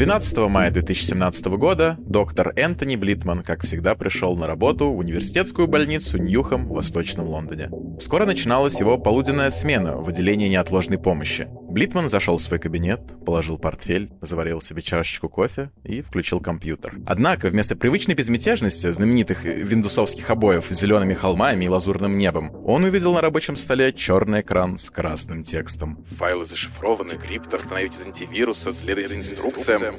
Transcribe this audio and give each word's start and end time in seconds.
12 0.00 0.38
мая 0.48 0.70
2017 0.70 1.46
года 1.46 1.98
доктор 2.06 2.52
Энтони 2.56 2.96
Блитман, 2.96 3.42
как 3.42 3.64
всегда, 3.64 3.94
пришел 3.94 4.36
на 4.36 4.46
работу 4.46 4.90
в 4.90 4.98
университетскую 4.98 5.66
больницу 5.68 6.18
Ньюхэм 6.18 6.68
в 6.68 6.74
Восточном 6.74 7.26
Лондоне. 7.26 7.68
Скоро 8.00 8.24
начиналась 8.24 8.80
его 8.80 8.96
полуденная 8.96 9.50
смена 9.50 9.96
в 9.96 10.08
отделении 10.08 10.48
неотложной 10.48 10.98
помощи. 10.98 11.48
Блитман 11.68 12.08
зашел 12.08 12.38
в 12.38 12.42
свой 12.42 12.58
кабинет, 12.58 13.00
положил 13.26 13.58
портфель, 13.58 14.10
заварил 14.22 14.62
себе 14.62 14.80
чашечку 14.80 15.28
кофе 15.28 15.70
и 15.84 16.00
включил 16.00 16.40
компьютер. 16.40 16.96
Однако 17.06 17.48
вместо 17.48 17.76
привычной 17.76 18.14
безмятежности 18.14 18.90
знаменитых 18.90 19.44
виндусовских 19.44 20.30
обоев 20.30 20.66
с 20.70 20.80
зелеными 20.80 21.12
холмами 21.12 21.66
и 21.66 21.68
лазурным 21.68 22.16
небом, 22.16 22.50
он 22.64 22.84
увидел 22.84 23.12
на 23.12 23.20
рабочем 23.20 23.56
столе 23.56 23.92
черный 23.92 24.40
экран 24.40 24.78
с 24.78 24.90
красным 24.90 25.44
текстом. 25.44 26.02
Файлы 26.06 26.46
зашифрованы, 26.46 27.10
крипт 27.10 27.52
остановить 27.52 27.94
из 27.94 28.06
антивируса, 28.06 28.72
следует 28.72 29.14
инструкциям. 29.14 29.94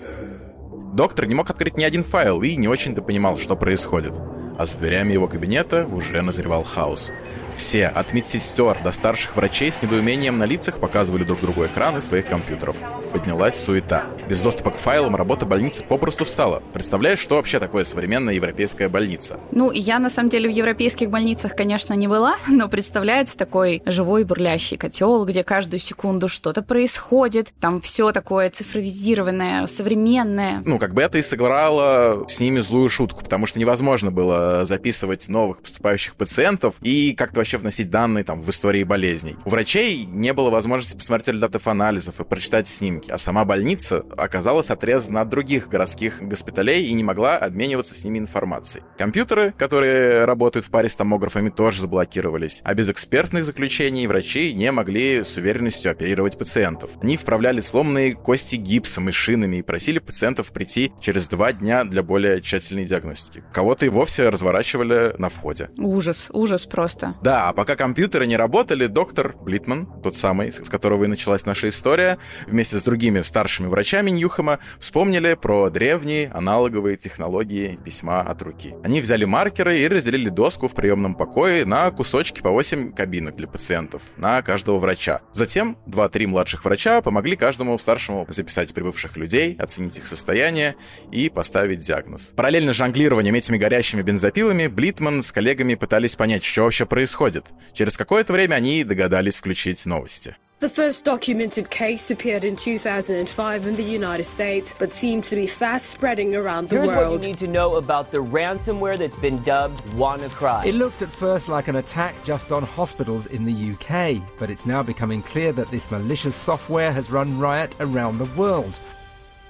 Доктор 0.93 1.27
не 1.27 1.35
мог 1.35 1.49
открыть 1.49 1.77
ни 1.77 1.83
один 1.83 2.03
файл 2.03 2.41
и 2.41 2.55
не 2.55 2.67
очень-то 2.67 3.03
понимал, 3.03 3.37
что 3.37 3.55
происходит. 3.55 4.13
А 4.57 4.65
за 4.65 4.77
дверями 4.77 5.13
его 5.13 5.27
кабинета 5.27 5.85
уже 5.85 6.21
назревал 6.21 6.63
хаос. 6.63 7.11
Все, 7.55 7.87
от 7.87 8.13
медсестер 8.13 8.77
до 8.83 8.91
старших 8.91 9.35
врачей 9.35 9.71
с 9.71 9.81
недоумением 9.81 10.37
на 10.37 10.45
лицах 10.45 10.79
показывали 10.79 11.23
друг 11.23 11.41
другу 11.41 11.65
экраны 11.65 12.01
своих 12.01 12.27
компьютеров. 12.27 12.77
Поднялась 13.11 13.55
суета. 13.55 14.05
Без 14.29 14.39
доступа 14.39 14.71
к 14.71 14.77
файлам 14.77 15.15
работа 15.15 15.45
больницы 15.45 15.83
попросту 15.83 16.25
встала. 16.25 16.63
Представляешь, 16.73 17.19
что 17.19 17.35
вообще 17.35 17.59
такое 17.59 17.83
современная 17.83 18.33
европейская 18.33 18.87
больница? 18.87 19.39
Ну, 19.51 19.71
я 19.71 19.99
на 19.99 20.09
самом 20.09 20.29
деле 20.29 20.49
в 20.49 20.53
европейских 20.53 21.09
больницах, 21.09 21.55
конечно, 21.55 21.93
не 21.93 22.07
была, 22.07 22.37
но 22.47 22.69
представляется 22.69 23.37
такой 23.37 23.81
живой 23.85 24.23
бурлящий 24.23 24.77
котел, 24.77 25.25
где 25.25 25.43
каждую 25.43 25.79
секунду 25.79 26.29
что-то 26.29 26.61
происходит. 26.61 27.53
Там 27.59 27.81
все 27.81 28.11
такое 28.11 28.49
цифровизированное, 28.49 29.67
современное. 29.67 30.63
Ну, 30.65 30.79
как 30.79 30.93
бы 30.93 31.01
это 31.01 31.17
и 31.17 31.21
сыграло 31.21 32.25
с 32.27 32.39
ними 32.39 32.61
злую 32.61 32.89
шутку, 32.89 33.23
потому 33.23 33.45
что 33.45 33.59
невозможно 33.59 34.11
было 34.11 34.63
записывать 34.63 35.27
новых 35.27 35.61
поступающих 35.61 36.15
пациентов 36.15 36.75
и 36.81 37.13
как-то 37.13 37.40
вообще 37.41 37.57
вносить 37.57 37.89
данные 37.89 38.23
там 38.23 38.41
в 38.41 38.49
истории 38.49 38.83
болезней. 38.83 39.35
У 39.45 39.49
врачей 39.49 40.05
не 40.05 40.31
было 40.33 40.49
возможности 40.49 40.95
посмотреть 40.95 41.29
результаты 41.29 41.59
анализов 41.69 42.19
и 42.19 42.23
прочитать 42.23 42.67
снимки, 42.67 43.11
а 43.11 43.17
сама 43.17 43.45
больница 43.45 44.05
оказалась 44.17 44.69
отрезана 44.69 45.21
от 45.21 45.29
других 45.29 45.69
городских 45.69 46.21
госпиталей 46.21 46.85
и 46.85 46.93
не 46.93 47.03
могла 47.03 47.37
обмениваться 47.37 47.93
с 47.93 48.03
ними 48.03 48.19
информацией. 48.19 48.83
Компьютеры, 48.97 49.53
которые 49.57 50.25
работают 50.25 50.65
в 50.65 50.69
паре 50.69 50.87
с 50.87 50.95
томографами, 50.95 51.49
тоже 51.49 51.81
заблокировались, 51.81 52.61
а 52.63 52.73
без 52.73 52.89
экспертных 52.89 53.45
заключений 53.45 54.05
врачи 54.05 54.53
не 54.53 54.71
могли 54.71 55.23
с 55.23 55.37
уверенностью 55.37 55.91
оперировать 55.91 56.37
пациентов. 56.37 56.91
Они 57.01 57.17
вправляли 57.17 57.59
сломанные 57.59 58.13
кости 58.13 58.55
гипсом 58.55 59.09
и 59.09 59.11
шинами 59.11 59.57
и 59.57 59.61
просили 59.61 59.99
пациентов 59.99 60.51
прийти 60.51 60.93
через 60.99 61.27
два 61.27 61.53
дня 61.53 61.83
для 61.85 62.03
более 62.03 62.41
тщательной 62.41 62.85
диагностики. 62.85 63.43
Кого-то 63.51 63.85
и 63.85 63.89
вовсе 63.89 64.29
разворачивали 64.29 65.15
на 65.17 65.29
входе. 65.29 65.69
Ужас, 65.77 66.27
ужас 66.31 66.65
просто. 66.65 67.15
Да, 67.23 67.30
да, 67.31 67.47
а 67.47 67.53
пока 67.53 67.77
компьютеры 67.77 68.27
не 68.27 68.35
работали, 68.35 68.87
доктор 68.87 69.37
Блитман, 69.39 69.87
тот 70.03 70.17
самый, 70.17 70.51
с 70.51 70.67
которого 70.67 71.05
и 71.05 71.07
началась 71.07 71.45
наша 71.45 71.69
история, 71.69 72.17
вместе 72.45 72.77
с 72.77 72.83
другими 72.83 73.21
старшими 73.21 73.67
врачами 73.67 74.09
Ньюхэма 74.09 74.59
вспомнили 74.81 75.35
про 75.35 75.69
древние 75.69 76.29
аналоговые 76.31 76.97
технологии 76.97 77.79
письма 77.85 78.19
от 78.19 78.41
руки. 78.41 78.75
Они 78.83 78.99
взяли 78.99 79.23
маркеры 79.23 79.79
и 79.79 79.87
разделили 79.87 80.27
доску 80.27 80.67
в 80.67 80.75
приемном 80.75 81.15
покое 81.15 81.63
на 81.63 81.89
кусочки 81.91 82.41
по 82.41 82.49
8 82.49 82.91
кабинок 82.91 83.37
для 83.37 83.47
пациентов, 83.47 84.01
на 84.17 84.41
каждого 84.41 84.77
врача. 84.77 85.21
Затем 85.31 85.77
2-3 85.87 86.27
младших 86.27 86.65
врача 86.65 87.01
помогли 87.01 87.37
каждому 87.37 87.79
старшему 87.79 88.25
записать 88.27 88.73
прибывших 88.73 89.15
людей, 89.15 89.55
оценить 89.57 89.97
их 89.97 90.05
состояние 90.05 90.75
и 91.13 91.29
поставить 91.29 91.79
диагноз. 91.79 92.33
Параллельно 92.35 92.73
жонглированием 92.73 93.35
этими 93.35 93.55
горящими 93.55 94.01
бензопилами, 94.01 94.67
Блитман 94.67 95.23
с 95.23 95.31
коллегами 95.31 95.75
пытались 95.75 96.17
понять, 96.17 96.43
что 96.43 96.63
вообще 96.63 96.85
происходит 96.85 97.20
происходит. 97.21 97.45
Через 97.73 97.97
какое-то 97.97 98.33
время 98.33 98.55
они 98.55 98.83
догадались 98.83 99.35
включить 99.35 99.85
новости. 99.85 100.35
The 100.59 100.69
first 100.69 101.03
documented 101.03 101.71
case 101.71 102.11
appeared 102.11 102.43
in 102.43 102.55
2005 102.55 103.65
in 103.65 103.75
the 103.75 103.83
United 103.83 104.27
States, 104.27 104.75
but 104.77 104.91
seemed 104.95 105.23
to 105.23 105.35
be 105.35 105.47
fast 105.47 105.87
spreading 105.87 106.35
around 106.35 106.69
the 106.69 106.75
Here's 106.75 106.89
world. 106.89 106.97
Here's 106.97 106.97
what 106.97 107.23
you 107.23 107.27
need 107.29 107.39
to 107.39 107.47
know 107.47 107.77
about 107.77 108.11
the 108.11 108.19
ransomware 108.19 108.95
that's 108.95 109.15
been 109.15 109.41
dubbed 109.41 109.81
WannaCry. 109.97 110.67
It 110.67 110.75
looked 110.75 111.01
at 111.01 111.09
first 111.09 111.47
like 111.49 111.67
an 111.67 111.77
attack 111.77 112.13
just 112.23 112.51
on 112.51 112.61
hospitals 112.61 113.25
in 113.25 113.43
the 113.43 113.55
UK, 113.73 114.21
but 114.37 114.51
it's 114.51 114.67
now 114.67 114.83
becoming 114.83 115.23
clear 115.23 115.51
that 115.53 115.71
this 115.71 115.89
malicious 115.89 116.35
software 116.35 116.91
has 116.91 117.09
run 117.09 117.39
riot 117.39 117.75
around 117.79 118.19
the 118.19 118.29
world. 118.37 118.79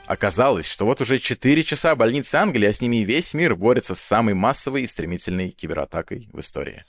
Оказалось, 0.07 0.67
что 0.67 0.85
вот 0.85 1.01
уже 1.01 1.19
4 1.19 1.63
часа 1.63 1.93
больницы 1.95 2.35
Англии, 2.35 2.67
а 2.67 2.73
с 2.73 2.79
ними 2.79 3.01
и 3.01 3.03
весь 3.03 3.33
мир 3.33 3.55
борется 3.57 3.95
с 3.95 3.99
самой 3.99 4.33
массовой 4.33 4.83
и 4.83 4.87
стремительной 4.87 5.49
кибератакой 5.51 6.29
в 6.31 6.39
истории. 6.39 6.83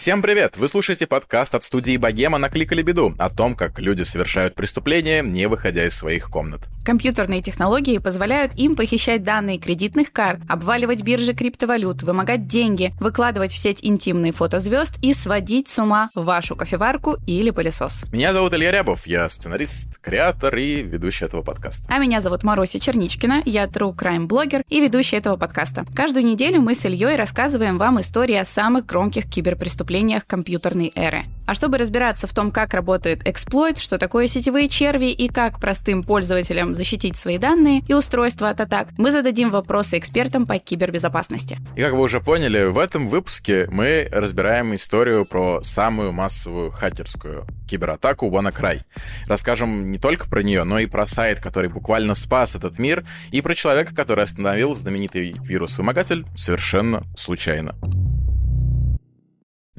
Всем 0.00 0.22
привет! 0.22 0.56
Вы 0.56 0.66
слушаете 0.68 1.06
подкаст 1.06 1.54
от 1.54 1.62
студии 1.62 1.98
Богема 1.98 2.38
«Накликали 2.38 2.80
беду» 2.80 3.14
о 3.18 3.28
том, 3.28 3.54
как 3.54 3.78
люди 3.78 4.02
совершают 4.02 4.54
преступления, 4.54 5.20
не 5.20 5.46
выходя 5.46 5.86
из 5.86 5.94
своих 5.94 6.30
комнат. 6.30 6.62
Компьютерные 6.86 7.42
технологии 7.42 7.98
позволяют 7.98 8.54
им 8.54 8.76
похищать 8.76 9.22
данные 9.22 9.58
кредитных 9.58 10.10
карт, 10.10 10.40
обваливать 10.48 11.02
биржи 11.02 11.34
криптовалют, 11.34 12.02
вымогать 12.02 12.46
деньги, 12.46 12.94
выкладывать 12.98 13.52
в 13.52 13.58
сеть 13.58 13.80
интимные 13.82 14.32
фото 14.32 14.58
звезд 14.58 14.94
и 15.02 15.12
сводить 15.12 15.68
с 15.68 15.78
ума 15.78 16.08
вашу 16.14 16.56
кофеварку 16.56 17.18
или 17.26 17.50
пылесос. 17.50 18.04
Меня 18.10 18.32
зовут 18.32 18.54
Илья 18.54 18.72
Рябов, 18.72 19.06
я 19.06 19.28
сценарист, 19.28 19.98
креатор 19.98 20.56
и 20.56 20.80
ведущий 20.80 21.26
этого 21.26 21.42
подкаста. 21.42 21.84
А 21.92 21.98
меня 21.98 22.22
зовут 22.22 22.42
Маруся 22.42 22.80
Черничкина, 22.80 23.42
я 23.44 23.66
true 23.66 23.94
crime 23.94 24.24
блогер 24.24 24.62
и 24.70 24.80
ведущий 24.80 25.16
этого 25.16 25.36
подкаста. 25.36 25.84
Каждую 25.94 26.24
неделю 26.24 26.62
мы 26.62 26.74
с 26.74 26.86
Ильей 26.86 27.16
рассказываем 27.16 27.76
вам 27.76 28.00
истории 28.00 28.36
о 28.36 28.46
самых 28.46 28.86
громких 28.86 29.28
киберпреступлениях 29.28 29.89
преступлениях 29.90 30.24
компьютерной 30.24 30.92
эры. 30.94 31.24
А 31.46 31.54
чтобы 31.54 31.76
разбираться 31.76 32.28
в 32.28 32.32
том, 32.32 32.52
как 32.52 32.74
работает 32.74 33.26
эксплойт, 33.26 33.76
что 33.76 33.98
такое 33.98 34.28
сетевые 34.28 34.68
черви 34.68 35.06
и 35.06 35.26
как 35.26 35.58
простым 35.58 36.04
пользователям 36.04 36.76
защитить 36.76 37.16
свои 37.16 37.38
данные 37.38 37.82
и 37.88 37.92
устройства 37.92 38.50
от 38.50 38.60
атак, 38.60 38.90
мы 38.98 39.10
зададим 39.10 39.50
вопросы 39.50 39.98
экспертам 39.98 40.46
по 40.46 40.58
кибербезопасности. 40.58 41.58
И 41.74 41.82
как 41.82 41.94
вы 41.94 42.02
уже 42.02 42.20
поняли, 42.20 42.66
в 42.66 42.78
этом 42.78 43.08
выпуске 43.08 43.66
мы 43.68 44.08
разбираем 44.12 44.76
историю 44.76 45.26
про 45.26 45.60
самую 45.64 46.12
массовую 46.12 46.70
хакерскую 46.70 47.44
кибератаку 47.68 48.30
WannaCry. 48.30 48.82
Расскажем 49.26 49.90
не 49.90 49.98
только 49.98 50.28
про 50.28 50.44
нее, 50.44 50.62
но 50.62 50.78
и 50.78 50.86
про 50.86 51.04
сайт, 51.04 51.40
который 51.40 51.68
буквально 51.68 52.14
спас 52.14 52.54
этот 52.54 52.78
мир, 52.78 53.04
и 53.32 53.40
про 53.40 53.56
человека, 53.56 53.92
который 53.92 54.22
остановил 54.22 54.72
знаменитый 54.72 55.34
вирус-вымогатель 55.42 56.24
совершенно 56.36 57.02
случайно. 57.16 57.74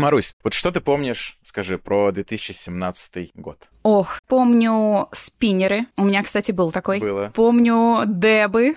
Марусь, 0.02 0.34
вот 0.44 0.54
что 0.54 0.72
ты 0.72 0.82
помнишь, 0.82 1.38
скажи, 1.44 1.78
про 1.78 2.12
2017 2.12 3.34
год? 3.36 3.70
Ох, 3.84 4.20
помню 4.28 5.08
спиннеры. 5.12 5.88
У 5.98 6.04
меня, 6.04 6.22
кстати, 6.24 6.52
был 6.52 6.72
такой. 6.72 7.00
Было. 7.00 7.32
Помню 7.34 8.04
дебы. 8.06 8.76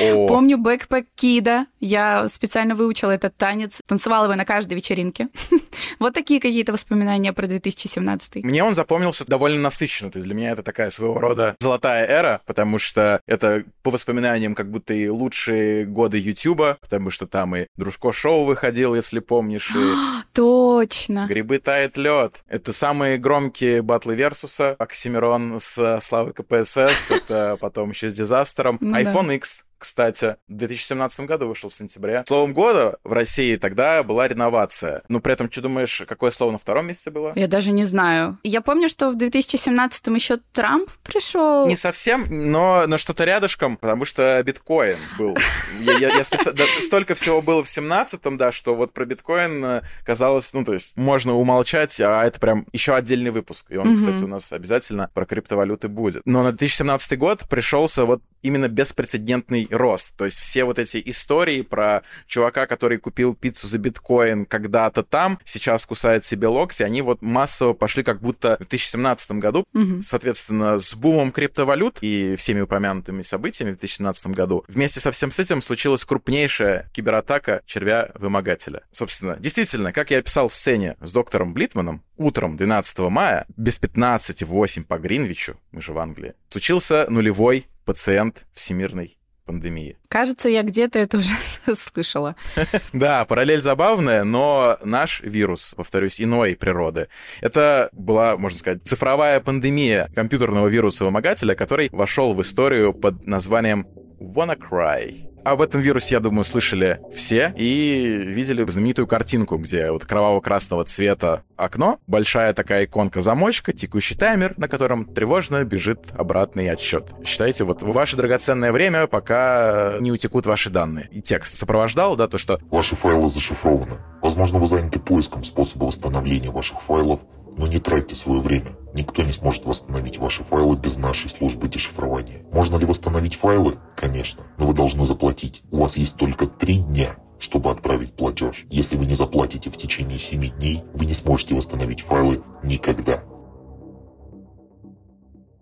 О. 0.00 0.26
Помню 0.28 0.56
Backpack 0.56 1.06
Kid 1.14 1.45
а. 1.45 1.66
Я 1.80 2.28
специально 2.28 2.74
выучила 2.74 3.10
этот 3.10 3.36
танец. 3.36 3.80
Танцевала 3.86 4.24
его 4.24 4.34
на 4.34 4.44
каждой 4.44 4.74
вечеринке. 4.74 5.28
вот 5.98 6.14
такие 6.14 6.40
какие-то 6.40 6.72
воспоминания 6.72 7.32
про 7.32 7.46
2017. 7.46 8.44
Мне 8.44 8.64
он 8.64 8.74
запомнился 8.74 9.26
довольно 9.26 9.60
насыщенно. 9.60 10.10
То 10.10 10.18
есть 10.18 10.26
для 10.26 10.34
меня 10.34 10.52
это 10.52 10.62
такая 10.62 10.90
своего 10.90 11.20
рода 11.20 11.54
золотая 11.60 12.06
эра, 12.06 12.40
потому 12.46 12.78
что 12.78 13.20
это 13.26 13.64
по 13.82 13.90
воспоминаниям 13.90 14.54
как 14.54 14.70
будто 14.70 14.94
и 14.94 15.08
лучшие 15.08 15.84
годы 15.84 16.18
Ютуба, 16.18 16.78
потому 16.80 17.10
что 17.10 17.26
там 17.26 17.54
и 17.54 17.66
Дружко 17.76 18.12
Шоу 18.12 18.44
выходил, 18.44 18.94
если 18.94 19.20
помнишь. 19.20 19.74
И... 19.76 19.94
Точно. 20.32 21.26
Грибы 21.28 21.58
тает 21.58 21.96
лед. 21.98 22.42
Это 22.48 22.72
самые 22.72 23.18
громкие 23.18 23.82
батл 23.82 24.05
батлы 24.06 24.14
Версуса, 24.14 24.76
Оксимирон 24.78 25.58
с 25.58 25.98
Славой 26.00 26.32
КПСС, 26.32 27.10
это 27.10 27.56
потом 27.60 27.90
еще 27.90 28.08
с 28.08 28.14
Дизастером, 28.14 28.78
ну, 28.80 28.96
iPhone 28.96 29.26
да. 29.26 29.34
X, 29.34 29.65
кстати, 29.78 30.36
в 30.48 30.54
2017 30.54 31.20
году 31.20 31.48
вышел 31.48 31.70
в 31.70 31.74
сентябре. 31.74 32.24
Словом 32.26 32.52
года 32.52 32.98
в 33.04 33.12
России 33.12 33.56
тогда 33.56 34.02
была 34.02 34.28
реновация. 34.28 35.02
Но 35.08 35.20
при 35.20 35.32
этом, 35.32 35.50
что 35.50 35.62
думаешь, 35.62 36.02
какое 36.06 36.30
слово 36.30 36.52
на 36.52 36.58
втором 36.58 36.86
месте 36.88 37.10
было? 37.10 37.32
Я 37.34 37.48
даже 37.48 37.72
не 37.72 37.84
знаю. 37.84 38.38
Я 38.42 38.60
помню, 38.60 38.88
что 38.88 39.10
в 39.10 39.16
2017 39.16 40.06
еще 40.08 40.38
Трамп 40.52 40.90
пришел. 41.02 41.66
Не 41.66 41.76
совсем, 41.76 42.26
но, 42.30 42.84
но 42.86 42.98
что-то 42.98 43.24
рядышком, 43.24 43.76
потому 43.76 44.04
что 44.04 44.42
биткоин 44.42 44.98
был. 45.18 45.36
Я, 45.80 45.98
я, 45.98 46.16
я 46.16 46.24
специ... 46.24 46.52
да, 46.52 46.64
столько 46.80 47.14
всего 47.14 47.42
было 47.42 47.62
в 47.62 47.66
17-м, 47.66 48.36
да, 48.36 48.52
что 48.52 48.74
вот 48.74 48.92
про 48.92 49.04
биткоин 49.04 49.64
э, 49.64 49.82
казалось, 50.04 50.52
ну, 50.52 50.64
то 50.64 50.72
есть 50.72 50.96
можно 50.96 51.34
умолчать, 51.34 52.00
а 52.00 52.24
это 52.24 52.40
прям 52.40 52.66
еще 52.72 52.94
отдельный 52.94 53.30
выпуск. 53.30 53.66
И 53.70 53.76
он, 53.76 53.96
кстати, 53.96 54.22
у 54.22 54.28
нас 54.28 54.52
обязательно 54.52 55.10
про 55.12 55.26
криптовалюты 55.26 55.88
будет. 55.88 56.22
Но 56.24 56.42
на 56.42 56.50
2017 56.50 57.18
год 57.18 57.48
пришелся 57.48 58.04
вот 58.04 58.22
именно 58.46 58.68
беспрецедентный 58.68 59.66
рост. 59.70 60.14
То 60.16 60.24
есть 60.24 60.38
все 60.38 60.64
вот 60.64 60.78
эти 60.78 61.02
истории 61.04 61.62
про 61.62 62.02
чувака, 62.26 62.66
который 62.66 62.98
купил 62.98 63.34
пиццу 63.34 63.66
за 63.66 63.78
биткоин 63.78 64.46
когда-то 64.46 65.02
там, 65.02 65.38
сейчас 65.44 65.84
кусает 65.84 66.24
себе 66.24 66.46
локти, 66.46 66.82
они 66.82 67.02
вот 67.02 67.22
массово 67.22 67.72
пошли 67.72 68.02
как 68.02 68.20
будто 68.20 68.54
в 68.56 68.68
2017 68.68 69.32
году. 69.32 69.64
Угу. 69.74 70.02
Соответственно, 70.02 70.78
с 70.78 70.94
бумом 70.94 71.32
криптовалют 71.32 71.98
и 72.00 72.36
всеми 72.36 72.60
упомянутыми 72.60 73.22
событиями 73.22 73.70
в 73.70 73.78
2017 73.78 74.28
году 74.28 74.64
вместе 74.68 75.00
со 75.00 75.10
всем 75.10 75.32
с 75.32 75.38
этим 75.38 75.62
случилась 75.62 76.04
крупнейшая 76.04 76.88
кибератака 76.92 77.62
червя-вымогателя. 77.66 78.82
Собственно, 78.92 79.36
действительно, 79.38 79.92
как 79.92 80.10
я 80.10 80.18
описал 80.18 80.48
в 80.48 80.54
сцене 80.54 80.96
с 81.00 81.12
доктором 81.12 81.52
Блитманом, 81.52 82.02
утром 82.16 82.56
12 82.56 82.98
мая 83.10 83.46
без 83.56 83.80
15,8 83.80 84.84
по 84.84 84.98
Гринвичу, 84.98 85.58
мы 85.72 85.82
же 85.82 85.92
в 85.92 85.98
Англии, 85.98 86.34
случился 86.48 87.06
нулевой 87.08 87.66
пациент 87.86 88.46
всемирной 88.52 89.16
пандемии. 89.46 89.96
Кажется, 90.08 90.48
я 90.48 90.62
где-то 90.62 90.98
это 90.98 91.18
уже 91.18 91.30
слышала. 91.74 92.36
Да, 92.92 93.24
параллель 93.24 93.62
забавная, 93.62 94.24
но 94.24 94.78
наш 94.84 95.20
вирус, 95.22 95.74
повторюсь, 95.76 96.20
иной 96.20 96.56
природы. 96.56 97.08
Это 97.40 97.88
была, 97.92 98.36
можно 98.36 98.58
сказать, 98.58 98.82
цифровая 98.84 99.40
пандемия 99.40 100.10
компьютерного 100.14 100.66
вируса-вымогателя, 100.66 101.54
который 101.54 101.88
вошел 101.92 102.34
в 102.34 102.42
историю 102.42 102.92
под 102.92 103.26
названием 103.26 103.86
WannaCry. 104.20 105.36
Об 105.46 105.62
этом 105.62 105.80
вирусе, 105.80 106.16
я 106.16 106.20
думаю, 106.20 106.42
слышали 106.42 107.00
все 107.14 107.54
и 107.56 108.20
видели 108.24 108.68
знаменитую 108.68 109.06
картинку, 109.06 109.58
где 109.58 109.92
вот 109.92 110.04
кроваво-красного 110.04 110.84
цвета 110.84 111.44
окно, 111.56 112.00
большая 112.08 112.52
такая 112.52 112.86
иконка 112.86 113.20
замочка, 113.20 113.72
текущий 113.72 114.16
таймер, 114.16 114.54
на 114.56 114.66
котором 114.66 115.04
тревожно 115.04 115.62
бежит 115.62 116.00
обратный 116.18 116.68
отсчет. 116.68 117.12
Считайте, 117.24 117.62
вот 117.62 117.82
ваше 117.82 118.16
драгоценное 118.16 118.72
время, 118.72 119.06
пока 119.06 119.94
не 120.00 120.10
утекут 120.10 120.46
ваши 120.46 120.68
данные. 120.68 121.08
И 121.12 121.22
текст 121.22 121.56
сопровождал, 121.56 122.16
да, 122.16 122.26
то, 122.26 122.38
что... 122.38 122.58
Ваши 122.72 122.96
файлы 122.96 123.28
зашифрованы. 123.28 123.98
Возможно, 124.22 124.58
вы 124.58 124.66
заняты 124.66 124.98
поиском 124.98 125.44
способа 125.44 125.84
восстановления 125.84 126.50
ваших 126.50 126.82
файлов 126.82 127.20
но 127.56 127.66
не 127.66 127.78
тратьте 127.78 128.14
свое 128.14 128.40
время. 128.40 128.76
Никто 128.94 129.22
не 129.22 129.32
сможет 129.32 129.64
восстановить 129.64 130.18
ваши 130.18 130.44
файлы 130.44 130.76
без 130.76 130.96
нашей 130.96 131.30
службы 131.30 131.68
дешифрования. 131.68 132.44
Можно 132.52 132.76
ли 132.76 132.86
восстановить 132.86 133.34
файлы? 133.34 133.78
Конечно. 133.96 134.44
Но 134.58 134.66
вы 134.66 134.74
должны 134.74 135.04
заплатить. 135.06 135.62
У 135.70 135.78
вас 135.78 135.96
есть 135.96 136.16
только 136.16 136.46
три 136.46 136.78
дня, 136.78 137.16
чтобы 137.38 137.70
отправить 137.70 138.14
платеж. 138.14 138.64
Если 138.70 138.96
вы 138.96 139.06
не 139.06 139.14
заплатите 139.14 139.70
в 139.70 139.76
течение 139.76 140.18
7 140.18 140.56
дней, 140.56 140.84
вы 140.94 141.06
не 141.06 141.14
сможете 141.14 141.54
восстановить 141.54 142.00
файлы 142.00 142.42
никогда. 142.62 143.22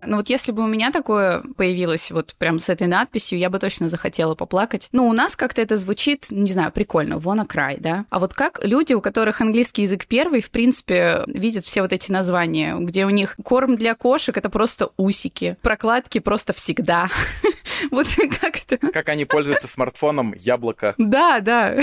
Ну 0.07 0.17
вот 0.17 0.29
если 0.29 0.51
бы 0.51 0.63
у 0.63 0.67
меня 0.67 0.91
такое 0.91 1.43
появилось 1.57 2.11
вот 2.11 2.35
прям 2.37 2.59
с 2.59 2.69
этой 2.69 2.87
надписью, 2.87 3.39
я 3.39 3.49
бы 3.49 3.59
точно 3.59 3.89
захотела 3.89 4.35
поплакать. 4.35 4.89
Ну, 4.91 5.07
у 5.07 5.13
нас 5.13 5.35
как-то 5.35 5.61
это 5.61 5.77
звучит, 5.77 6.27
не 6.29 6.51
знаю, 6.51 6.71
прикольно, 6.71 7.15
wanna 7.15 7.47
cry, 7.47 7.77
да? 7.79 8.05
А 8.09 8.19
вот 8.19 8.33
как 8.33 8.63
люди, 8.63 8.93
у 8.93 9.01
которых 9.01 9.41
английский 9.41 9.83
язык 9.83 10.05
первый, 10.07 10.41
в 10.41 10.49
принципе, 10.49 11.23
видят 11.27 11.65
все 11.65 11.81
вот 11.81 11.93
эти 11.93 12.11
названия, 12.11 12.75
где 12.79 13.05
у 13.05 13.09
них 13.09 13.35
корм 13.43 13.75
для 13.75 13.95
кошек— 13.95 14.35
это 14.37 14.49
просто 14.49 14.89
усики, 14.97 15.57
прокладки 15.61 16.19
просто 16.19 16.53
всегда. 16.53 17.09
Вот 17.91 18.07
как 18.39 18.57
это? 18.57 18.77
Как 18.91 19.09
они 19.09 19.25
пользуются 19.25 19.67
смартфоном 19.67 20.33
яблоко. 20.37 20.95
Да, 20.97 21.39
да. 21.41 21.75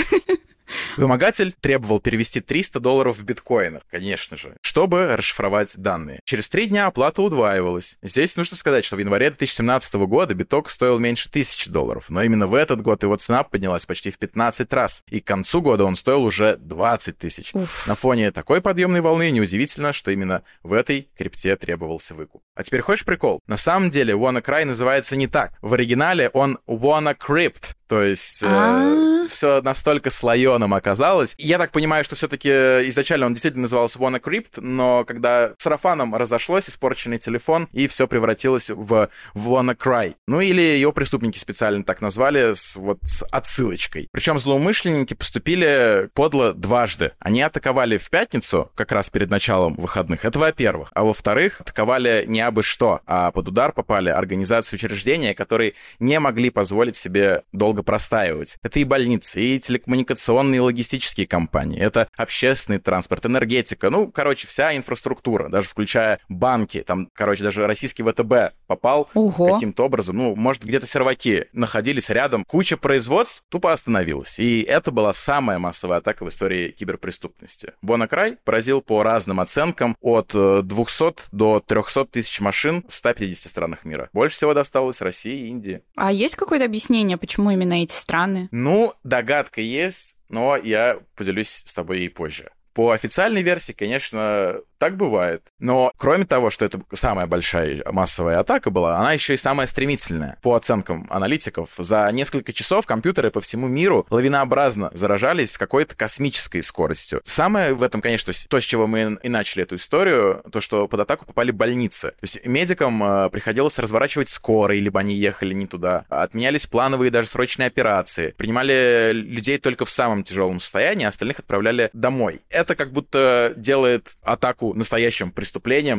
Вымогатель 0.97 1.53
требовал 1.53 1.99
перевести 1.99 2.41
300 2.41 2.79
долларов 2.79 3.17
в 3.17 3.23
биткоинах, 3.23 3.83
конечно 3.89 4.37
же, 4.37 4.55
чтобы 4.61 5.15
расшифровать 5.15 5.73
данные. 5.75 6.19
Через 6.23 6.49
три 6.49 6.67
дня 6.67 6.87
оплата 6.87 7.21
удваивалась. 7.21 7.97
Здесь 8.01 8.35
нужно 8.35 8.57
сказать, 8.57 8.85
что 8.85 8.95
в 8.95 8.99
январе 8.99 9.29
2017 9.29 9.93
года 9.95 10.33
биток 10.33 10.69
стоил 10.69 10.99
меньше 10.99 11.29
1000 11.29 11.69
долларов, 11.71 12.09
но 12.09 12.21
именно 12.21 12.47
в 12.47 12.53
этот 12.53 12.81
год 12.81 13.03
его 13.03 13.15
цена 13.17 13.43
поднялась 13.43 13.85
почти 13.85 14.11
в 14.11 14.17
15 14.17 14.71
раз, 14.73 15.03
и 15.09 15.19
к 15.19 15.25
концу 15.25 15.61
года 15.61 15.83
он 15.85 15.95
стоил 15.95 16.23
уже 16.23 16.57
20 16.57 17.17
тысяч. 17.17 17.53
На 17.85 17.95
фоне 17.95 18.31
такой 18.31 18.61
подъемной 18.61 19.01
волны 19.01 19.29
неудивительно, 19.31 19.93
что 19.93 20.11
именно 20.11 20.43
в 20.61 20.73
этой 20.73 21.09
крипте 21.17 21.55
требовался 21.55 22.13
выкуп. 22.13 22.43
А 22.55 22.63
теперь 22.63 22.81
хочешь 22.81 23.05
прикол? 23.05 23.41
На 23.47 23.57
самом 23.57 23.89
деле 23.89 24.13
WannaCry 24.13 24.65
называется 24.65 25.15
не 25.15 25.27
так. 25.27 25.53
В 25.61 25.73
оригинале 25.73 26.29
он 26.29 26.59
WannaCrypt, 26.67 27.75
то 27.87 28.01
есть 28.01 28.41
э, 28.43 28.47
а. 28.47 29.23
все 29.29 29.61
настолько 29.61 30.09
слоеным 30.09 30.73
оказалось. 30.73 31.35
Я 31.37 31.57
так 31.57 31.71
понимаю, 31.71 32.03
что 32.03 32.15
все-таки 32.15 32.49
изначально 32.49 33.25
он 33.25 33.33
действительно 33.33 33.63
назывался 33.63 33.99
WannaCrypt, 33.99 34.61
но 34.61 35.05
когда 35.05 35.53
сарафаном 35.57 36.15
разошлось, 36.15 36.69
испорченный 36.69 37.17
телефон, 37.17 37.67
и 37.71 37.87
все 37.87 38.07
превратилось 38.07 38.69
в 38.69 39.09
WannaCry. 39.35 40.15
Ну 40.27 40.41
или 40.41 40.61
ее 40.61 40.91
преступники 40.93 41.37
специально 41.37 41.83
так 41.83 42.01
назвали 42.01 42.53
с, 42.53 42.75
вот, 42.75 42.99
с 43.03 43.23
отсылочкой. 43.31 44.07
Причем 44.11 44.39
злоумышленники 44.39 45.13
поступили 45.13 46.09
подло 46.13 46.53
дважды. 46.53 47.11
Они 47.19 47.41
атаковали 47.41 47.97
в 47.97 48.09
пятницу, 48.09 48.71
как 48.75 48.91
раз 48.91 49.09
перед 49.09 49.29
началом 49.29 49.75
выходных. 49.75 50.25
Это 50.25 50.39
во-первых. 50.39 50.89
А 50.93 51.03
во-вторых, 51.03 51.61
атаковали 51.61 52.25
не 52.27 52.41
абы 52.41 52.63
что, 52.63 53.01
а 53.05 53.31
под 53.31 53.49
удар 53.49 53.71
попали 53.71 54.09
организации 54.09 54.75
учреждения, 54.75 55.33
которые 55.33 55.73
не 55.99 56.19
могли 56.19 56.49
позволить 56.49 56.95
себе 56.95 57.43
долго 57.51 57.82
простаивать. 57.83 58.57
Это 58.63 58.79
и 58.79 58.83
больницы, 58.83 59.41
и 59.41 59.59
телекоммуникационные 59.59 60.57
и 60.57 60.61
логистические 60.61 61.27
компании, 61.27 61.79
это 61.79 62.07
общественный 62.17 62.79
транспорт, 62.79 63.25
энергетика, 63.25 63.89
ну, 63.89 64.11
короче, 64.11 64.47
вся 64.47 64.75
инфраструктура, 64.75 65.49
даже 65.49 65.67
включая 65.67 66.19
банки, 66.29 66.83
там, 66.85 67.09
короче, 67.13 67.43
даже 67.43 67.65
российский 67.67 68.03
ВТБ 68.03 68.55
попал 68.67 69.09
каким-то 69.13 69.85
образом, 69.85 70.17
ну, 70.17 70.35
может, 70.35 70.63
где-то 70.63 70.87
серваки 70.87 71.45
находились 71.53 72.09
рядом, 72.09 72.43
куча 72.45 72.77
производств 72.77 73.43
тупо 73.49 73.71
остановилась. 73.71 74.39
И 74.39 74.61
это 74.61 74.91
была 74.91 75.13
самая 75.13 75.59
массовая 75.59 75.97
атака 75.97 76.25
в 76.25 76.29
истории 76.29 76.69
киберпреступности. 76.69 77.73
Бонакрай 77.81 78.37
поразил 78.43 78.81
по 78.81 79.03
разным 79.03 79.39
оценкам 79.39 79.95
от 80.01 80.33
200 80.33 81.03
э, 81.03 81.13
до 81.31 81.59
300 81.65 82.05
тысяч 82.05 82.39
машин 82.41 82.83
в 82.87 82.93
150 82.93 83.49
странах 83.49 83.85
мира. 83.85 84.09
Больше 84.13 84.35
всего 84.35 84.53
досталось 84.53 85.01
России 85.01 85.45
и 85.45 85.47
Индии. 85.47 85.81
А 85.95 86.11
есть 86.11 86.35
какое-то 86.35 86.65
объяснение, 86.65 87.17
почему 87.17 87.51
именно 87.51 87.62
на 87.65 87.83
эти 87.83 87.93
страны? 87.93 88.47
Ну, 88.51 88.93
догадка 89.03 89.61
есть, 89.61 90.17
но 90.29 90.57
я 90.57 90.99
поделюсь 91.15 91.63
с 91.65 91.73
тобой 91.73 91.99
ей 91.99 92.09
позже. 92.09 92.51
По 92.73 92.91
официальной 92.91 93.43
версии, 93.43 93.73
конечно, 93.73 94.57
так 94.79 94.97
бывает. 94.97 95.52
Но 95.63 95.93
кроме 95.95 96.25
того, 96.25 96.49
что 96.49 96.65
это 96.65 96.81
самая 96.91 97.25
большая 97.25 97.83
массовая 97.89 98.39
атака 98.39 98.69
была, 98.69 98.97
она 98.97 99.13
еще 99.13 99.35
и 99.35 99.37
самая 99.37 99.65
стремительная. 99.65 100.37
По 100.41 100.55
оценкам 100.55 101.07
аналитиков, 101.09 101.69
за 101.77 102.09
несколько 102.11 102.51
часов 102.51 102.85
компьютеры 102.85 103.31
по 103.31 103.39
всему 103.39 103.69
миру 103.69 104.05
лавинообразно 104.09 104.91
заражались 104.93 105.53
с 105.53 105.57
какой-то 105.57 105.95
космической 105.95 106.61
скоростью. 106.61 107.21
Самое 107.23 107.73
в 107.73 107.81
этом, 107.81 108.01
конечно, 108.01 108.33
то, 108.49 108.59
с 108.59 108.63
чего 108.63 108.87
мы 108.87 109.17
и 109.23 109.29
начали 109.29 109.63
эту 109.63 109.75
историю, 109.75 110.43
то, 110.51 110.59
что 110.59 110.89
под 110.89 110.99
атаку 110.99 111.25
попали 111.25 111.51
больницы. 111.51 112.09
То 112.09 112.23
есть 112.23 112.45
медикам 112.45 113.01
э, 113.01 113.29
приходилось 113.29 113.79
разворачивать 113.79 114.27
скорые, 114.27 114.81
либо 114.81 114.99
они 114.99 115.15
ехали 115.15 115.53
не 115.53 115.65
туда. 115.65 116.03
Отменялись 116.09 116.65
плановые 116.65 117.09
даже 117.09 117.29
срочные 117.29 117.67
операции. 117.67 118.31
Принимали 118.31 119.11
людей 119.13 119.57
только 119.59 119.85
в 119.85 119.89
самом 119.89 120.25
тяжелом 120.25 120.59
состоянии, 120.59 121.05
а 121.05 121.09
остальных 121.09 121.39
отправляли 121.39 121.89
домой. 121.93 122.41
Это 122.49 122.75
как 122.75 122.91
будто 122.91 123.53
делает 123.55 124.11
атаку 124.23 124.73
настоящим 124.73 125.31
преступлением, 125.31 125.52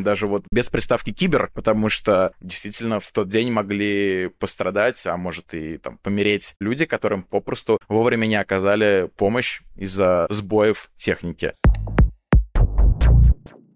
даже 0.04 0.26
вот 0.26 0.44
без 0.50 0.68
приставки 0.68 1.12
кибер, 1.12 1.50
потому 1.54 1.88
что 1.88 2.32
действительно 2.40 3.00
в 3.00 3.10
тот 3.12 3.28
день 3.28 3.50
могли 3.50 4.28
пострадать, 4.38 5.06
а 5.06 5.16
может 5.16 5.54
и 5.54 5.78
там 5.78 5.98
помереть 5.98 6.54
люди, 6.60 6.84
которым 6.84 7.22
попросту 7.22 7.80
вовремя 7.88 8.26
не 8.26 8.36
оказали 8.36 9.10
помощь 9.16 9.60
из-за 9.76 10.26
сбоев 10.30 10.90
техники. 10.96 11.54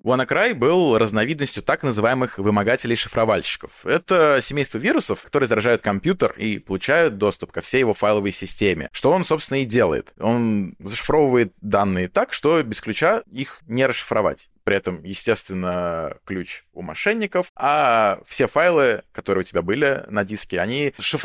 WannaCry 0.08 0.54
был 0.54 0.97
разновидностью 0.97 1.62
так 1.62 1.82
называемых 1.82 2.38
вымогателей-шифровальщиков. 2.38 3.85
Это 3.85 4.38
семейство 4.40 4.78
вирусов, 4.78 5.23
которые 5.23 5.49
заражают 5.49 5.82
компьютер 5.82 6.32
и 6.37 6.58
получают 6.58 7.18
доступ 7.18 7.52
ко 7.52 7.61
всей 7.61 7.80
его 7.80 7.92
файловой 7.92 8.32
системе. 8.32 8.88
Что 8.92 9.11
он, 9.11 9.25
собственно, 9.25 9.58
и 9.58 9.66
делает. 9.66 10.14
Он 10.18 10.76
зашифровывает 10.78 11.52
данные 11.61 12.08
так, 12.08 12.32
что 12.32 12.62
без 12.62 12.80
ключа 12.80 13.23
их 13.30 13.61
не 13.66 13.85
расшифровать 13.85 14.49
При 14.69 14.77
этом, 14.77 15.03
естественно, 15.03 16.19
ключ 16.27 16.65
у 16.75 16.83
мошенников, 16.83 17.51
а 17.57 18.21
все 18.27 18.47
файлы, 18.47 19.03
которые 19.13 19.41
у 19.41 19.45
тебя 19.45 19.63
были 19.63 20.05
на 20.11 20.27
диске, 20.27 20.61
они 20.61 20.93
еще 20.99 21.17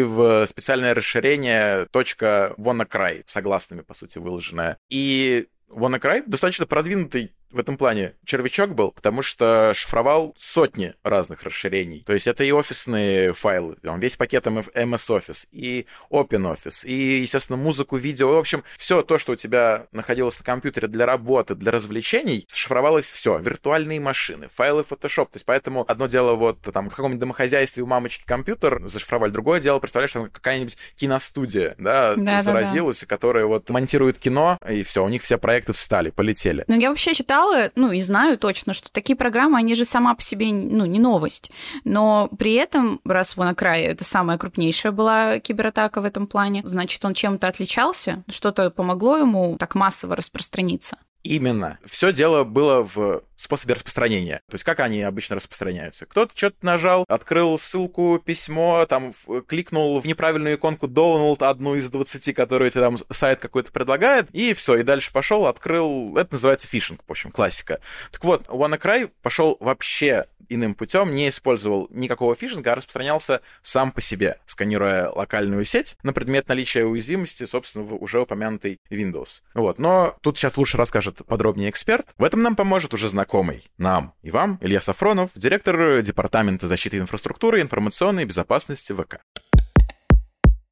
и 0.00 0.02
в 0.02 0.44
специальное 0.44 0.92
расширение 0.92 1.86
.wannacry, 1.92 3.22
согласными, 3.26 3.82
по 3.82 3.94
сути, 3.94 4.18
выложенное. 4.18 4.76
И 4.90 5.46
WannaCry 5.70 6.24
достаточно 6.26 6.66
продвинутый 6.66 7.32
в 7.50 7.58
этом 7.58 7.76
плане 7.76 8.14
червячок 8.24 8.74
был, 8.74 8.90
потому 8.90 9.22
что 9.22 9.72
шифровал 9.74 10.34
сотни 10.36 10.94
разных 11.02 11.42
расширений. 11.42 12.02
То 12.06 12.12
есть 12.12 12.26
это 12.26 12.44
и 12.44 12.52
офисные 12.52 13.32
файлы, 13.32 13.76
там 13.82 14.00
весь 14.00 14.16
пакет 14.16 14.46
MS 14.46 14.66
Office, 14.74 15.46
и 15.52 15.86
OpenOffice, 16.10 16.86
и, 16.86 17.20
естественно, 17.20 17.56
музыку, 17.56 17.96
видео. 17.96 18.34
В 18.34 18.38
общем, 18.38 18.64
все 18.76 19.02
то, 19.02 19.18
что 19.18 19.32
у 19.32 19.36
тебя 19.36 19.86
находилось 19.92 20.38
на 20.38 20.44
компьютере 20.44 20.88
для 20.88 21.06
работы, 21.06 21.54
для 21.54 21.72
развлечений, 21.72 22.44
шифровалось 22.52 23.06
все. 23.06 23.38
Виртуальные 23.38 24.00
машины, 24.00 24.48
файлы 24.48 24.82
Photoshop. 24.82 25.26
То 25.26 25.36
есть 25.36 25.46
поэтому 25.46 25.84
одно 25.88 26.06
дело 26.06 26.34
вот 26.34 26.60
там 26.60 26.90
в 26.90 26.94
каком-нибудь 26.94 27.20
домохозяйстве 27.20 27.82
у 27.82 27.86
мамочки 27.86 28.24
компьютер 28.26 28.86
зашифровали, 28.86 29.30
другое 29.30 29.60
дело, 29.60 29.78
представляешь, 29.78 30.12
там 30.12 30.28
какая-нибудь 30.30 30.76
киностудия, 30.96 31.74
да, 31.78 32.14
да 32.16 32.42
заразилась, 32.42 33.00
да, 33.00 33.06
да. 33.06 33.14
которая 33.14 33.46
вот 33.46 33.70
монтирует 33.70 34.18
кино, 34.18 34.58
и 34.68 34.82
все, 34.82 35.04
у 35.04 35.08
них 35.08 35.22
все 35.22 35.38
проекты 35.38 35.72
встали, 35.72 36.10
полетели. 36.10 36.64
Ну, 36.66 36.78
я 36.78 36.90
вообще 36.90 37.14
считаю, 37.14 37.37
читала, 37.38 37.70
ну 37.76 37.92
и 37.92 38.00
знаю 38.00 38.38
точно, 38.38 38.72
что 38.72 38.90
такие 38.90 39.16
программы, 39.16 39.58
они 39.58 39.74
же 39.74 39.84
сама 39.84 40.14
по 40.14 40.22
себе, 40.22 40.52
ну, 40.52 40.84
не 40.84 40.98
новость. 40.98 41.50
Но 41.84 42.28
при 42.38 42.54
этом, 42.54 43.00
раз 43.04 43.36
WannaCry 43.36 43.82
это 43.84 44.04
самая 44.04 44.38
крупнейшая 44.38 44.92
была 44.92 45.38
кибератака 45.38 46.00
в 46.00 46.04
этом 46.04 46.26
плане, 46.26 46.62
значит, 46.64 47.04
он 47.04 47.14
чем-то 47.14 47.48
отличался, 47.48 48.24
что-то 48.28 48.70
помогло 48.70 49.16
ему 49.18 49.56
так 49.58 49.74
массово 49.74 50.16
распространиться. 50.16 50.96
Именно. 51.22 51.78
Все 51.84 52.12
дело 52.12 52.44
было 52.44 52.82
в 52.82 53.22
способе 53.36 53.74
распространения. 53.74 54.40
То 54.48 54.54
есть 54.54 54.64
как 54.64 54.80
они 54.80 55.02
обычно 55.02 55.36
распространяются. 55.36 56.06
Кто-то 56.06 56.32
что-то 56.36 56.56
нажал, 56.62 57.04
открыл 57.08 57.58
ссылку, 57.58 58.20
письмо, 58.24 58.86
там 58.88 59.12
кликнул 59.46 60.00
в 60.00 60.06
неправильную 60.06 60.56
иконку 60.56 60.86
download 60.86 61.44
одну 61.44 61.74
из 61.74 61.90
20, 61.90 62.34
которую 62.34 62.70
тебе 62.70 62.82
там 62.82 62.96
сайт 63.10 63.40
какой-то 63.40 63.72
предлагает, 63.72 64.28
и 64.32 64.54
все, 64.54 64.76
и 64.76 64.82
дальше 64.82 65.12
пошел, 65.12 65.46
открыл. 65.46 66.16
Это 66.16 66.34
называется 66.34 66.66
фишинг, 66.68 67.00
в 67.06 67.10
общем, 67.10 67.30
классика. 67.30 67.80
Так 68.10 68.24
вот, 68.24 68.46
WannaCry 68.46 69.10
пошел 69.22 69.56
вообще 69.60 70.26
иным 70.48 70.74
путем, 70.74 71.14
не 71.14 71.28
использовал 71.28 71.88
никакого 71.90 72.34
фишинга, 72.34 72.72
а 72.72 72.76
распространялся 72.76 73.40
сам 73.62 73.92
по 73.92 74.00
себе, 74.00 74.38
сканируя 74.46 75.10
локальную 75.10 75.64
сеть 75.64 75.96
на 76.02 76.12
предмет 76.12 76.48
наличия 76.48 76.84
уязвимости, 76.84 77.44
собственно, 77.44 77.84
в 77.84 77.94
уже 77.94 78.20
упомянутый 78.20 78.78
Windows. 78.90 79.40
Вот, 79.54 79.78
но 79.78 80.16
тут 80.20 80.38
сейчас 80.38 80.56
лучше 80.56 80.76
расскажет 80.76 81.24
подробнее 81.26 81.70
эксперт. 81.70 82.14
В 82.18 82.24
этом 82.24 82.42
нам 82.42 82.56
поможет 82.56 82.94
уже 82.94 83.08
знакомый 83.08 83.64
нам 83.78 84.14
и 84.22 84.30
вам 84.30 84.58
Илья 84.60 84.80
Сафронов, 84.80 85.30
директор 85.34 86.02
Департамента 86.02 86.66
защиты 86.66 86.98
инфраструктуры 86.98 87.58
и 87.58 87.62
информационной 87.62 88.24
безопасности 88.24 88.92
ВК. 88.92 89.20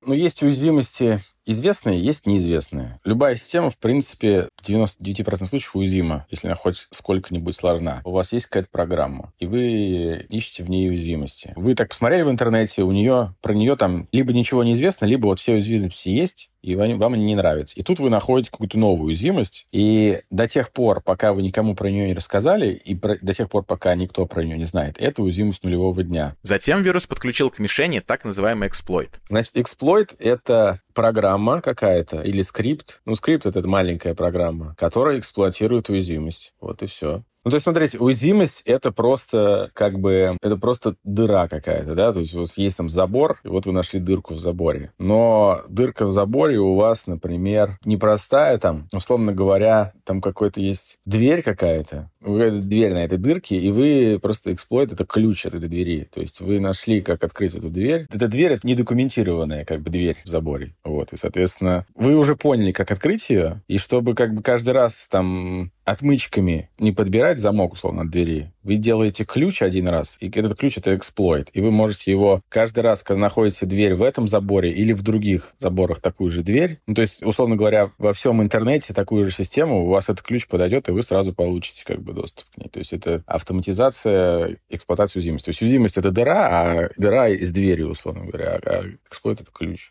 Ну, 0.03 0.13
есть 0.15 0.43
уязвимости 0.43 1.21
известные, 1.47 2.01
есть 2.01 2.27
неизвестные. 2.27 3.01
Любая 3.05 3.37
система, 3.37 3.71
в 3.71 3.79
принципе, 3.79 4.49
в 4.57 4.69
99% 4.69 5.47
случаев 5.47 5.77
уязвима, 5.77 6.27
если 6.31 6.49
она 6.49 6.57
хоть 6.57 6.89
сколько-нибудь 6.91 7.55
сложна. 7.55 8.03
У 8.05 8.11
вас 8.11 8.33
есть 8.33 8.47
какая-то 8.47 8.69
программа, 8.71 9.33
и 9.39 9.47
вы 9.47 10.27
ищете 10.29 10.65
в 10.65 10.71
ней 10.71 10.89
уязвимости. 10.89 11.53
Вы 11.57 11.75
так 11.75 11.89
посмотрели 11.89 12.23
в 12.23 12.31
интернете, 12.31 12.83
у 12.83 12.93
нее, 12.93 13.35
про 13.41 13.55
нее 13.55 13.77
там 13.77 14.09
либо 14.13 14.33
ничего 14.33 14.65
не 14.65 14.75
известно, 14.75 15.07
либо 15.07 15.27
вот 15.27 15.39
все 15.39 15.53
уязвимости 15.53 16.09
есть, 16.09 16.51
и 16.67 16.75
вам 16.75 17.15
они 17.15 17.25
не 17.25 17.37
нравятся. 17.37 17.77
И 17.77 17.83
тут 17.83 18.01
вы 18.01 18.11
находите 18.11 18.51
какую-то 18.51 18.77
новую 18.77 19.07
уязвимость, 19.07 19.69
и 19.71 20.23
до 20.31 20.49
тех 20.49 20.73
пор, 20.73 21.01
пока 21.01 21.33
вы 21.33 21.43
никому 21.43 21.77
про 21.77 21.89
нее 21.91 22.09
не 22.09 22.13
рассказали, 22.13 22.71
и 22.71 22.97
про, 22.97 23.17
до 23.21 23.33
тех 23.33 23.49
пор, 23.49 23.63
пока 23.63 23.95
никто 23.95 24.27
про 24.27 24.43
нее 24.43 24.59
не 24.59 24.65
знает, 24.65 24.97
это 24.99 25.23
уязвимость 25.23 25.63
нулевого 25.63 26.03
дня. 26.03 26.35
Затем 26.43 26.83
вирус 26.83 27.07
подключил 27.07 27.51
к 27.51 27.61
мишени 27.61 28.01
так 28.01 28.25
называемый 28.25 28.67
эксплойт. 28.67 29.21
Значит, 29.29 29.57
эксплойт— 29.57 30.15
это 30.19 30.81
программа 30.97 31.61
какая-то 31.61 32.23
или 32.23 32.43
скрипт. 32.43 33.03
Ну, 33.05 33.15
скрипт— 33.15 33.47
это 33.47 33.65
маленькая 33.69 34.15
программа, 34.15 34.75
которая 34.77 35.19
эксплуатирует 35.19 35.91
уязвимость. 35.91 36.55
Вот 36.59 36.83
и 36.83 36.87
все. 36.87 37.23
Ну, 37.47 37.51
то 37.51 37.55
есть, 37.55 37.63
смотрите, 37.63 37.99
уязвимость— 37.99 38.63
это 38.65 38.91
просто 38.91 39.71
как 39.73 40.01
бы, 40.01 40.37
это 40.43 40.57
просто 40.57 40.97
дыра 41.05 41.47
какая-то, 41.47 41.95
да? 41.95 42.13
То 42.13 42.19
есть 42.19 42.35
у 42.35 42.41
вас 42.41 42.59
есть 42.59 42.77
там 42.77 42.89
забор, 42.89 43.39
и 43.45 43.49
вот 43.49 43.67
вы 43.67 43.73
нашли 43.73 44.01
дырку 44.01 44.35
в 44.35 44.41
заборе. 44.41 44.91
Но 44.99 45.63
дырка 45.69 46.07
в 46.07 46.11
заборе 46.11 46.59
у 46.59 46.75
вас, 46.75 47.07
например, 47.07 47.79
непростая 47.85 48.59
там, 48.59 48.89
условно 48.93 49.33
говоря, 49.33 49.93
там 50.03 50.21
какой-то 50.21 50.61
есть 50.61 50.99
дверь 51.05 51.43
какая-то, 51.43 52.11
какая-то 52.21 52.57
дверь 52.63 52.95
на 52.95 53.05
этой 53.05 53.19
дырке, 53.19 53.55
и 53.59 53.71
вы 53.71 54.19
просто 54.21 54.53
эксплойт— 54.53 54.93
это 54.95 55.07
ключ 55.07 55.47
от 55.47 55.55
этой 55.55 55.69
двери. 55.69 56.09
То 56.13 56.19
есть 56.19 56.41
вы 56.41 56.59
нашли, 56.59 57.01
как 57.01 57.23
открыть 57.23 57.55
эту 57.55 57.71
дверь. 57.71 58.09
Эта 58.13 58.27
дверь— 58.27 58.53
это 58.55 58.67
недокументированная 58.67 59.65
как 59.65 59.83
бы 59.83 59.91
дверь 59.91 60.17
в 60.25 60.29
заборе. 60.29 60.75
Вот, 60.83 61.13
и, 61.13 61.17
соответственно, 61.17 61.87
вы 61.95 62.17
уже 62.17 62.35
поняли, 62.35 62.73
как 62.73 62.91
открыть 62.91 63.31
ее, 63.31 63.63
и 63.69 63.79
чтобы 63.79 64.17
как 64.17 64.35
бы 64.35 64.43
каждый 64.43 64.71
раз 64.71 65.07
там 65.07 65.71
отмычками 65.85 66.69
не 66.79 66.91
подбирать 66.91 67.36
замок, 67.39 67.75
условно, 67.75 68.03
от 68.03 68.11
двери. 68.11 68.53
Вы 68.63 68.77
делаете 68.77 69.25
ключ 69.25 69.63
один 69.63 69.89
раз, 69.89 70.17
и 70.21 70.29
этот 70.29 70.59
ключ— 70.59 70.77
это 70.79 70.97
эксплойт. 70.97 71.51
И 71.53 71.61
вы 71.61 71.71
можете 71.71 72.11
его 72.11 72.43
каждый 72.49 72.81
раз, 72.81 73.03
когда 73.03 73.21
находите 73.21 73.67
дверь 73.67 73.95
в 73.95 74.03
этом 74.03 74.29
заборе 74.29 74.73
или 74.73 74.93
в 74.93 75.03
других 75.03 75.55
заборах 75.59 76.01
такую 76.01 76.31
же 76.31 76.43
дверь, 76.43 76.81
ну, 76.87 76.95
то 76.95 77.03
есть, 77.03 77.23
условно 77.23 77.57
говоря, 77.57 77.93
во 77.99 78.13
всем 78.13 78.43
интернете 78.43 78.95
такую 78.95 79.25
же 79.25 79.31
систему, 79.31 79.85
у 79.85 79.89
вас 79.89 80.09
этот 80.09 80.23
ключ 80.23 80.47
подойдет, 80.47 80.89
и 80.89 80.93
вы 80.93 81.03
сразу 81.03 81.33
получите 81.33 81.85
как 81.85 82.03
бы 82.03 82.13
доступ 82.13 82.47
к 82.51 82.59
ней. 82.59 82.69
То 82.69 82.79
есть 82.79 82.93
это 82.93 83.23
автоматизация 83.27 84.59
эксплуатации 84.69 85.19
уязвимости. 85.19 85.47
То 85.47 85.51
есть 85.51 85.63
уязвимость— 85.63 85.97
это 85.99 86.11
дыра, 86.11 86.49
а 86.49 86.91
дыра 86.97 87.29
из 87.29 87.51
двери, 87.51 87.83
условно 87.83 88.25
говоря, 88.25 88.59
а 88.65 88.85
эксплойт— 89.09 89.41
это 89.43 89.51
ключ. 89.53 89.91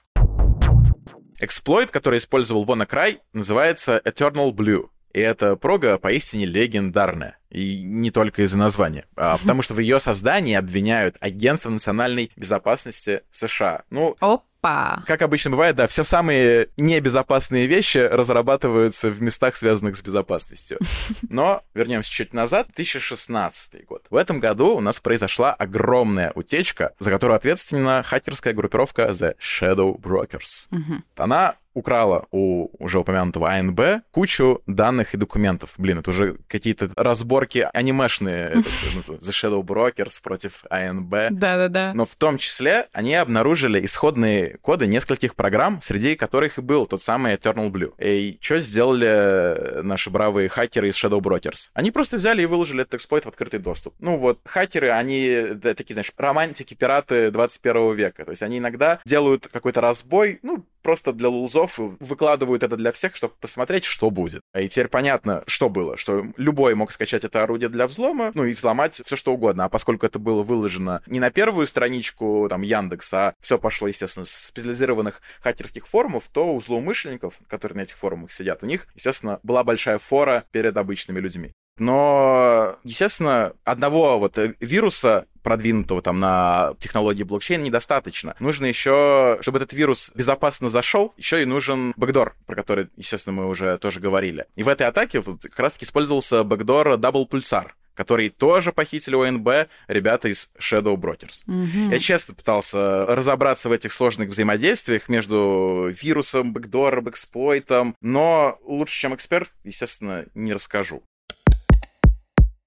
Эксплойт, 1.39 1.91
который 1.91 2.19
использовал 2.19 2.65
WannaCry, 2.65 3.17
называется 3.33 4.01
Eternal 4.05 4.53
Blue. 4.53 4.87
И 5.15 5.19
эта 5.19 5.55
прога 5.55 5.97
поистине 5.97 6.45
легендарная. 6.45 7.37
И 7.49 7.81
не 7.81 8.11
только 8.11 8.41
из-за 8.41 8.57
названия. 8.57 9.05
А 9.15 9.37
потому 9.37 9.61
что 9.61 9.73
в 9.73 9.79
ее 9.79 10.01
создании 10.01 10.55
обвиняют 10.55 11.15
Агентство 11.21 11.69
национальной 11.69 12.31
безопасности 12.35 13.21
США. 13.31 13.83
Ну, 13.89 14.17
Опа. 14.19 15.03
Как 15.07 15.21
обычно 15.21 15.51
бывает, 15.51 15.77
да, 15.77 15.87
все 15.87 16.03
самые 16.03 16.67
небезопасные 16.75 17.65
вещи 17.65 17.99
разрабатываются 17.99 19.09
в 19.09 19.21
местах, 19.21 19.55
связанных 19.55 19.95
с 19.95 20.01
безопасностью. 20.01 20.79
Но 21.29 21.63
вернемся 21.73 22.11
чуть 22.11 22.33
назад, 22.33 22.67
2016 22.75 23.85
год. 23.85 24.05
В 24.09 24.17
этом 24.17 24.41
году 24.41 24.75
у 24.75 24.81
нас 24.81 24.99
произошла 24.99 25.53
огромная 25.53 26.33
утечка, 26.35 26.91
за 26.99 27.09
которую 27.09 27.37
ответственна 27.37 28.03
хакерская 28.03 28.53
группировка 28.53 29.03
The 29.03 29.35
Shadow 29.39 29.97
Brokers. 29.97 30.67
Она 31.15 31.55
украла 31.75 32.25
у 32.31 32.69
уже 32.83 32.99
упомянутого 32.99 33.51
АНБ 33.51 34.05
кучу 34.11 34.61
данных 34.65 35.13
и 35.13 35.17
документов. 35.17 35.75
Блин, 35.77 35.99
это 35.99 36.09
уже 36.09 36.37
какие-то 36.47 36.89
разборки 36.95 37.67
анимешные. 37.73 38.63
Ну, 39.07 39.15
The 39.15 39.31
Shadow 39.31 39.61
Brokers 39.61 40.21
против 40.23 40.63
АНБ. 40.69 41.09
Да-да-да. 41.31 41.93
Но 41.93 42.05
в 42.05 42.15
том 42.15 42.37
числе 42.37 42.87
они 42.93 43.13
обнаружили 43.13 43.83
исходные 43.83 44.57
коды 44.61 44.87
нескольких 44.87 45.35
программ, 45.35 45.81
среди 45.81 46.15
которых 46.15 46.57
и 46.57 46.61
был 46.61 46.85
тот 46.85 47.01
самый 47.01 47.35
Eternal 47.35 47.69
Blue. 47.69 47.93
И 47.99 48.37
что 48.39 48.57
сделали 48.59 49.81
наши 49.81 50.09
бравые 50.09 50.49
хакеры 50.49 50.89
из 50.89 51.03
Shadow 51.03 51.19
Brokers? 51.19 51.71
Они 51.73 51.91
просто 51.91 52.17
взяли 52.17 52.43
и 52.43 52.45
выложили 52.45 52.81
этот 52.83 52.95
эксплойт 52.95 53.25
в 53.25 53.29
открытый 53.29 53.59
доступ. 53.59 53.93
Ну 53.99 54.17
вот, 54.17 54.39
хакеры, 54.45 54.91
они 54.91 55.47
да, 55.55 55.73
такие, 55.73 55.95
знаешь, 55.95 56.11
романтики, 56.17 56.73
пираты 56.73 57.31
21 57.31 57.95
века. 57.95 58.25
То 58.25 58.31
есть 58.31 58.43
они 58.43 58.59
иногда 58.59 58.99
делают 59.05 59.47
какой-то 59.47 59.81
разбой, 59.81 60.39
ну, 60.41 60.65
просто 60.85 61.13
для 61.13 61.29
лузов 61.29 61.79
выкладывают 61.79 62.61
это 62.61 62.77
для 62.77 62.91
всех, 62.91 63.15
чтобы 63.15 63.33
посмотреть, 63.41 63.85
что 63.85 64.11
будет. 64.11 64.41
А 64.53 64.61
и 64.61 64.69
теперь 64.69 64.87
понятно, 64.87 65.43
что 65.47 65.67
было, 65.67 65.97
что 65.97 66.27
любой 66.37 66.75
мог 66.75 66.91
скачать 66.91 67.25
это 67.25 67.41
орудие 67.41 67.69
для 67.69 67.87
взлома, 67.87 68.31
ну 68.35 68.45
и 68.45 68.53
взломать 68.53 69.01
все 69.03 69.15
что 69.15 69.33
угодно. 69.33 69.65
А 69.65 69.69
поскольку 69.69 70.05
это 70.05 70.19
было 70.19 70.43
выложено 70.43 71.01
не 71.07 71.19
на 71.19 71.31
первую 71.31 71.65
страничку 71.65 72.45
там 72.51 72.61
Яндекса, 72.61 73.29
а 73.29 73.33
все 73.39 73.57
пошло, 73.57 73.87
естественно, 73.87 74.25
с 74.25 74.29
специализированных 74.29 75.23
хакерских 75.41 75.87
форумов, 75.87 76.29
то 76.31 76.53
у 76.53 76.61
злоумышленников, 76.61 77.39
которые 77.47 77.77
на 77.77 77.81
этих 77.81 77.97
форумах 77.97 78.31
сидят, 78.31 78.61
у 78.61 78.67
них, 78.67 78.85
естественно, 78.93 79.39
была 79.41 79.63
большая 79.63 79.97
фора 79.97 80.43
перед 80.51 80.77
обычными 80.77 81.19
людьми. 81.19 81.55
Но, 81.77 82.75
естественно, 82.83 83.53
одного 83.63 84.19
вот 84.19 84.37
вируса 84.59 85.25
продвинутого 85.45 86.01
там 86.01 86.19
на 86.19 86.73
технологии 86.79 87.23
блокчейн 87.23 87.61
недостаточно. 87.61 88.35
Нужно 88.39 88.65
еще, 88.65 89.37
чтобы 89.41 89.59
этот 89.59 89.73
вирус 89.73 90.11
безопасно 90.15 90.69
зашел, 90.69 91.13
еще 91.17 91.41
и 91.41 91.45
нужен 91.45 91.93
бэкдор, 91.97 92.35
про 92.47 92.55
который, 92.55 92.87
естественно, 92.97 93.35
мы 93.35 93.47
уже 93.47 93.77
тоже 93.77 93.99
говорили. 93.99 94.47
И 94.55 94.63
в 94.63 94.67
этой 94.67 94.87
атаке 94.87 95.21
как 95.21 95.59
раз-таки 95.59 95.85
использовался 95.85 96.43
бэкдор 96.43 96.93
Double 96.93 97.29
Pulsar, 97.29 97.67
который 97.93 98.29
тоже 98.29 98.71
похитили 98.71 99.15
ОНБ 99.15 99.69
ребята 99.87 100.29
из 100.29 100.49
Shadow 100.59 100.95
Brokers. 100.95 101.43
Угу. 101.45 101.91
Я 101.91 101.99
часто 101.99 102.33
пытался 102.33 103.05
разобраться 103.05 103.69
в 103.69 103.71
этих 103.71 103.93
сложных 103.93 104.29
взаимодействиях 104.29 105.09
между 105.09 105.93
вирусом, 106.01 106.53
бэкдором, 106.53 107.07
эксплойтом, 107.09 107.95
но 108.01 108.57
лучше, 108.63 108.99
чем 108.99 109.13
эксперт, 109.13 109.51
естественно, 109.63 110.25
не 110.33 110.53
расскажу. 110.53 111.03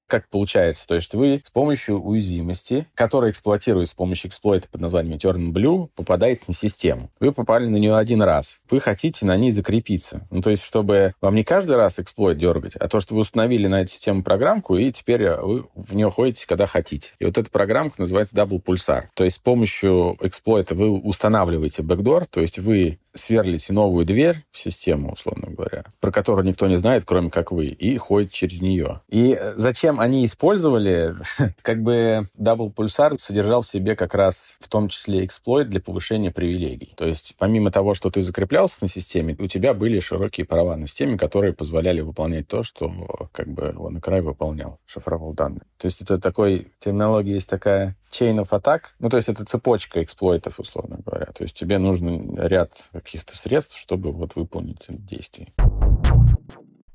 Как 0.08 0.28
получается? 0.30 0.86
То 0.88 0.94
есть 0.94 1.14
вы 1.14 1.42
с 1.44 1.50
помощью 1.50 2.00
уязвимости, 2.00 2.86
которая 2.94 3.30
эксплуатирует 3.30 3.90
с 3.90 3.94
помощью 3.94 4.30
эксплойта 4.30 4.66
под 4.68 4.80
названием 4.80 5.18
Turn 5.18 5.52
Blue, 5.52 5.90
попадаете 5.94 6.44
на 6.48 6.54
систему. 6.54 7.10
Вы 7.20 7.32
попали 7.32 7.66
на 7.66 7.76
нее 7.76 7.94
один 7.94 8.22
раз. 8.22 8.60
Вы 8.70 8.80
хотите 8.80 9.26
на 9.26 9.36
ней 9.36 9.50
закрепиться. 9.50 10.26
Ну, 10.30 10.40
то 10.40 10.50
есть, 10.50 10.64
чтобы 10.64 11.14
вам 11.20 11.34
не 11.34 11.44
каждый 11.44 11.76
раз 11.76 11.98
эксплойт 11.98 12.38
дергать, 12.38 12.74
а 12.76 12.88
то, 12.88 13.00
что 13.00 13.14
вы 13.14 13.20
установили 13.20 13.66
на 13.66 13.82
эту 13.82 13.92
систему 13.92 14.22
программку, 14.22 14.76
и 14.76 14.90
теперь 14.90 15.28
вы 15.30 15.66
в 15.74 15.94
нее 15.94 16.10
ходите, 16.10 16.46
когда 16.46 16.66
хотите. 16.66 17.12
И 17.18 17.26
вот 17.26 17.36
эта 17.36 17.50
программка 17.50 18.00
называется 18.00 18.34
Double 18.34 18.62
Pulsar. 18.62 19.04
То 19.14 19.24
есть 19.24 19.36
с 19.36 19.40
помощью 19.40 20.16
эксплойта 20.20 20.74
вы 20.74 20.90
устанавливаете 20.90 21.82
бэкдор, 21.82 22.24
то 22.24 22.40
есть 22.40 22.58
вы 22.58 22.98
сверлите 23.14 23.72
новую 23.72 24.04
дверь 24.04 24.44
в 24.50 24.58
систему, 24.58 25.12
условно 25.12 25.48
говоря, 25.50 25.84
про 26.00 26.10
которую 26.10 26.46
никто 26.46 26.66
не 26.66 26.78
знает, 26.78 27.04
кроме 27.04 27.30
как 27.30 27.52
вы, 27.52 27.66
и 27.66 27.96
ходит 27.96 28.32
через 28.32 28.60
нее. 28.60 29.00
И 29.08 29.36
э, 29.38 29.54
зачем 29.56 30.00
они 30.00 30.24
использовали, 30.24 31.14
как 31.62 31.82
бы 31.82 32.28
Double 32.38 32.72
Pulsar 32.72 33.18
содержал 33.18 33.62
в 33.62 33.66
себе 33.66 33.96
как 33.96 34.14
раз 34.14 34.56
в 34.60 34.68
том 34.68 34.88
числе 34.88 35.24
эксплойт 35.24 35.68
для 35.68 35.80
повышения 35.80 36.30
привилегий. 36.30 36.92
То 36.96 37.06
есть 37.06 37.34
помимо 37.38 37.70
того, 37.70 37.94
что 37.94 38.10
ты 38.10 38.22
закреплялся 38.22 38.84
на 38.84 38.88
системе, 38.88 39.36
у 39.38 39.46
тебя 39.46 39.74
были 39.74 40.00
широкие 40.00 40.46
права 40.46 40.76
на 40.76 40.86
системе, 40.86 41.18
которые 41.18 41.52
позволяли 41.52 42.00
выполнять 42.00 42.48
то, 42.48 42.62
что 42.62 43.28
как 43.32 43.48
бы 43.48 43.74
он 43.76 43.98
и 43.98 44.00
край 44.00 44.20
выполнял, 44.20 44.78
шифровал 44.86 45.32
данные. 45.32 45.62
То 45.78 45.86
есть 45.86 46.00
это 46.02 46.18
такой, 46.18 46.68
терминология 46.78 47.34
есть 47.34 47.48
такая 47.48 47.96
chain 48.10 48.40
of 48.42 48.50
attack, 48.50 48.80
ну, 48.98 49.08
то 49.08 49.16
есть 49.16 49.28
это 49.28 49.44
цепочка 49.44 50.02
эксплойтов, 50.02 50.58
условно 50.58 50.98
говоря. 51.04 51.26
То 51.26 51.44
есть 51.44 51.54
тебе 51.54 51.78
нужен 51.78 52.38
ряд 52.38 52.72
каких-то 53.08 53.38
средств, 53.38 53.78
чтобы 53.78 54.12
вот 54.12 54.36
выполнить 54.36 54.84
действие. 54.88 55.48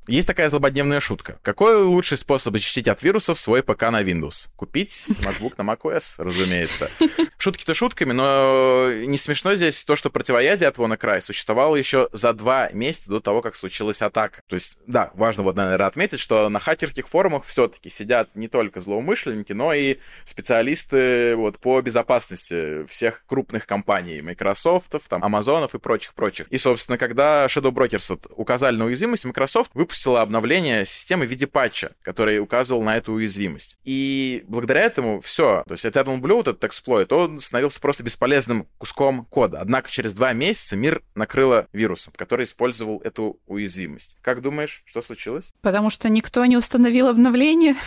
Есть 0.07 0.27
такая 0.27 0.49
злободневная 0.49 0.99
шутка. 0.99 1.39
Какой 1.41 1.77
лучший 1.77 2.17
способ 2.17 2.53
защитить 2.53 2.89
от 2.89 3.01
вирусов 3.03 3.39
свой 3.39 3.63
ПК 3.63 3.83
на 3.83 4.03
Windows? 4.03 4.49
Купить 4.57 4.91
MacBook 5.23 5.53
на 5.57 5.63
macOS, 5.71 6.15
разумеется. 6.17 6.89
Шутки-то 7.37 7.73
шутками, 7.73 8.11
но 8.11 8.91
не 8.91 9.17
смешно 9.17 9.55
здесь 9.55 9.83
то, 9.85 9.95
что 9.95 10.09
противоядие 10.09 10.67
от 10.67 10.77
WannaCry 10.77 11.21
существовало 11.21 11.77
еще 11.77 12.09
за 12.11 12.33
два 12.33 12.69
месяца 12.73 13.09
до 13.09 13.21
того, 13.21 13.41
как 13.41 13.55
случилась 13.55 14.01
атака. 14.01 14.41
То 14.47 14.55
есть, 14.55 14.77
да, 14.87 15.11
важно 15.13 15.43
вот, 15.43 15.55
наверное, 15.55 15.87
отметить, 15.87 16.19
что 16.19 16.49
на 16.49 16.59
хакерских 16.59 17.07
форумах 17.07 17.45
все-таки 17.45 17.89
сидят 17.89 18.35
не 18.35 18.49
только 18.49 18.81
злоумышленники, 18.81 19.53
но 19.53 19.73
и 19.73 19.99
специалисты 20.25 21.35
вот, 21.37 21.59
по 21.59 21.79
безопасности 21.81 22.85
всех 22.85 23.23
крупных 23.25 23.65
компаний, 23.65 24.21
Microsoft, 24.21 24.95
там, 25.07 25.23
Амазонов 25.23 25.75
и 25.75 25.79
прочих-прочих. 25.79 26.47
И, 26.49 26.57
собственно, 26.57 26.97
когда 26.97 27.45
Shadow 27.45 27.71
Brokers 27.71 28.19
указали 28.35 28.75
на 28.75 28.85
уязвимость, 28.85 29.23
Microsoft 29.25 29.71
выпустил 29.73 29.92
выпустила 29.93 30.21
обновление 30.21 30.85
системы 30.85 31.27
в 31.27 31.29
виде 31.29 31.45
патча, 31.45 31.91
который 32.01 32.39
указывал 32.39 32.81
на 32.81 32.97
эту 32.97 33.13
уязвимость. 33.13 33.77
И 33.83 34.43
благодаря 34.47 34.81
этому 34.81 35.19
все. 35.19 35.63
То 35.67 35.73
есть 35.73 35.85
Eternal 35.85 36.19
Blue, 36.19 36.37
вот 36.37 36.47
этот 36.47 36.63
эксплойт, 36.63 37.13
он 37.13 37.39
становился 37.39 37.79
просто 37.79 38.01
бесполезным 38.01 38.67
куском 38.79 39.25
кода. 39.25 39.59
Однако 39.61 39.91
через 39.91 40.13
два 40.13 40.33
месяца 40.33 40.75
мир 40.75 41.03
накрыло 41.13 41.67
вирусом, 41.73 42.11
который 42.17 42.45
использовал 42.45 43.01
эту 43.03 43.39
уязвимость. 43.45 44.17
Как 44.23 44.41
думаешь, 44.41 44.81
что 44.85 45.03
случилось? 45.03 45.53
Потому 45.61 45.91
что 45.91 46.09
никто 46.09 46.43
не 46.45 46.57
установил 46.57 47.07
обновление. 47.07 47.75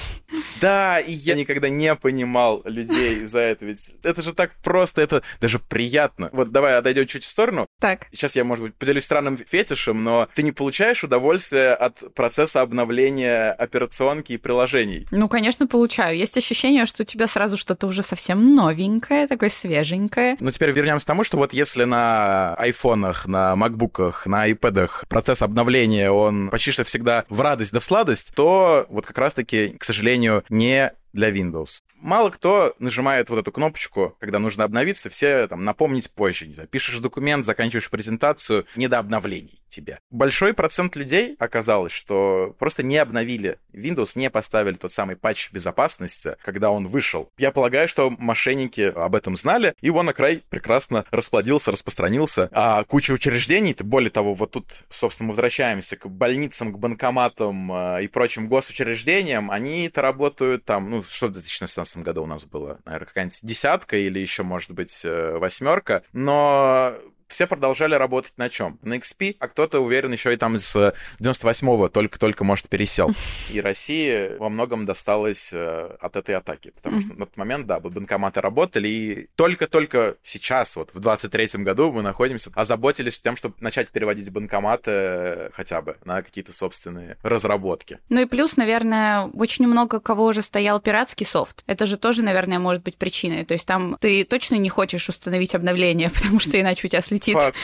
Да, 0.60 1.00
и 1.00 1.12
я 1.12 1.34
никогда 1.34 1.68
не 1.68 1.94
понимал 1.94 2.62
людей 2.64 3.26
за 3.26 3.40
это, 3.40 3.66
ведь 3.66 3.94
это 4.02 4.22
же 4.22 4.32
так 4.32 4.52
просто, 4.62 5.02
это 5.02 5.22
даже 5.38 5.58
приятно. 5.58 6.30
Вот 6.32 6.50
давай 6.50 6.76
отойдем 6.76 7.06
чуть 7.06 7.25
в 7.25 7.28
сторону. 7.28 7.66
Так. 7.78 8.06
Сейчас 8.10 8.34
я, 8.36 8.44
может 8.44 8.64
быть, 8.64 8.75
поделюсь 8.75 9.04
странным 9.04 9.36
фетишем, 9.36 10.02
но 10.02 10.28
ты 10.34 10.42
не 10.42 10.52
получаешь 10.52 11.04
удовольствие 11.04 11.75
от 11.75 11.96
процесса 12.15 12.61
обновления 12.61 13.50
операционки 13.53 14.33
и 14.33 14.37
приложений? 14.37 15.09
Ну, 15.11 15.29
конечно, 15.29 15.67
получаю. 15.67 16.17
Есть 16.17 16.37
ощущение, 16.37 16.87
что 16.87 17.03
у 17.03 17.07
тебя 17.07 17.26
сразу 17.26 17.57
что-то 17.57 17.87
уже 17.87 18.03
совсем 18.03 18.55
новенькое, 18.55 19.26
такое 19.26 19.50
свеженькое. 19.50 20.37
Ну, 20.41 20.50
теперь 20.50 20.71
вернемся 20.71 21.07
к 21.07 21.09
тому, 21.09 21.25
что 21.25 21.37
вот 21.37 21.53
если 21.53 21.85
на 21.85 22.55
айфонах, 22.55 23.26
на 23.26 23.57
макбуках, 23.57 24.26
на 24.26 24.43
айпэдах 24.43 25.05
процесс 25.09 25.43
обновления, 25.43 26.11
он 26.11 26.49
почти 26.50 26.71
что 26.71 26.85
всегда 26.85 27.25
в 27.29 27.41
радость 27.41 27.73
да 27.73 27.81
в 27.81 27.85
сладость, 27.85 28.33
то 28.35 28.87
вот 28.88 29.07
как 29.07 29.19
раз-таки, 29.19 29.76
к 29.79 29.85
сожалению, 29.85 30.45
не 30.49 30.93
для 31.16 31.30
Windows. 31.30 31.82
Мало 31.96 32.30
кто 32.30 32.75
нажимает 32.78 33.30
вот 33.30 33.38
эту 33.38 33.50
кнопочку, 33.50 34.14
когда 34.20 34.38
нужно 34.38 34.64
обновиться, 34.64 35.08
все 35.11 35.49
там 35.49 35.64
напомнить 35.64 36.11
позже. 36.11 36.46
Не 36.46 36.52
знаю, 36.52 36.68
пишешь 36.68 36.99
документ, 37.00 37.46
заканчиваешь 37.46 37.90
презентацию, 37.90 38.66
не 38.76 38.87
до 38.87 38.99
обновлений 38.99 39.61
тебе. 39.68 39.99
Большой 40.11 40.54
процент 40.54 40.94
людей 40.94 41.37
оказалось, 41.38 41.92
что 41.92 42.54
просто 42.58 42.82
не 42.82 42.99
обновили 42.99 43.58
Windows, 43.73 44.12
не 44.14 44.30
поставили 44.30 44.75
тот 44.75 44.92
самый 44.92 45.16
патч 45.16 45.50
безопасности, 45.52 46.37
когда 46.42 46.70
он 46.70 46.87
вышел. 46.87 47.30
Я 47.38 47.50
полагаю, 47.50 47.88
что 47.88 48.11
мошенники 48.11 48.93
об 48.95 49.14
этом 49.14 49.36
знали, 49.36 49.75
и 49.80 49.91
он 49.91 50.06
на 50.06 50.12
край 50.12 50.43
прекрасно 50.49 51.04
расплодился, 51.10 51.73
распространился. 51.73 52.49
А 52.52 52.84
куча 52.84 53.12
учреждений, 53.12 53.75
более 53.80 54.10
того, 54.10 54.34
вот 54.34 54.52
тут, 54.52 54.67
собственно, 54.91 55.28
мы 55.28 55.32
возвращаемся 55.32 55.97
к 55.97 56.08
больницам, 56.08 56.73
к 56.73 56.78
банкоматам 56.78 57.73
э, 57.73 58.04
и 58.04 58.08
прочим 58.08 58.49
госучреждениям, 58.49 59.50
они-то 59.50 60.02
работают 60.02 60.64
там, 60.64 60.91
ну, 60.91 61.02
что 61.10 61.28
в 61.28 61.32
2016 61.32 61.99
году 61.99 62.23
у 62.23 62.26
нас 62.26 62.45
было? 62.45 62.78
Наверное, 62.84 63.06
какая-нибудь 63.06 63.38
десятка 63.42 63.97
или 63.97 64.19
еще, 64.19 64.42
может 64.42 64.73
быть, 64.73 65.04
э, 65.04 65.38
восьмерка. 65.38 66.02
Но 66.12 66.95
все 67.26 67.47
продолжали 67.47 67.95
работать 67.95 68.34
на 68.36 68.49
чем? 68.49 68.78
На 68.82 68.95
XP, 68.95 69.36
а 69.39 69.49
кто-то 69.49 69.80
уверен 69.80 70.12
еще 70.12 70.32
и 70.32 70.36
там 70.36 70.58
с 70.58 70.95
98-го 71.21 71.89
только-только, 71.89 72.45
может, 72.45 72.69
пересел. 72.69 73.10
И 73.52 73.60
России 73.60 74.36
во 74.39 74.49
многом 74.49 74.86
досталось 74.86 75.50
э, 75.52 75.97
от 76.00 76.17
этой 76.17 76.34
атаки, 76.34 76.73
потому 76.75 77.00
что 77.00 77.15
на 77.15 77.26
тот 77.26 77.36
момент, 77.36 77.67
да, 77.67 77.80
банкоматы 77.80 78.41
работали, 78.41 78.89
и 78.89 79.28
только-только 79.36 80.17
сейчас, 80.23 80.76
вот 80.76 80.91
в 80.93 80.99
23-м 80.99 81.65
году 81.65 81.93
мы 81.93 82.02
находимся, 82.02 82.50
озаботились 82.54 83.21
тем, 83.21 83.36
чтобы 83.36 83.54
начать 83.60 83.89
переводить 83.91 84.30
банкоматы 84.30 84.91
э, 84.91 85.50
хотя 85.52 85.82
бы 85.82 85.97
на 86.04 86.23
какие-то 86.23 86.52
собственные 86.52 87.17
разработки. 87.23 87.99
Ну 88.08 88.21
и 88.21 88.26
плюс, 88.26 88.56
наверное, 88.56 89.26
очень 89.34 89.67
много 89.67 90.00
кого 90.00 90.26
уже 90.26 90.43
стоял 90.43 90.80
пиратский 90.80 91.26
софт. 91.26 91.65
Это 91.67 91.86
же 91.86 91.97
тоже, 91.97 92.23
наверное, 92.23 92.58
может 92.58 92.82
быть 92.82 92.97
причиной. 92.97 93.45
То 93.45 93.54
есть 93.54 93.67
там 93.67 93.97
ты 94.00 94.25
точно 94.25 94.56
не 94.56 94.69
хочешь 94.69 95.08
установить 95.08 95.54
обновление, 95.54 96.10
потому 96.15 96.39
что 96.39 96.60
иначе 96.60 96.86
у 96.86 96.91
тебя 96.91 97.02
слетит. 97.17 97.35
Факт. 97.35 97.57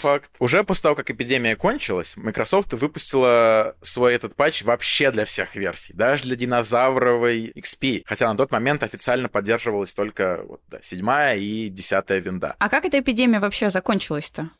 Факт. 0.00 0.30
Уже 0.38 0.64
после 0.64 0.82
того, 0.82 0.94
как 0.94 1.10
эпидемия 1.10 1.56
кончилась, 1.56 2.16
Microsoft 2.16 2.72
выпустила 2.72 3.76
свой 3.82 4.14
этот 4.14 4.34
патч 4.34 4.62
вообще 4.62 5.10
для 5.10 5.24
всех 5.24 5.56
версий, 5.56 5.92
даже 5.92 6.24
для 6.24 6.36
динозавровой 6.36 7.52
XP. 7.56 8.02
Хотя 8.06 8.30
на 8.30 8.36
тот 8.36 8.52
момент 8.52 8.82
официально 8.82 9.28
поддерживалась 9.28 9.92
только 9.92 10.42
вот, 10.46 10.60
да, 10.68 10.78
седьмая 10.82 11.36
и 11.36 11.68
десятая 11.68 12.20
винда. 12.20 12.56
А 12.58 12.68
как 12.68 12.84
эта 12.84 13.00
эпидемия 13.00 13.40
вообще 13.40 13.70
закончилась-то? 13.70 14.50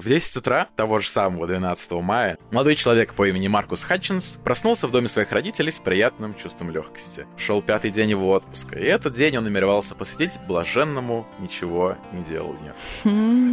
В 0.00 0.08
10 0.08 0.34
утра 0.38 0.66
того 0.76 0.98
же 0.98 1.08
самого 1.08 1.46
12 1.46 1.92
мая 2.00 2.38
молодой 2.50 2.74
человек 2.74 3.12
по 3.12 3.28
имени 3.28 3.48
Маркус 3.48 3.82
Хатчинс 3.82 4.38
проснулся 4.42 4.86
в 4.86 4.92
доме 4.92 5.08
своих 5.08 5.30
родителей 5.30 5.70
с 5.70 5.78
приятным 5.78 6.34
чувством 6.34 6.70
легкости. 6.70 7.26
Шел 7.36 7.60
пятый 7.60 7.90
день 7.90 8.08
его 8.08 8.32
отпуска, 8.32 8.78
и 8.78 8.84
этот 8.86 9.12
день 9.12 9.36
он 9.36 9.44
намеревался 9.44 9.94
посвятить 9.94 10.38
блаженному 10.48 11.26
ничего 11.38 11.98
не 12.12 12.24
деланию. 12.24 12.72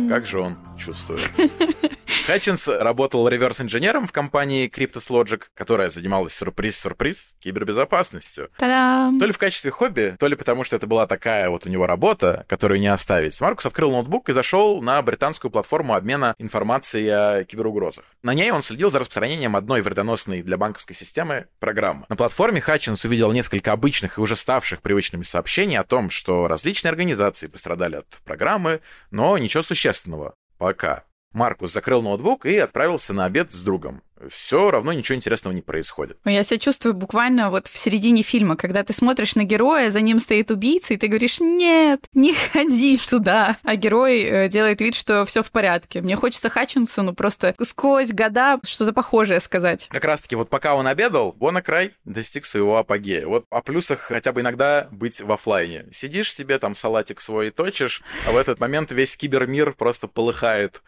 Как 0.08 0.26
же 0.26 0.40
он 0.40 0.58
чувствует? 0.78 1.30
Хатчинс 2.28 2.68
работал 2.68 3.26
реверс-инженером 3.30 4.06
в 4.06 4.12
компании 4.12 4.70
Kryptos 4.70 5.10
Logic, 5.10 5.44
которая 5.54 5.88
занималась 5.88 6.34
сюрприз-сюрприз 6.34 7.38
кибербезопасностью. 7.40 8.50
Та-дам! 8.58 9.18
То 9.18 9.26
ли 9.26 9.32
в 9.32 9.38
качестве 9.38 9.72
хобби, 9.72 10.18
то 10.20 10.28
ли 10.28 10.36
потому, 10.36 10.66
что 10.66 10.76
это 10.76 10.88
была 10.88 11.08
такая 11.08 11.50
вот 11.50 11.66
у 11.66 11.70
него 11.70 11.88
работа, 11.88 12.46
которую 12.50 12.82
не 12.82 12.88
оставить. 12.88 13.40
Маркус 13.40 13.66
открыл 13.66 13.92
ноутбук 13.92 14.28
и 14.28 14.34
зашел 14.34 14.82
на 14.82 15.02
британскую 15.02 15.52
платформу 15.52 15.94
обмена 15.94 16.36
информацией 16.38 17.08
о 17.08 17.44
киберугрозах. 17.46 18.04
На 18.24 18.34
ней 18.34 18.52
он 18.52 18.62
следил 18.62 18.90
за 18.90 19.00
распространением 19.00 19.56
одной 19.56 19.80
вредоносной 19.82 20.42
для 20.42 20.58
банковской 20.58 20.98
системы 20.98 21.48
программы. 21.60 22.06
На 22.10 22.18
платформе 22.18 22.60
Хатчинс 22.60 23.06
увидел 23.06 23.32
несколько 23.32 23.72
обычных 23.72 24.18
и 24.18 24.22
уже 24.22 24.36
ставших 24.36 24.82
привычными 24.82 25.24
сообщений 25.24 25.78
о 25.78 25.86
том, 25.86 26.10
что 26.10 26.50
различные 26.50 26.90
организации 26.90 27.48
пострадали 27.48 27.96
от 27.96 28.08
программы, 28.26 28.82
но 29.12 29.38
ничего 29.38 29.64
существенного. 29.64 30.34
Пока. 30.58 31.04
Маркус 31.34 31.74
закрыл 31.74 32.02
ноутбук 32.02 32.46
и 32.46 32.58
отправился 32.58 33.14
на 33.14 33.26
обед 33.26 33.52
с 33.52 33.64
другом 33.64 34.02
все 34.30 34.72
равно 34.72 34.94
ничего 34.94 35.16
интересного 35.16 35.54
не 35.54 35.62
происходит. 35.62 36.18
Я 36.26 36.44
себя 36.44 36.60
чувствую 36.60 36.94
буквально 36.94 37.50
вот 37.50 37.68
в 37.68 37.78
середине 37.78 38.22
фильма, 38.22 38.56
когда 38.56 38.84
ты 38.84 38.94
смотришь 38.94 39.36
на 39.36 39.44
героя, 39.44 39.90
за 39.90 40.02
ним 40.02 40.20
стоит 40.20 40.52
убийца, 40.52 40.94
и 40.94 40.98
ты 40.98 41.08
говоришь, 41.08 41.40
нет, 41.40 42.02
не 42.14 42.34
ходи 42.34 42.98
туда. 42.98 43.58
А 43.64 43.76
герой 43.76 44.22
э, 44.22 44.50
делает 44.50 44.82
вид, 44.82 44.96
что 44.96 45.26
все 45.26 45.44
в 45.44 45.52
порядке. 45.52 46.02
Мне 46.02 46.16
хочется 46.16 46.50
Хатчинсону 46.50 47.14
просто 47.14 47.56
сквозь 47.62 48.10
года 48.10 48.60
что-то 48.64 48.94
похожее 48.94 49.40
сказать. 49.40 49.88
Как 49.90 50.06
раз-таки 50.06 50.36
вот 50.36 50.50
пока 50.50 50.76
он 50.76 50.88
обедал, 50.88 51.36
он 51.40 51.54
на 51.54 51.62
край 51.62 51.94
достиг 52.06 52.46
своего 52.46 52.78
апогея. 52.78 53.26
Вот 53.28 53.46
о 53.50 53.62
плюсах 53.62 54.00
хотя 54.00 54.32
бы 54.32 54.42
иногда 54.42 54.88
быть 54.92 55.22
в 55.22 55.32
офлайне. 55.32 55.86
Сидишь 55.92 56.34
себе, 56.34 56.60
там 56.60 56.76
салатик 56.76 57.22
свой 57.22 57.50
точишь, 57.52 58.02
а 58.28 58.32
в 58.32 58.38
этот 58.38 58.60
момент 58.60 58.92
весь 58.92 59.16
кибермир 59.18 59.74
просто 59.74 60.08
полыхает 60.08 60.82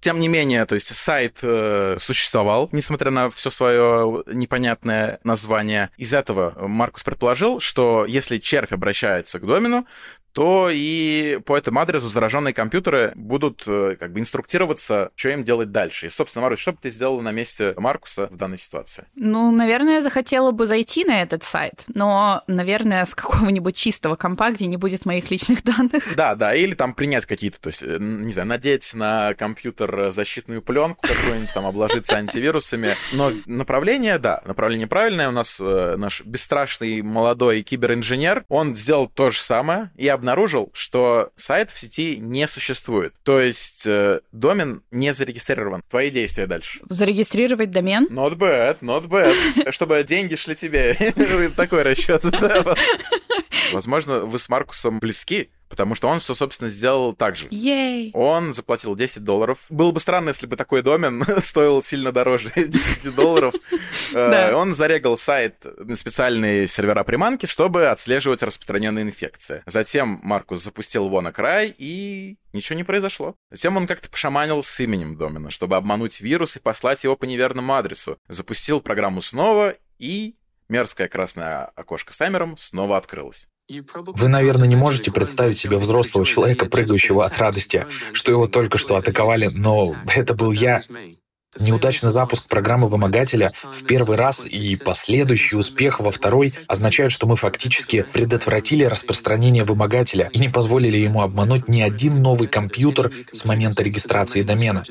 тем 0.00 0.18
не 0.18 0.28
менее, 0.28 0.64
то 0.66 0.74
есть 0.74 0.94
сайт 0.94 1.38
э, 1.42 1.96
существовал, 1.98 2.68
несмотря 2.72 3.10
на 3.10 3.30
все 3.30 3.50
свое 3.50 4.22
непонятное 4.26 5.20
название. 5.24 5.90
Из 5.96 6.14
этого 6.14 6.54
Маркус 6.66 7.02
предположил, 7.02 7.60
что 7.60 8.04
если 8.06 8.38
червь 8.38 8.72
обращается 8.72 9.38
к 9.38 9.46
домену, 9.46 9.86
то 10.32 10.68
и 10.70 11.40
по 11.44 11.56
этому 11.56 11.80
адресу 11.80 12.08
зараженные 12.08 12.54
компьютеры 12.54 13.12
будут 13.16 13.64
э, 13.66 13.96
как 13.98 14.12
бы 14.12 14.20
инструктироваться, 14.20 15.10
что 15.14 15.30
им 15.30 15.44
делать 15.44 15.72
дальше. 15.72 16.06
И, 16.06 16.08
собственно, 16.08 16.44
Марус, 16.44 16.60
что 16.60 16.72
бы 16.72 16.78
ты 16.80 16.90
сделала 16.90 17.20
на 17.20 17.32
месте 17.32 17.74
Маркуса 17.76 18.28
в 18.30 18.36
данной 18.36 18.58
ситуации? 18.58 19.06
Ну, 19.14 19.50
наверное, 19.50 19.96
я 19.96 20.02
захотела 20.02 20.52
бы 20.52 20.66
зайти 20.66 21.04
на 21.04 21.22
этот 21.22 21.42
сайт, 21.42 21.84
но, 21.88 22.42
наверное, 22.46 23.04
с 23.04 23.14
какого-нибудь 23.14 23.76
чистого 23.76 24.16
компа, 24.16 24.50
где 24.52 24.66
не 24.66 24.76
будет 24.76 25.04
моих 25.04 25.30
личных 25.30 25.64
данных. 25.64 26.04
Да, 26.16 26.34
да, 26.34 26.54
или 26.54 26.74
там 26.74 26.94
принять 26.94 27.26
какие-то, 27.26 27.60
то 27.60 27.68
есть, 27.68 27.82
не 27.82 28.32
знаю, 28.32 28.48
надеть 28.48 28.94
на 28.94 29.34
компьютер 29.34 29.89
защитную 30.10 30.62
пленку 30.62 31.06
какую-нибудь, 31.06 31.52
там, 31.52 31.66
обложиться 31.66 32.16
антивирусами. 32.16 32.96
Но 33.12 33.32
направление, 33.46 34.18
да, 34.18 34.42
направление 34.44 34.86
правильное. 34.86 35.28
У 35.28 35.32
нас 35.32 35.58
э, 35.60 35.96
наш 35.96 36.22
бесстрашный 36.22 37.02
молодой 37.02 37.62
киберинженер, 37.62 38.44
он 38.48 38.76
сделал 38.76 39.08
то 39.08 39.30
же 39.30 39.40
самое 39.40 39.90
и 39.96 40.08
обнаружил, 40.08 40.70
что 40.72 41.30
сайт 41.36 41.70
в 41.70 41.78
сети 41.78 42.18
не 42.18 42.46
существует. 42.46 43.14
То 43.22 43.40
есть 43.40 43.86
э, 43.86 44.20
домен 44.32 44.82
не 44.90 45.12
зарегистрирован. 45.12 45.82
Твои 45.88 46.10
действия 46.10 46.46
дальше. 46.46 46.80
Зарегистрировать 46.88 47.70
домен? 47.70 48.06
Not 48.10 48.36
bad, 48.36 48.78
not 48.80 49.08
bad. 49.08 49.70
Чтобы 49.70 50.02
деньги 50.04 50.34
шли 50.34 50.54
тебе. 50.54 50.94
Такой 51.56 51.82
расчет. 51.82 52.24
Возможно, 53.72 54.20
вы 54.20 54.38
с 54.38 54.48
Маркусом 54.48 54.98
близки, 54.98 55.50
потому 55.70 55.94
что 55.94 56.08
он 56.08 56.20
все, 56.20 56.34
собственно, 56.34 56.68
сделал 56.68 57.14
так 57.14 57.36
же. 57.36 57.46
Ей! 57.50 58.10
Он 58.12 58.52
заплатил 58.52 58.94
10 58.96 59.24
долларов. 59.24 59.64
Было 59.70 59.92
бы 59.92 60.00
странно, 60.00 60.28
если 60.28 60.46
бы 60.46 60.56
такой 60.56 60.82
домен 60.82 61.24
стоил 61.40 61.82
сильно 61.82 62.12
дороже 62.12 62.52
10 62.56 63.14
долларов. 63.14 63.54
Э, 64.12 64.52
он 64.54 64.74
зарегал 64.74 65.16
сайт 65.16 65.64
на 65.78 65.94
специальные 65.94 66.66
сервера 66.66 67.04
приманки, 67.04 67.46
чтобы 67.46 67.86
отслеживать 67.86 68.42
распространенные 68.42 69.04
инфекции. 69.04 69.62
Затем 69.66 70.18
Маркус 70.24 70.64
запустил 70.64 71.06
его 71.06 71.20
на 71.20 71.30
край, 71.30 71.72
и 71.78 72.36
ничего 72.52 72.76
не 72.76 72.82
произошло. 72.82 73.36
Затем 73.52 73.76
он 73.76 73.86
как-то 73.86 74.10
пошаманил 74.10 74.64
с 74.64 74.80
именем 74.80 75.16
домена, 75.16 75.50
чтобы 75.50 75.76
обмануть 75.76 76.20
вирус 76.20 76.56
и 76.56 76.58
послать 76.58 77.04
его 77.04 77.14
по 77.14 77.24
неверному 77.24 77.72
адресу. 77.72 78.18
Запустил 78.26 78.80
программу 78.80 79.22
снова, 79.22 79.76
и 80.00 80.34
мерзкое 80.68 81.06
красное 81.06 81.66
окошко 81.76 82.12
с 82.12 82.16
таймером 82.16 82.56
снова 82.56 82.96
открылось. 82.96 83.48
Вы, 83.70 84.28
наверное, 84.28 84.68
не 84.68 84.76
можете 84.76 85.10
представить 85.10 85.58
себе 85.58 85.76
взрослого 85.76 86.26
человека, 86.26 86.66
прыгающего 86.66 87.24
от 87.24 87.38
радости, 87.38 87.86
что 88.12 88.32
его 88.32 88.48
только 88.48 88.78
что 88.78 88.96
атаковали, 88.96 89.48
но 89.52 89.94
это 90.14 90.34
был 90.34 90.52
я. 90.52 90.80
Неудачный 91.58 92.10
запуск 92.10 92.46
программы 92.46 92.86
вымогателя 92.86 93.50
в 93.74 93.84
первый 93.84 94.16
раз 94.16 94.46
и 94.46 94.76
последующий 94.76 95.58
успех 95.58 95.98
во 95.98 96.12
второй 96.12 96.54
означают, 96.68 97.12
что 97.12 97.26
мы 97.26 97.34
фактически 97.36 98.02
предотвратили 98.02 98.84
распространение 98.84 99.64
вымогателя 99.64 100.30
и 100.32 100.38
не 100.38 100.48
позволили 100.48 100.96
ему 100.96 101.22
обмануть 101.22 101.66
ни 101.66 101.82
один 101.82 102.22
новый 102.22 102.46
компьютер 102.46 103.10
с 103.32 103.44
момента 103.44 103.82
регистрации 103.82 104.42
домена. 104.42 104.84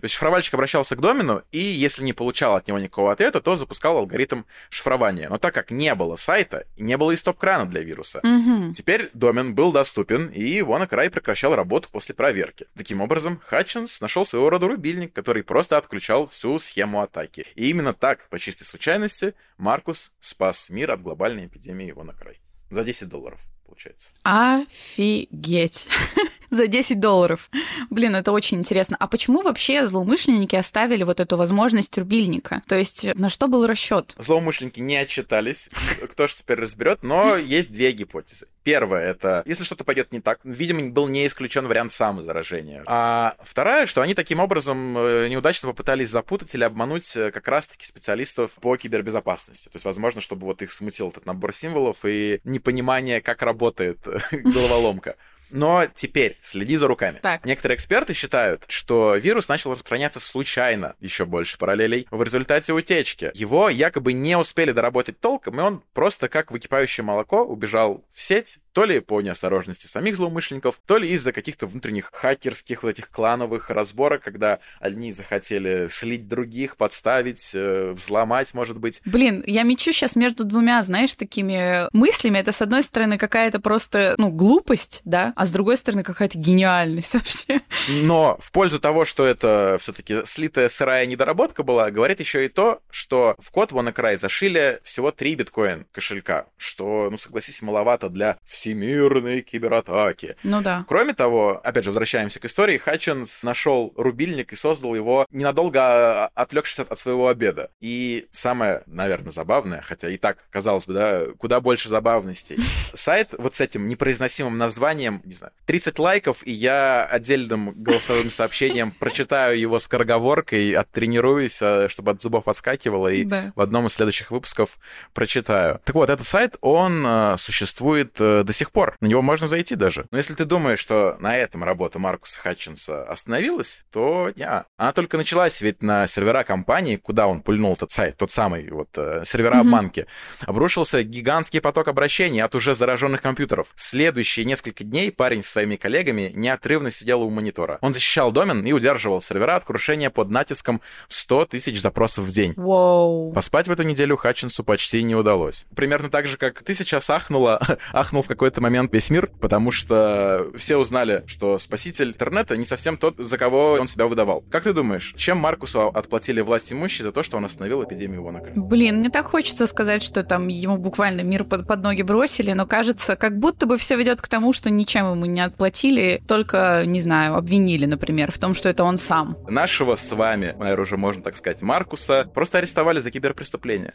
То 0.00 0.06
есть 0.06 0.14
шифровальщик 0.14 0.54
обращался 0.54 0.96
к 0.96 1.00
домену, 1.00 1.42
и 1.52 1.58
если 1.58 2.02
не 2.02 2.12
получал 2.12 2.56
от 2.56 2.66
него 2.66 2.78
никакого 2.78 3.12
ответа, 3.12 3.40
то 3.40 3.56
запускал 3.56 3.98
алгоритм 3.98 4.42
шифрования. 4.70 5.28
Но 5.28 5.38
так 5.38 5.54
как 5.54 5.70
не 5.70 5.94
было 5.94 6.16
сайта, 6.16 6.66
не 6.78 6.96
было 6.96 7.12
и 7.12 7.16
стоп-крана 7.16 7.66
для 7.66 7.82
вируса, 7.82 8.20
угу. 8.20 8.72
теперь 8.72 9.10
домен 9.12 9.54
был 9.54 9.72
доступен, 9.72 10.28
и 10.28 10.60
WannaCry 10.60 11.10
прекращал 11.10 11.54
работу 11.54 11.88
после 11.90 12.14
проверки. 12.14 12.66
Таким 12.76 13.00
образом, 13.00 13.40
Хатчинс 13.44 14.00
нашел 14.00 14.24
своего 14.24 14.48
рода 14.48 14.68
рубильник, 14.68 15.12
который 15.12 15.42
просто 15.42 15.76
отключал 15.76 16.26
всю 16.28 16.58
схему 16.58 17.02
атаки. 17.02 17.46
И 17.54 17.68
именно 17.68 17.92
так, 17.92 18.28
по 18.28 18.38
чистой 18.38 18.64
случайности, 18.64 19.34
Маркус 19.58 20.12
спас 20.20 20.70
мир 20.70 20.92
от 20.92 21.02
глобальной 21.02 21.46
эпидемии 21.46 21.92
WannaCry. 21.92 22.36
За 22.70 22.84
10 22.84 23.08
долларов 23.08 23.40
получается. 23.66 24.12
Офигеть. 24.24 25.86
За 26.50 26.66
10 26.66 26.98
долларов. 26.98 27.48
Блин, 27.90 28.16
это 28.16 28.32
очень 28.32 28.58
интересно. 28.58 28.96
А 28.98 29.06
почему 29.06 29.42
вообще 29.42 29.86
злоумышленники 29.86 30.56
оставили 30.56 31.04
вот 31.04 31.20
эту 31.20 31.36
возможность 31.36 31.96
рубильника? 31.96 32.62
То 32.66 32.76
есть 32.76 33.04
на 33.14 33.28
что 33.28 33.46
был 33.46 33.66
расчет? 33.66 34.14
Злоумышленники 34.18 34.80
не 34.80 34.96
отчитались. 34.96 35.70
Кто 36.10 36.26
же 36.26 36.36
теперь 36.36 36.58
разберет? 36.58 37.02
Но 37.02 37.36
есть 37.36 37.70
две 37.70 37.92
гипотезы. 37.92 38.48
Первая— 38.62 39.10
это 39.12 39.42
если 39.46 39.64
что-то 39.64 39.84
пойдет 39.84 40.12
не 40.12 40.20
так, 40.20 40.40
видимо, 40.44 40.90
был 40.90 41.08
не 41.08 41.26
исключен 41.26 41.66
вариант 41.66 41.92
самозаражения. 41.92 42.82
А 42.86 43.36
вторая, 43.42 43.86
что 43.86 44.02
они 44.02 44.14
таким 44.14 44.40
образом 44.40 44.96
э, 44.98 45.28
неудачно 45.28 45.68
попытались 45.68 46.10
запутать 46.10 46.54
или 46.54 46.64
обмануть 46.64 47.16
э, 47.16 47.30
как 47.30 47.48
раз-таки 47.48 47.86
специалистов 47.86 48.52
по 48.60 48.76
кибербезопасности. 48.76 49.68
То 49.68 49.76
есть, 49.76 49.84
возможно, 49.86 50.20
чтобы 50.20 50.46
вот 50.46 50.62
их 50.62 50.72
смутил 50.72 51.08
этот 51.08 51.26
набор 51.26 51.54
символов 51.54 51.98
и 52.04 52.40
непонимание, 52.44 53.20
как 53.20 53.42
работает 53.42 53.98
головоломка. 54.32 55.16
Но 55.50 55.86
теперь 55.94 56.38
следи 56.42 56.76
за 56.76 56.86
руками. 56.86 57.18
Так. 57.22 57.44
Некоторые 57.44 57.76
эксперты 57.76 58.12
считают, 58.14 58.64
что 58.68 59.16
вирус 59.16 59.48
начал 59.48 59.72
распространяться 59.72 60.20
случайно, 60.20 60.94
еще 61.00 61.24
больше 61.24 61.58
параллелей, 61.58 62.06
в 62.10 62.22
результате 62.22 62.72
утечки. 62.72 63.30
Его 63.34 63.68
якобы 63.68 64.12
не 64.12 64.36
успели 64.36 64.72
доработать 64.72 65.20
толком, 65.20 65.58
и 65.58 65.62
он 65.62 65.82
просто 65.92 66.28
как 66.28 66.50
выкипающее 66.50 67.04
молоко 67.04 67.42
убежал 67.42 68.04
в 68.12 68.20
сеть, 68.20 68.58
то 68.72 68.84
ли 68.84 69.00
по 69.00 69.20
неосторожности 69.20 69.86
самих 69.86 70.16
злоумышленников, 70.16 70.80
то 70.86 70.98
ли 70.98 71.08
из-за 71.10 71.32
каких-то 71.32 71.66
внутренних 71.66 72.10
хакерских 72.12 72.82
вот 72.82 72.90
этих 72.90 73.10
клановых 73.10 73.70
разборок, 73.70 74.22
когда 74.22 74.60
одни 74.78 75.12
захотели 75.12 75.88
слить 75.88 76.28
других, 76.28 76.76
подставить, 76.76 77.50
э, 77.54 77.92
взломать, 77.92 78.54
может 78.54 78.78
быть. 78.78 79.00
Блин, 79.04 79.42
я 79.46 79.62
мечу 79.62 79.92
сейчас 79.92 80.16
между 80.16 80.44
двумя, 80.44 80.82
знаешь, 80.82 81.14
такими 81.14 81.88
мыслями. 81.92 82.38
Это, 82.38 82.52
с 82.52 82.62
одной 82.62 82.82
стороны, 82.82 83.18
какая-то 83.18 83.60
просто, 83.60 84.14
ну, 84.18 84.30
глупость, 84.30 85.00
да, 85.04 85.32
а 85.40 85.46
с 85.46 85.50
другой 85.50 85.78
стороны 85.78 86.02
какая-то 86.02 86.36
гениальность 86.36 87.14
вообще. 87.14 87.62
Но 88.02 88.36
в 88.38 88.52
пользу 88.52 88.78
того, 88.78 89.06
что 89.06 89.24
это 89.24 89.78
все-таки 89.80 90.22
слитая 90.26 90.68
сырая 90.68 91.06
недоработка 91.06 91.62
была, 91.62 91.90
говорит 91.90 92.20
еще 92.20 92.44
и 92.44 92.48
то, 92.50 92.82
что 92.90 93.36
в 93.38 93.50
код 93.50 93.72
WannaCry 93.72 94.18
зашили 94.18 94.80
всего 94.82 95.12
три 95.12 95.34
биткоин 95.34 95.86
кошелька, 95.92 96.44
что, 96.58 97.08
ну, 97.10 97.16
согласись, 97.16 97.62
маловато 97.62 98.10
для 98.10 98.36
всемирной 98.44 99.40
кибератаки. 99.40 100.36
Ну 100.42 100.60
да. 100.60 100.84
Кроме 100.86 101.14
того, 101.14 101.58
опять 101.64 101.84
же, 101.84 101.90
возвращаемся 101.90 102.38
к 102.38 102.44
истории, 102.44 102.76
Хатчинс 102.76 103.42
нашел 103.42 103.94
рубильник 103.96 104.52
и 104.52 104.56
создал 104.56 104.94
его 104.94 105.26
ненадолго 105.30 105.80
а, 105.80 106.30
отвлекшись 106.34 106.80
от, 106.80 106.92
от 106.92 106.98
своего 106.98 107.28
обеда. 107.28 107.70
И 107.80 108.28
самое, 108.30 108.82
наверное, 108.84 109.32
забавное, 109.32 109.80
хотя 109.80 110.10
и 110.10 110.18
так, 110.18 110.44
казалось 110.50 110.84
бы, 110.84 110.92
да, 110.92 111.26
куда 111.38 111.62
больше 111.62 111.88
забавностей. 111.88 112.58
Сайт 112.92 113.32
вот 113.38 113.54
с 113.54 113.62
этим 113.62 113.86
непроизносимым 113.86 114.58
названием, 114.58 115.22
не 115.30 115.36
знаю, 115.36 115.52
30 115.66 115.98
лайков, 115.98 116.46
и 116.46 116.52
я 116.52 117.04
отдельным 117.04 117.72
голосовым 117.76 118.30
сообщением 118.30 118.90
прочитаю 118.92 119.58
его 119.58 119.78
скороговоркой, 119.78 120.72
оттренируюсь, 120.72 121.60
а, 121.62 121.88
чтобы 121.88 122.10
от 122.12 122.20
зубов 122.20 122.48
отскакивало, 122.48 123.08
и 123.08 123.24
Да. 123.24 123.52
в 123.54 123.60
одном 123.60 123.86
из 123.86 123.92
следующих 123.94 124.30
выпусков 124.30 124.78
прочитаю. 125.14 125.80
Так 125.84 125.94
вот, 125.94 126.10
этот 126.10 126.26
сайт, 126.26 126.56
он 126.60 127.04
э, 127.06 127.36
существует 127.38 128.16
э, 128.18 128.42
до 128.44 128.52
сих 128.52 128.72
пор. 128.72 128.96
На 129.00 129.06
него 129.06 129.22
можно 129.22 129.46
зайти 129.46 129.76
даже. 129.76 130.06
Но 130.10 130.18
если 130.18 130.34
ты 130.34 130.44
думаешь, 130.44 130.78
что 130.80 131.16
на 131.20 131.36
этом 131.36 131.62
работа 131.64 131.98
Маркуса 131.98 132.38
Хатчинса 132.38 133.04
остановилась, 133.04 133.84
то 133.90 134.30
не. 134.36 134.44
Она 134.76 134.92
только 134.92 135.16
началась, 135.16 135.60
ведь 135.60 135.82
на 135.82 136.06
сервера 136.06 136.42
компании, 136.44 136.96
куда 136.96 137.26
он 137.26 137.40
пульнул 137.42 137.74
этот 137.74 137.92
сайт, 137.92 138.16
тот 138.16 138.30
самый 138.30 138.68
вот 138.70 138.88
э, 138.96 139.22
сервера 139.24 139.60
обманки, 139.60 140.06
обрушился 140.46 141.02
гигантский 141.02 141.60
поток 141.60 141.88
обращений 141.88 142.40
от 142.42 142.54
уже 142.54 142.74
зараженных 142.74 143.22
компьютеров. 143.22 143.68
Следующие 143.76 144.44
несколько 144.44 144.84
дней 144.84 145.12
парень 145.20 145.42
со 145.42 145.50
своими 145.50 145.76
коллегами 145.76 146.32
неотрывно 146.34 146.90
сидел 146.90 147.20
у 147.20 147.28
монитора. 147.28 147.76
Он 147.82 147.92
защищал 147.92 148.32
домен 148.32 148.64
и 148.64 148.72
удерживал 148.72 149.20
сервера 149.20 149.56
от 149.56 149.64
крушения 149.64 150.08
под 150.08 150.30
натиском 150.30 150.80
в 151.08 151.14
100 151.14 151.44
тысяч 151.44 151.78
запросов 151.78 152.24
в 152.24 152.30
день. 152.30 152.54
Воу. 152.56 153.30
Поспать 153.34 153.68
в 153.68 153.70
эту 153.70 153.82
неделю 153.82 154.16
Хатчинсу 154.16 154.64
почти 154.64 155.02
не 155.02 155.14
удалось. 155.14 155.66
Примерно 155.76 156.08
так 156.08 156.26
же, 156.26 156.38
как 156.38 156.62
ты 156.62 156.74
сейчас 156.74 157.10
ахнула, 157.10 157.60
ахнул 157.92 158.22
в 158.22 158.28
какой-то 158.28 158.62
момент 158.62 158.94
весь 158.94 159.10
мир, 159.10 159.30
потому 159.42 159.70
что 159.70 160.46
все 160.56 160.78
узнали, 160.78 161.22
что 161.26 161.58
спаситель 161.58 162.08
интернета 162.08 162.56
не 162.56 162.64
совсем 162.64 162.96
тот, 162.96 163.18
за 163.18 163.36
кого 163.36 163.72
он 163.72 163.88
себя 163.88 164.06
выдавал. 164.06 164.42
Как 164.50 164.62
ты 164.62 164.72
думаешь, 164.72 165.12
чем 165.18 165.36
Маркусу 165.36 165.88
отплатили 165.88 166.40
власть 166.40 166.72
имущие 166.72 167.04
за 167.04 167.12
то, 167.12 167.22
что 167.22 167.36
он 167.36 167.44
остановил 167.44 167.84
эпидемию 167.84 168.22
Вонака? 168.22 168.52
Блин, 168.56 169.00
мне 169.00 169.10
так 169.10 169.26
хочется 169.26 169.66
сказать, 169.66 170.02
что 170.02 170.24
там 170.24 170.48
ему 170.48 170.78
буквально 170.78 171.20
мир 171.20 171.44
под, 171.44 171.66
под 171.66 171.82
ноги 171.82 172.00
бросили, 172.00 172.54
но 172.54 172.66
кажется, 172.66 173.16
как 173.16 173.38
будто 173.38 173.66
бы 173.66 173.76
все 173.76 173.96
ведет 173.96 174.22
к 174.22 174.26
тому, 174.26 174.54
что 174.54 174.70
ничем 174.70 175.09
ему 175.12 175.26
не 175.26 175.40
отплатили, 175.40 176.22
только, 176.26 176.84
не 176.86 177.00
знаю, 177.00 177.36
обвинили, 177.36 177.86
например, 177.86 178.32
в 178.32 178.38
том, 178.38 178.54
что 178.54 178.68
это 178.68 178.84
он 178.84 178.98
сам. 178.98 179.36
Нашего 179.48 179.96
с 179.96 180.12
вами, 180.12 180.54
наверное, 180.58 180.82
уже 180.82 180.96
можно 180.96 181.22
так 181.22 181.36
сказать, 181.36 181.62
Маркуса, 181.62 182.28
просто 182.34 182.58
арестовали 182.58 183.00
за 183.00 183.10
киберпреступление. 183.10 183.92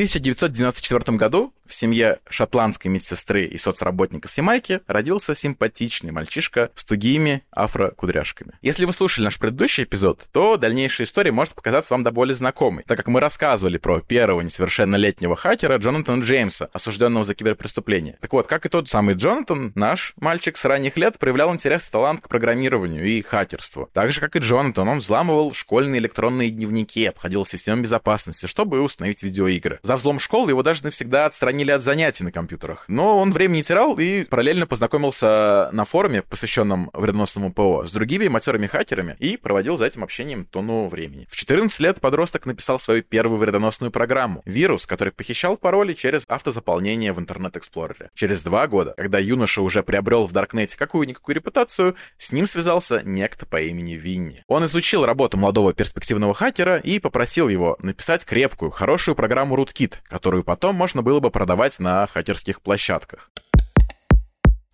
В 0.00 0.02
1994 0.02 1.18
году 1.18 1.52
в 1.66 1.74
семье 1.74 2.18
шотландской 2.28 2.90
медсестры 2.90 3.44
и 3.44 3.56
соцработника 3.58 4.28
с 4.28 4.36
Ямайки 4.38 4.80
родился 4.86 5.34
симпатичный 5.34 6.10
мальчишка 6.10 6.70
с 6.74 6.84
тугими 6.84 7.44
афро-кудряшками. 7.52 8.54
Если 8.62 8.86
вы 8.86 8.92
слушали 8.92 9.26
наш 9.26 9.38
предыдущий 9.38 9.84
эпизод, 9.84 10.26
то 10.32 10.56
дальнейшая 10.56 11.06
история 11.06 11.32
может 11.32 11.54
показаться 11.54 11.94
вам 11.94 12.02
до 12.02 12.10
боли 12.10 12.32
знакомой, 12.32 12.82
так 12.86 12.96
как 12.96 13.08
мы 13.08 13.20
рассказывали 13.20 13.76
про 13.76 14.00
первого 14.00 14.40
несовершеннолетнего 14.40 15.36
хакера 15.36 15.76
Джонатана 15.76 16.22
Джеймса, 16.22 16.70
осужденного 16.72 17.24
за 17.24 17.34
киберпреступление. 17.34 18.16
Так 18.20 18.32
вот, 18.32 18.46
как 18.46 18.66
и 18.66 18.68
тот 18.68 18.88
самый 18.88 19.14
Джонатан, 19.14 19.72
наш 19.74 20.14
мальчик 20.16 20.56
с 20.56 20.64
ранних 20.64 20.96
лет 20.96 21.18
проявлял 21.18 21.52
интерес 21.52 21.86
и 21.86 21.92
талант 21.92 22.22
к 22.22 22.28
программированию 22.28 23.04
и 23.04 23.22
хакерству. 23.22 23.88
Так 23.92 24.12
же, 24.12 24.20
как 24.20 24.34
и 24.34 24.40
Джонатан, 24.40 24.88
он 24.88 24.98
взламывал 24.98 25.52
школьные 25.54 26.00
электронные 26.00 26.50
дневники, 26.50 27.04
обходил 27.04 27.44
систему 27.44 27.82
безопасности, 27.82 28.46
чтобы 28.46 28.80
установить 28.80 29.22
видеоигры. 29.22 29.78
За 29.90 29.96
взлом 29.96 30.20
школы 30.20 30.52
его 30.52 30.62
даже 30.62 30.84
навсегда 30.84 31.26
отстранили 31.26 31.72
от 31.72 31.82
занятий 31.82 32.22
на 32.22 32.30
компьютерах. 32.30 32.84
Но 32.86 33.18
он 33.18 33.32
времени 33.32 33.56
не 33.56 33.62
терял 33.64 33.98
и 33.98 34.22
параллельно 34.22 34.68
познакомился 34.68 35.68
на 35.72 35.84
форуме, 35.84 36.22
посвященном 36.22 36.90
вредоносному 36.92 37.52
ПО, 37.52 37.84
с 37.84 37.90
другими 37.90 38.28
матерыми 38.28 38.68
хакерами 38.68 39.16
и 39.18 39.36
проводил 39.36 39.76
за 39.76 39.86
этим 39.86 40.04
общением 40.04 40.44
тонну 40.44 40.86
времени. 40.86 41.26
В 41.28 41.34
14 41.34 41.80
лет 41.80 42.00
подросток 42.00 42.46
написал 42.46 42.78
свою 42.78 43.02
первую 43.02 43.38
вредоносную 43.38 43.90
программу— 43.90 44.42
вирус, 44.44 44.86
который 44.86 45.12
похищал 45.12 45.56
пароли 45.56 45.94
через 45.94 46.24
автозаполнение 46.28 47.12
в 47.12 47.18
Internet 47.18 47.59
Explorer 47.59 48.00
е. 48.00 48.10
Через 48.14 48.44
два 48.44 48.68
года, 48.68 48.94
когда 48.96 49.18
юноша 49.18 49.60
уже 49.60 49.82
приобрел 49.82 50.28
в 50.28 50.32
Даркнете 50.32 50.78
какую-никакую 50.78 51.34
репутацию, 51.34 51.96
с 52.16 52.30
ним 52.30 52.46
связался 52.46 53.02
некто 53.04 53.44
по 53.44 53.60
имени 53.60 53.94
Винни. 53.94 54.44
Он 54.46 54.64
изучил 54.66 55.04
работу 55.04 55.36
молодого 55.36 55.74
перспективного 55.74 56.32
хакера 56.32 56.76
и 56.76 57.00
попросил 57.00 57.48
его 57.48 57.76
написать 57.82 58.24
крепкую, 58.24 58.70
хорошую 58.70 59.16
программу 59.16 59.56
rootkit, 59.70 59.94
которую 60.08 60.44
потом 60.44 60.74
можно 60.74 61.02
было 61.02 61.20
бы 61.20 61.30
продавать 61.30 61.78
на 61.78 62.06
хакерских 62.06 62.60
площадках. 62.60 63.30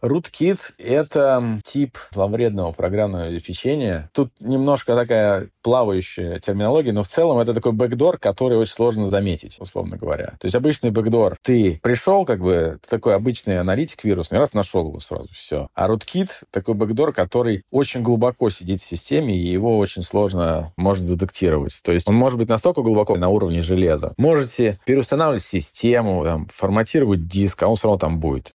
Rootkit— 0.06 0.58
это 0.78 1.60
тип 1.64 1.98
зловредного 2.10 2.72
программного 2.72 3.24
обеспечения. 3.24 4.10
Тут 4.14 4.30
немножко 4.40 4.94
такая 4.94 5.48
плавающая 5.62 6.38
терминология, 6.38 6.92
но 6.92 7.02
в 7.02 7.08
целом 7.08 7.38
это 7.38 7.52
такой 7.52 7.72
бэкдор, 7.72 8.18
который 8.18 8.56
очень 8.56 8.72
сложно 8.72 9.08
заметить, 9.08 9.56
условно 9.60 9.96
говоря. 9.96 10.34
То 10.40 10.46
есть 10.46 10.54
обычный 10.54 10.90
бэкдор. 10.90 11.36
Ты 11.42 11.80
пришел, 11.82 12.24
как 12.24 12.40
бы, 12.40 12.78
такой 12.88 13.14
обычный 13.14 13.58
аналитик 13.58 14.04
вирусный, 14.04 14.38
раз 14.38 14.54
нашел 14.54 14.88
его 14.88 15.00
сразу, 15.00 15.28
все. 15.32 15.68
А 15.74 15.88
Rootkit— 15.88 16.30
такой 16.50 16.74
бэкдор, 16.74 17.12
который 17.12 17.62
очень 17.70 18.02
глубоко 18.02 18.50
сидит 18.50 18.80
в 18.80 18.86
системе, 18.86 19.36
и 19.36 19.48
его 19.48 19.78
очень 19.78 20.02
сложно 20.02 20.72
можно 20.76 21.06
детектировать. 21.16 21.80
То 21.82 21.92
есть 21.92 22.08
он 22.08 22.14
может 22.14 22.38
быть 22.38 22.48
настолько 22.48 22.82
глубоко 22.82 23.16
на 23.16 23.28
уровне 23.28 23.62
железа. 23.62 24.14
Можете 24.16 24.78
переустанавливать 24.86 25.42
систему, 25.42 26.22
там, 26.24 26.48
форматировать 26.52 27.26
диск, 27.26 27.62
а 27.62 27.68
он 27.68 27.76
все 27.76 27.88
равно 27.88 27.98
там 27.98 28.20
будет. 28.20 28.52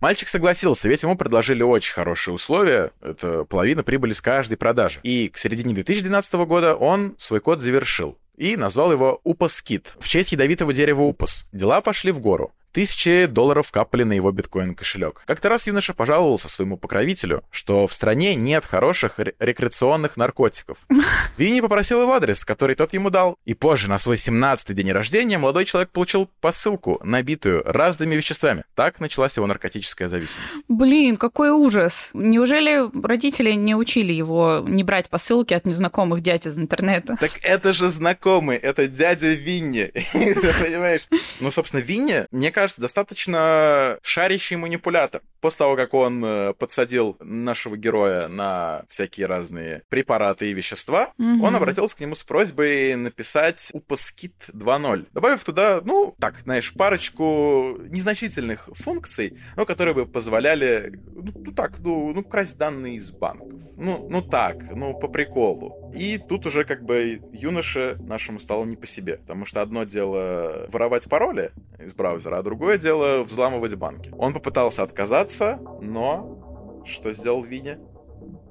Мальчик 0.00 0.28
согласился, 0.28 0.88
ведь 0.88 1.02
ему 1.02 1.16
предложили 1.16 1.62
очень 1.62 1.92
хорошие 1.92 2.32
условия. 2.32 2.92
Это 3.00 3.44
половина 3.44 3.82
прибыли 3.82 4.12
с 4.12 4.20
каждой 4.20 4.56
продажи. 4.56 5.00
И 5.02 5.28
к 5.28 5.38
середине 5.38 5.74
2012 5.74 6.34
года 6.46 6.76
он 6.76 7.16
свой 7.18 7.40
код 7.40 7.60
завершил 7.60 8.16
и 8.36 8.56
назвал 8.56 8.92
его 8.92 9.20
Упас-кит 9.24 9.94
в 9.98 10.08
честь 10.08 10.30
ядовитого 10.30 10.72
дерева 10.72 11.02
Упас. 11.02 11.48
Дела 11.52 11.80
пошли 11.80 12.12
в 12.12 12.20
гору. 12.20 12.52
Тысячи 12.72 13.26
долларов 13.26 13.70
капали 13.70 14.02
на 14.02 14.12
его 14.12 14.30
биткоин-кошелек. 14.30 15.22
Как-то 15.26 15.48
раз 15.48 15.66
юноша 15.66 15.94
пожаловался 15.94 16.48
своему 16.48 16.76
покровителю, 16.76 17.42
что 17.50 17.86
в 17.86 17.94
стране 17.94 18.34
нет 18.34 18.64
хороших 18.64 19.18
ре- 19.18 19.34
рекреационных 19.38 20.16
наркотиков. 20.16 20.78
Винни 21.38 21.60
попросил 21.60 22.02
его 22.02 22.12
адрес, 22.12 22.44
который 22.44 22.74
тот 22.76 22.92
ему 22.92 23.10
дал. 23.10 23.36
И 23.44 23.54
позже, 23.54 23.88
на 23.88 23.98
свой 23.98 24.16
17-й 24.16 24.74
день 24.74 24.92
рождения, 24.92 25.38
молодой 25.38 25.64
человек 25.64 25.90
получил 25.90 26.28
посылку, 26.40 27.00
набитую 27.02 27.62
разными 27.64 28.14
веществами. 28.14 28.64
Так 28.74 29.00
началась 29.00 29.36
его 29.36 29.46
наркотическая 29.46 30.08
зависимость. 30.08 30.56
Блин, 30.68 31.16
какой 31.16 31.50
ужас. 31.50 32.10
Неужели 32.12 32.88
родители 33.06 33.52
не 33.52 33.74
учили 33.74 34.12
его 34.12 34.62
не 34.66 34.84
брать 34.84 35.08
посылки 35.08 35.54
от 35.54 35.64
незнакомых 35.64 36.22
дядь 36.22 36.46
из 36.46 36.58
интернета? 36.58 37.16
Так 37.18 37.32
это 37.42 37.72
же 37.72 37.88
знакомый, 37.88 38.56
это 38.56 38.86
дядя 38.88 39.32
Винни. 39.32 39.90
Понимаешь? 40.12 41.08
Ну, 41.40 41.50
собственно, 41.50 41.80
Винни, 41.80 42.26
мне 42.30 42.50
кажется, 42.58 42.80
достаточно 42.80 43.98
шарящий 44.02 44.56
манипулятор. 44.56 45.22
После 45.40 45.58
того, 45.58 45.76
как 45.76 45.94
он 45.94 46.20
э, 46.24 46.52
подсадил 46.54 47.16
нашего 47.20 47.76
героя 47.76 48.26
на 48.26 48.82
всякие 48.88 49.26
разные 49.26 49.82
препараты 49.88 50.50
и 50.50 50.52
вещества, 50.52 51.12
Мгм. 51.18 51.44
он 51.44 51.54
обратился 51.54 51.96
к 51.96 52.00
нему 52.00 52.16
с 52.16 52.24
просьбой 52.24 52.96
написать 52.96 53.70
Упаскит 53.72 54.34
2.0, 54.52 55.06
добавив 55.12 55.44
туда, 55.44 55.80
ну, 55.84 56.16
так, 56.18 56.40
знаешь, 56.40 56.72
парочку 56.74 57.76
незначительных 57.88 58.68
функций, 58.74 59.38
но 59.54 59.64
которые 59.64 59.94
бы 59.94 60.06
позволяли, 60.06 61.00
ну, 61.14 61.32
ну 61.36 61.52
так, 61.52 61.78
ну, 61.78 62.12
ну, 62.12 62.24
красть 62.24 62.58
данные 62.58 62.96
из 62.96 63.12
банков. 63.12 63.62
Ну, 63.76 64.08
ну 64.10 64.20
так, 64.22 64.56
ну, 64.72 64.98
по 64.98 65.06
приколу. 65.06 65.92
И 65.94 66.18
тут 66.18 66.46
уже 66.46 66.64
как 66.64 66.82
бы 66.84 67.22
юноше 67.32 67.96
нашему 68.00 68.40
стало 68.40 68.64
не 68.64 68.74
по 68.74 68.86
себе, 68.88 69.18
потому 69.18 69.46
что 69.46 69.62
одно 69.62 69.84
дело 69.84 70.66
воровать 70.72 71.08
пароли 71.08 71.52
из 71.78 71.92
браузера, 71.94 72.38
а 72.38 72.42
другое 72.48 72.78
дело 72.78 73.24
взламывать 73.24 73.74
банки. 73.74 74.10
Он 74.16 74.32
попытался 74.32 74.82
отказаться, 74.82 75.60
но 75.82 76.82
что 76.86 77.12
сделал 77.12 77.42
Виня? 77.42 77.78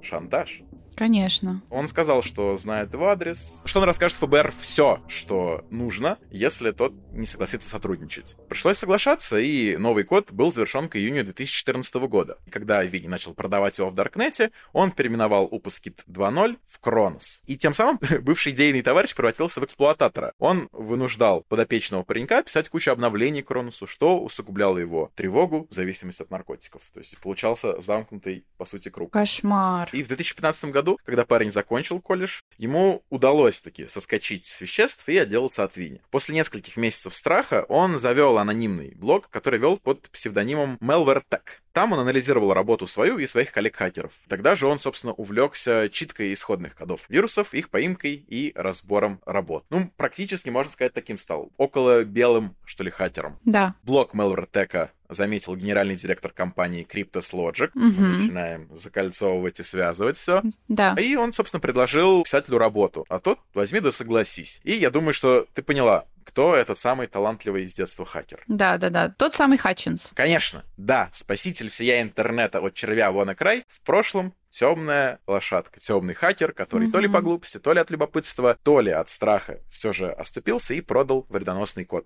Шантаж. 0.04 0.62
Конечно. 0.98 1.62
Он 1.70 1.88
сказал, 1.88 2.24
что 2.24 2.58
знает 2.58 2.92
его 2.92 3.08
адрес, 3.08 3.62
что 3.66 3.80
он 3.80 3.86
расскажет 3.86 4.18
ФБР 4.18 4.52
все, 4.58 5.00
что 5.08 5.64
нужно, 5.70 6.18
если 6.32 6.72
тот 6.72 6.94
не 7.12 7.26
согласится 7.28 7.70
сотрудничать. 7.70 8.36
Пришлось 8.50 8.78
соглашаться, 8.78 9.38
и 9.38 9.78
новый 9.78 10.04
код 10.04 10.32
был 10.32 10.52
завершен 10.52 10.90
к 10.90 10.96
июню 10.96 11.24
2014 11.24 11.94
года. 12.08 12.38
И 12.48 12.50
когда 12.50 12.84
Винни 12.84 13.08
начал 13.08 13.34
продавать 13.34 13.78
его 13.78 13.90
в 13.90 13.94
Даркнете, 13.94 14.52
он 14.74 14.92
переименовал 14.92 15.48
Upuskit 15.48 16.04
2.0 16.08 16.58
в 16.66 16.80
Кронос. 16.80 17.44
И 17.46 17.58
тем 17.58 17.74
самым 17.74 18.00
бывший 18.22 18.54
идейный 18.54 18.82
товарищ 18.82 19.14
превратился 19.14 19.60
в 19.60 19.66
эксплуататора. 19.66 20.34
Он 20.40 20.68
вынуждал 20.72 21.44
подопечного 21.48 22.04
паренька 22.04 22.42
писать 22.42 22.70
кучу 22.70 22.92
обновлений 22.92 23.44
Кроносу, 23.44 23.86
что 23.86 24.20
усугубляло 24.20 24.78
его 24.78 25.12
тревогу, 25.16 25.68
зависимость 25.70 26.22
от 26.22 26.32
наркотиков. 26.32 26.82
То 26.92 27.00
есть 27.00 27.18
получался 27.20 27.80
замкнутый, 27.82 28.46
по 28.58 28.66
сути, 28.66 28.90
круг. 28.90 29.12
Кошмар. 29.12 29.90
И 29.92 30.02
в 30.02 30.08
2015 30.08 30.66
году, 30.66 30.87
когда 31.04 31.26
парень 31.26 31.52
закончил 31.52 32.00
колледж, 32.00 32.42
ему 32.58 33.04
удалось 33.10 33.60
таки 33.60 33.88
соскочить 33.88 34.46
с 34.46 34.62
веществ 34.62 35.08
и 35.10 35.18
отделаться 35.18 35.64
от 35.64 35.76
Винни. 35.76 36.02
После 36.10 36.36
нескольких 36.36 36.78
месяцев 36.78 37.16
страха 37.16 37.66
он 37.68 38.00
завел 38.00 38.38
анонимный 38.38 38.94
блог, 38.96 39.30
который 39.30 39.60
вел 39.60 39.78
под 39.78 40.10
псевдонимом 40.10 40.78
Malware 40.82 41.24
Tech. 41.30 41.62
Там 41.78 41.94
он 41.94 42.00
анализировал 42.00 42.56
работу 42.56 42.88
свою 42.88 43.20
и 43.20 43.28
своих 43.28 43.52
коллег-хакеров. 43.52 44.12
Тогда 44.28 44.56
же 44.56 44.66
он, 44.66 44.80
собственно, 44.80 45.14
увлекся 45.14 45.90
читкой 45.92 46.34
исходных 46.34 46.74
кодов 46.74 47.06
вирусов, 47.08 47.54
их 47.54 47.70
поимкой 47.70 48.16
и 48.28 48.52
разбором 48.56 49.22
работ. 49.28 49.64
Ну, 49.70 49.92
практически, 49.96 50.50
можно 50.50 50.72
сказать, 50.72 50.94
таким 50.94 51.20
стал. 51.20 51.52
Около 51.58 52.04
белым, 52.04 52.56
что 52.66 52.84
ли, 52.84 52.90
хакером. 52.90 53.38
Да. 53.46 53.76
Блок 53.84 54.16
Malware 54.16 54.90
заметил 55.08 55.56
генеральный 55.56 55.96
директор 55.96 56.32
компании 56.32 56.84
Cryptos 56.84 57.32
Logic. 57.32 57.70
Мгм. 57.76 58.02
Мы 58.02 58.18
начинаем 58.18 58.76
закольцовывать 58.76 59.60
и 59.60 59.64
связывать 59.64 60.18
все. 60.18 60.42
Да. 60.68 60.96
И 61.00 61.16
он, 61.16 61.32
собственно, 61.32 61.62
предложил 61.62 62.24
писателю 62.24 62.58
работу. 62.58 63.06
А 63.08 63.20
тот 63.20 63.38
возьми 63.54 63.82
да 63.82 63.92
согласись. 63.92 64.62
И 64.64 64.72
я 64.72 64.90
думаю, 64.90 65.14
что 65.14 65.46
ты 65.54 65.62
поняла, 65.62 66.06
кто 66.28 66.56
этот 66.56 66.78
самый 66.78 67.08
талантливый 67.08 67.64
из 67.64 67.74
детства 67.74 68.06
хакер. 68.06 68.44
Да, 68.48 68.78
да, 68.78 68.90
да. 68.90 69.10
Тот 69.18 69.34
самый 69.34 69.58
Хатчинс. 69.58 70.12
Конечно, 70.14 70.66
да, 70.76 71.10
спаситель 71.14 71.70
всея 71.70 72.02
интернета 72.02 72.60
от 72.60 72.74
червя 72.74 73.12
вон 73.12 73.32
и 73.32 73.34
край, 73.34 73.64
в 73.70 73.82
прошлом 73.82 74.34
темная 74.50 75.20
лошадка, 75.26 75.80
темный 75.80 76.14
хакер, 76.14 76.52
который 76.52 76.92
то 76.92 77.00
ли 77.00 77.08
по 77.08 77.22
глупости, 77.22 77.60
то 77.60 77.72
ли 77.72 77.80
от 77.80 77.90
любопытства, 77.90 78.58
то 78.62 78.82
ли 78.82 78.92
от 78.92 79.10
страха 79.10 79.60
все 79.70 79.94
же 79.94 80.12
оступился 80.12 80.74
и 80.74 80.82
продал 80.82 81.26
вредоносный 81.30 81.86
код. 81.86 82.06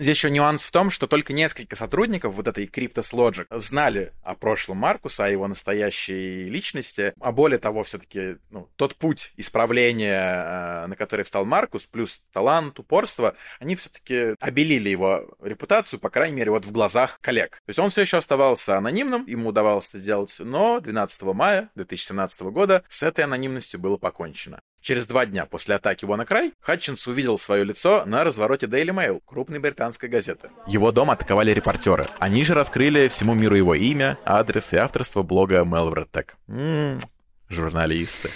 Здесь 0.00 0.16
еще 0.16 0.30
нюанс 0.30 0.62
в 0.62 0.70
том, 0.70 0.88
что 0.88 1.06
только 1.06 1.34
несколько 1.34 1.76
сотрудников 1.76 2.32
вот 2.32 2.48
этой 2.48 2.64
Cryptos 2.64 3.12
Logic 3.12 3.46
знали 3.58 4.14
о 4.22 4.34
прошлом 4.34 4.78
Маркуса, 4.78 5.26
о 5.26 5.28
его 5.28 5.46
настоящей 5.46 6.48
личности, 6.48 7.12
а 7.20 7.32
более 7.32 7.58
того, 7.58 7.82
все-таки 7.82 8.38
ну, 8.48 8.70
тот 8.76 8.96
путь 8.96 9.34
исправления, 9.36 10.22
э, 10.24 10.86
на 10.86 10.96
который 10.96 11.26
встал 11.26 11.44
Маркус, 11.44 11.86
плюс 11.86 12.22
талант, 12.32 12.78
упорство, 12.78 13.36
они 13.58 13.76
все-таки 13.76 14.36
обелили 14.40 14.88
его 14.88 15.36
репутацию, 15.42 16.00
по 16.00 16.08
крайней 16.08 16.36
мере, 16.36 16.50
вот 16.50 16.64
в 16.64 16.72
глазах 16.72 17.20
коллег. 17.20 17.60
То 17.66 17.68
есть 17.68 17.78
он 17.78 17.90
все 17.90 18.00
еще 18.00 18.16
оставался 18.16 18.78
анонимным, 18.78 19.26
ему 19.26 19.50
удавалось 19.50 19.90
это 19.90 19.98
делать, 19.98 20.34
но 20.38 20.80
12 20.80 21.20
мая 21.34 21.68
2017 21.74 22.40
года 22.40 22.84
с 22.88 23.02
этой 23.02 23.24
анонимностью 23.26 23.78
было 23.78 23.98
покончено. 23.98 24.62
Через 24.80 25.06
два 25.06 25.26
дня 25.26 25.44
после 25.44 25.74
атаки 25.74 26.04
WannaCry 26.04 26.54
Хатчинс 26.60 27.06
увидел 27.06 27.38
свое 27.38 27.64
лицо 27.64 28.04
на 28.06 28.24
развороте 28.24 28.66
Daily 28.66 28.94
Mail, 28.94 29.22
крупной 29.26 29.58
британской 29.58 30.08
газеты. 30.08 30.50
Его 30.66 30.90
дом 30.90 31.10
атаковали 31.10 31.52
репортеры. 31.52 32.06
Они 32.18 32.44
же 32.44 32.54
раскрыли 32.54 33.08
всему 33.08 33.34
миру 33.34 33.56
его 33.56 33.74
имя, 33.74 34.18
адрес 34.24 34.72
и 34.72 34.76
авторство 34.76 35.22
блога 35.22 35.60
Malware 35.60 36.08
Tech. 36.10 36.28
М-м, 36.48 37.00
журналисты. 37.48 38.30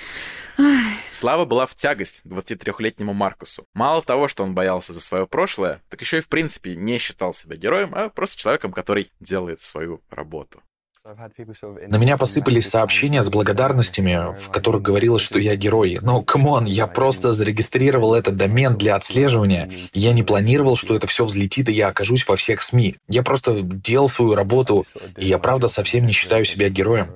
Слава 1.11 1.47
была 1.47 1.67
в 1.67 1.75
тягость 1.75 2.23
23-летнему 2.27 3.13
Маркусу. 3.13 3.67
Мало 3.75 4.03
того, 4.03 4.29
что 4.29 4.45
он 4.45 4.55
боялся 4.55 4.93
за 4.93 5.01
свое 5.01 5.27
прошлое, 5.27 5.81
так 5.89 6.01
еще 6.01 6.19
и 6.19 6.21
в 6.21 6.29
принципе 6.29 6.77
не 6.77 6.99
считал 6.99 7.33
себя 7.33 7.57
героем, 7.57 7.93
а 7.95 8.09
просто 8.09 8.37
человеком, 8.37 8.73
который 8.73 9.11
делает 9.19 9.61
свою 9.61 10.03
работу. 10.11 10.63
На 11.05 11.99
меня 11.99 12.17
посыпались 12.17 12.71
сообщения 12.71 13.23
с 13.23 13.29
благодарностями, 13.29 14.35
в 14.41 14.49
которых 14.51 14.81
говорилось, 14.81 15.21
что 15.21 15.39
я 15.39 15.55
герой. 15.55 15.99
Но, 16.01 16.23
come 16.23 16.47
on, 16.47 16.65
я 16.65 16.87
просто 16.87 17.33
зарегистрировал 17.33 18.15
этот 18.15 18.37
домен 18.37 18.79
для 18.79 18.97
отслеживания. 18.97 19.71
Я 19.93 20.15
не 20.15 20.23
планировал, 20.23 20.77
что 20.77 20.97
это 20.97 21.07
все 21.07 21.27
взлетит, 21.27 21.69
и 21.69 21.73
я 21.73 21.89
окажусь 21.89 22.27
во 22.27 22.37
всех 22.37 22.63
СМИ. 22.63 22.97
Я 23.07 23.23
просто 23.23 23.61
делал 23.61 24.09
свою 24.09 24.35
работу, 24.35 24.87
и 25.19 25.27
я 25.27 25.39
правда 25.39 25.69
совсем 25.69 26.07
не 26.07 26.13
считаю 26.13 26.47
себя 26.47 26.71
героем. 26.71 27.13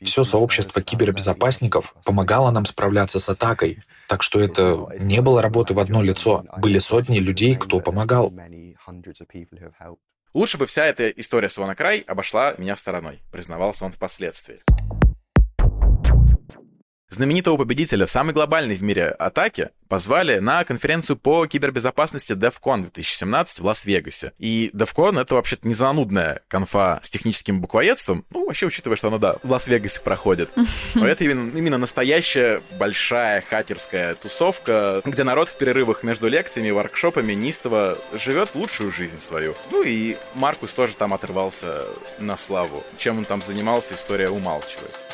Все 0.00 0.22
сообщество 0.22 0.80
кибербезопасников 0.80 1.94
помогало 2.04 2.50
нам 2.50 2.64
справляться 2.64 3.18
с 3.18 3.28
атакой, 3.28 3.80
так 4.08 4.22
что 4.22 4.40
это 4.40 4.88
не 4.98 5.20
было 5.20 5.42
работы 5.42 5.74
в 5.74 5.78
одно 5.78 6.02
лицо. 6.02 6.44
Были 6.56 6.78
сотни 6.78 7.18
людей, 7.18 7.54
кто 7.54 7.80
помогал. 7.80 8.32
Лучше 10.38 10.56
бы 10.56 10.66
вся 10.66 10.86
эта 10.86 11.08
история 11.08 11.48
с 11.48 11.58
WannaCry 11.58 12.04
обошла 12.04 12.54
меня 12.58 12.76
стороной, 12.76 13.18
признавался 13.32 13.84
он 13.84 13.90
впоследствии. 13.90 14.60
Знаменитого 17.10 17.56
победителя 17.56 18.06
самой 18.06 18.34
глобальной 18.34 18.74
в 18.74 18.82
мире 18.82 19.06
атаки 19.08 19.70
позвали 19.88 20.40
на 20.40 20.62
конференцию 20.64 21.16
по 21.16 21.46
кибербезопасности 21.46 22.34
DEFCON 22.34 22.82
2017 22.82 23.60
в 23.60 23.64
Лас-Вегасе. 23.64 24.32
И 24.38 24.70
DEFCON— 24.74 25.18
это 25.22 25.34
вообще-то 25.34 25.66
не 25.66 25.72
занудная 25.72 26.42
конфа 26.48 27.00
с 27.02 27.08
техническим 27.08 27.62
буквоедством, 27.62 28.26
ну, 28.28 28.44
вообще 28.44 28.66
учитывая, 28.66 28.96
что 28.96 29.08
она, 29.08 29.16
да, 29.16 29.36
в 29.42 29.50
Лас-Вегасе 29.50 30.00
проходит. 30.02 30.50
Но 30.94 31.08
это 31.08 31.24
именно, 31.24 31.56
именно 31.56 31.78
настоящая 31.78 32.60
большая 32.78 33.40
хакерская 33.40 34.14
тусовка, 34.14 35.00
где 35.06 35.24
народ 35.24 35.48
в 35.48 35.56
перерывах 35.56 36.02
между 36.02 36.28
лекциями 36.28 36.68
и 36.68 36.72
воркшопами 36.72 37.32
неистово 37.32 37.96
живет 38.12 38.54
лучшую 38.54 38.92
жизнь 38.92 39.18
свою. 39.18 39.54
Ну 39.70 39.82
и 39.82 40.18
Маркус 40.34 40.72
тоже 40.74 40.94
там 40.94 41.14
отрывался 41.14 41.84
на 42.18 42.36
славу. 42.36 42.84
Чем 42.98 43.16
он 43.16 43.24
там 43.24 43.40
занимался, 43.40 43.94
история 43.94 44.28
умалчивает. 44.28 45.07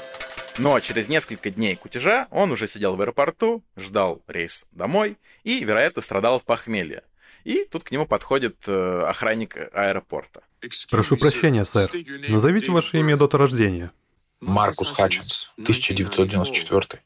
Но 0.58 0.78
через 0.80 1.08
несколько 1.08 1.50
дней 1.50 1.74
кутежа 1.76 2.28
он 2.30 2.52
уже 2.52 2.66
сидел 2.66 2.96
в 2.96 3.00
аэропорту, 3.00 3.62
ждал 3.76 4.22
рейс 4.28 4.66
домой 4.72 5.18
и, 5.42 5.64
вероятно, 5.64 6.00
страдал 6.00 6.36
от 6.36 6.44
похмелья. 6.44 7.02
И 7.44 7.64
тут 7.64 7.84
к 7.84 7.90
нему 7.90 8.06
подходит 8.06 8.56
э, 8.66 9.04
охранник 9.06 9.56
аэропорта. 9.72 10.42
Прошу 10.90 11.16
прощения, 11.16 11.64
сэр. 11.64 11.90
Назовите 12.28 12.70
ваше 12.70 12.98
имя 12.98 13.14
и 13.14 13.18
дату 13.18 13.36
рождения. 13.36 13.92
Маркус 14.40 14.90
Хатчинс, 14.90 15.52
1994. 15.58 17.02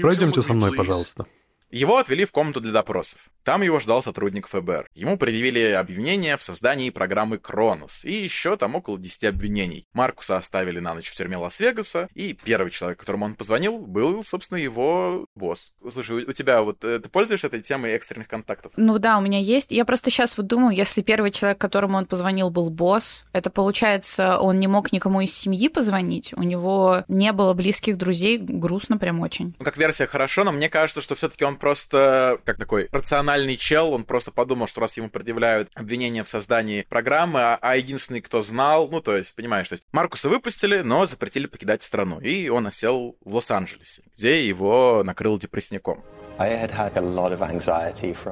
Пройдемте 0.00 0.42
со 0.42 0.52
мной, 0.52 0.72
пожалуйста. 0.74 1.26
Его 1.70 1.98
отвели 1.98 2.24
в 2.24 2.32
комнату 2.32 2.60
для 2.60 2.72
допросов. 2.72 3.28
Там 3.44 3.62
его 3.62 3.80
ждал 3.80 4.02
сотрудник 4.02 4.46
ФБР. 4.46 4.88
Ему 4.94 5.16
предъявили 5.16 5.60
обвинение 5.72 6.36
в 6.36 6.42
создании 6.42 6.90
программы 6.90 7.38
Кронос. 7.38 8.04
И 8.04 8.12
еще 8.12 8.56
там 8.56 8.74
около 8.74 8.98
10 8.98 9.24
обвинений. 9.24 9.86
Маркуса 9.94 10.36
оставили 10.36 10.80
на 10.80 10.94
ночь 10.94 11.08
в 11.08 11.16
тюрьме 11.16 11.36
Лас-Вегаса. 11.38 12.08
И 12.14 12.34
первый 12.44 12.70
человек, 12.70 12.98
которому 12.98 13.24
он 13.24 13.34
позвонил, 13.34 13.78
был, 13.78 14.22
собственно, 14.24 14.58
его 14.58 15.26
босс. 15.34 15.72
Слушай, 15.90 16.24
у, 16.24 16.30
у 16.30 16.32
тебя 16.32 16.62
вот... 16.62 16.84
э, 16.84 16.98
Ты 16.98 17.08
пользуешься 17.08 17.46
этой 17.46 17.60
темой 17.60 17.92
экстренных 17.92 18.28
контактов? 18.28 18.72
Ну 18.76 18.98
да, 18.98 19.16
у 19.18 19.20
меня 19.20 19.38
есть. 19.38 19.70
Я 19.70 19.84
просто 19.84 20.10
сейчас 20.10 20.36
вот 20.36 20.46
думаю, 20.46 20.76
если 20.76 21.00
первый 21.02 21.30
человек, 21.30 21.58
которому 21.58 21.96
он 21.96 22.06
позвонил, 22.06 22.50
был 22.50 22.68
босс, 22.70 23.24
это 23.32 23.50
получается, 23.50 24.38
он 24.38 24.58
не 24.60 24.66
мог 24.66 24.92
никому 24.92 25.20
из 25.22 25.34
семьи 25.34 25.68
позвонить, 25.68 26.32
у 26.34 26.42
него 26.42 27.04
не 27.08 27.32
было 27.32 27.54
близких 27.54 27.96
друзей, 27.96 28.38
грустно 28.38 28.98
прям 28.98 29.20
очень. 29.20 29.54
Ну, 29.58 29.64
как 29.64 29.76
версия 29.78 30.06
хорошо, 30.06 30.44
но 30.44 30.52
мне 30.52 30.68
кажется, 30.68 31.00
что 31.00 31.14
все-таки 31.14 31.44
он 31.44 31.56
просто, 31.58 32.38
как 32.44 32.56
такой 32.56 32.88
рациональный 32.92 33.56
чел, 33.56 33.92
он 33.92 34.04
просто 34.04 34.30
подумал, 34.30 34.66
что 34.66 34.80
раз 34.80 34.96
ему 34.96 35.10
предъявляют 35.10 35.70
обвинение 35.74 36.24
в 36.24 36.28
создании 36.28 36.86
программы, 36.88 37.40
а, 37.40 37.58
а 37.60 37.76
единственный, 37.76 38.20
кто 38.20 38.42
знал, 38.42 38.88
ну, 38.88 39.00
то 39.00 39.16
есть, 39.16 39.34
понимаешь, 39.34 39.68
то 39.68 39.74
есть 39.74 39.84
Маркуса 39.92 40.28
выпустили, 40.28 40.80
но 40.80 41.06
запретили 41.06 41.46
покидать 41.46 41.82
страну, 41.82 42.20
и 42.20 42.48
он 42.48 42.66
осел 42.66 43.16
в 43.24 43.34
Лос-Анджелесе, 43.34 44.02
где 44.16 44.46
его 44.46 45.02
накрыл 45.04 45.38
депрессняком. 45.38 46.02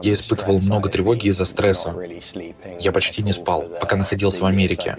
Я 0.00 0.12
испытывал 0.12 0.60
много 0.60 0.88
тревоги 0.88 1.26
из-за 1.26 1.44
стресса. 1.44 1.92
Я 2.78 2.92
почти 2.92 3.22
не 3.22 3.32
спал, 3.32 3.64
пока 3.80 3.96
находился 3.96 4.42
в 4.42 4.46
Америке. 4.46 4.96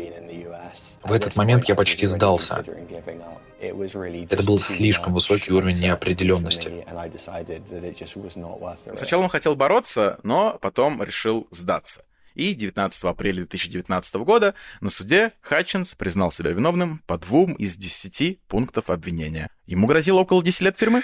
В 1.08 1.14
этот 1.14 1.36
момент 1.36 1.66
я 1.66 1.76
почти 1.76 2.06
сдался. 2.06 2.64
Это 3.60 4.44
был 4.44 4.60
слишком 4.60 5.14
высокий 5.14 5.52
уровень 5.52 5.80
неопределенности. 5.80 6.86
Сначала 8.94 9.24
он 9.24 9.30
хотел 9.30 9.56
бороться, 9.56 10.20
но 10.24 10.58
потом 10.62 11.02
решил 11.02 11.48
сдаться. 11.52 12.04
И 12.36 12.54
19 12.54 13.04
апреля 13.06 13.38
2019 13.38 14.16
года 14.16 14.54
на 14.80 14.92
суде 14.92 15.32
Хатчинс 15.42 15.96
признал 15.96 16.32
себя 16.32 16.52
виновным 16.52 17.02
по 17.08 17.18
двум 17.18 17.54
из 17.54 17.76
десяти 17.78 18.40
пунктов 18.48 18.92
обвинения. 18.92 19.50
Ему 19.66 19.88
грозило 19.88 20.20
около 20.20 20.44
10 20.44 20.62
лет 20.62 20.76
тюрьмы. 20.76 21.02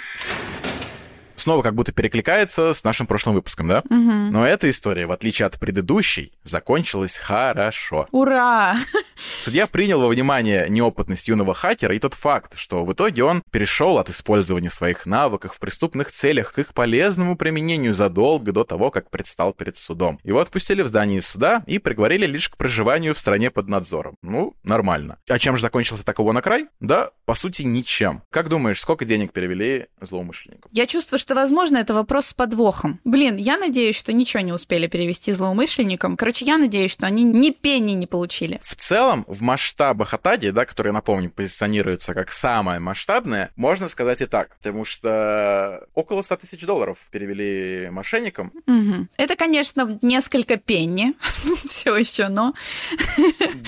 Снова 1.36 1.64
как 1.64 1.74
будто 1.74 1.92
перекликается 1.92 2.74
с 2.74 2.84
нашим 2.84 3.08
прошлым 3.08 3.36
выпуском, 3.36 3.68
да? 3.68 3.84
Но 3.90 4.46
эта 4.46 4.70
история, 4.70 5.08
в 5.08 5.12
отличие 5.12 5.48
от 5.48 5.60
предыдущей, 5.60 6.34
закончилась 6.44 7.18
хорошо. 7.18 8.08
Ура! 8.12 8.78
Судья 9.16 9.68
принял 9.68 10.02
во 10.02 10.08
внимание 10.08 10.68
неопытность 10.70 11.28
юного 11.28 11.54
хакера 11.54 11.96
и 11.96 12.00
тот 12.00 12.14
факт, 12.14 12.58
что 12.58 12.86
в 12.86 12.94
итоге 12.94 13.24
он 13.24 13.44
перешел 13.52 13.98
от 13.98 14.10
использования 14.10 14.70
своих 14.70 15.06
навыков 15.06 15.56
в 15.56 15.60
преступных 15.60 16.12
целях 16.12 16.54
к 16.54 16.60
их 16.60 16.74
полезному 16.74 17.36
применению 17.36 17.94
задолго 17.94 18.52
до 18.52 18.64
того, 18.64 18.92
как 18.92 19.10
предстал 19.10 19.54
перед 19.54 19.78
судом. 19.78 20.20
Его 20.24 20.40
отпустили 20.40 20.82
в 20.82 20.88
здании 20.88 21.20
суда 21.20 21.64
и 21.68 21.80
приговорили 21.80 22.26
лишь 22.26 22.50
к 22.50 22.58
проживанию 22.58 23.14
в 23.14 23.20
стране 23.20 23.52
под 23.52 23.68
надзором. 23.68 24.18
Ну, 24.22 24.56
нормально. 24.64 25.18
А 25.30 25.40
чем 25.40 25.56
же 25.58 25.62
закончился 25.62 26.06
такого 26.06 26.32
на 26.32 26.42
край? 26.42 26.68
Да, 26.80 27.12
по 27.26 27.36
сути, 27.36 27.64
ничем. 27.64 28.22
Как 28.30 28.50
думаешь, 28.50 28.80
сколько 28.80 29.06
денег 29.06 29.32
перевели 29.32 29.88
злоумышленникам? 30.02 30.70
Я 30.74 30.86
чувствую, 30.86 31.20
что, 31.20 31.36
возможно, 31.36 31.78
это 31.78 31.94
вопрос 31.94 32.28
с 32.28 32.34
подвохом. 32.34 33.00
Блин, 33.04 33.38
я 33.38 33.58
надеюсь, 33.58 33.96
что 33.96 34.14
ничего 34.14 34.42
не 34.42 34.54
успели 34.54 34.88
перевести 34.88 35.32
злоумышленникам. 35.32 36.18
Короче, 36.18 36.46
я 36.46 36.58
надеюсь, 36.58 36.92
что 36.92 37.06
они 37.06 37.24
ни 37.24 37.52
пенни 37.52 37.92
не 37.92 38.08
получили. 38.08 38.60
В 38.62 38.76
целом, 38.76 39.03
в 39.28 39.42
масштабах 39.42 40.14
Атаги, 40.14 40.50
да, 40.50 40.66
которые, 40.66 40.94
напомню, 40.94 41.30
позиционируются 41.30 42.14
как 42.14 42.32
самая 42.32 42.80
масштабная, 42.80 43.52
можно 43.56 43.88
сказать 43.88 44.22
и 44.22 44.26
так. 44.26 44.56
Потому 44.58 44.86
что 44.86 45.88
около 45.94 46.22
100 46.22 46.38
тысяч 46.38 46.66
долларов 46.66 46.98
перевели 47.12 47.90
мошенникам. 47.90 48.52
Угу. 48.68 49.08
Это, 49.18 49.36
конечно, 49.36 50.00
несколько 50.02 50.58
пенни 50.58 51.14
все 51.70 51.96
еще, 51.96 52.28
но... 52.30 52.54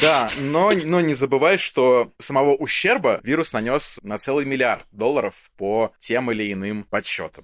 Да, 0.02 0.30
но, 0.40 0.72
но 0.72 1.02
не 1.02 1.14
забывай, 1.14 1.58
что 1.58 2.12
самого 2.18 2.56
ущерба 2.56 3.20
вирус 3.24 3.54
нанес 3.54 4.00
на 4.04 4.18
целый 4.18 4.46
миллиард 4.46 4.86
долларов 4.92 5.52
по 5.58 5.94
тем 6.00 6.32
или 6.32 6.52
иным 6.52 6.84
подсчетам. 6.84 7.44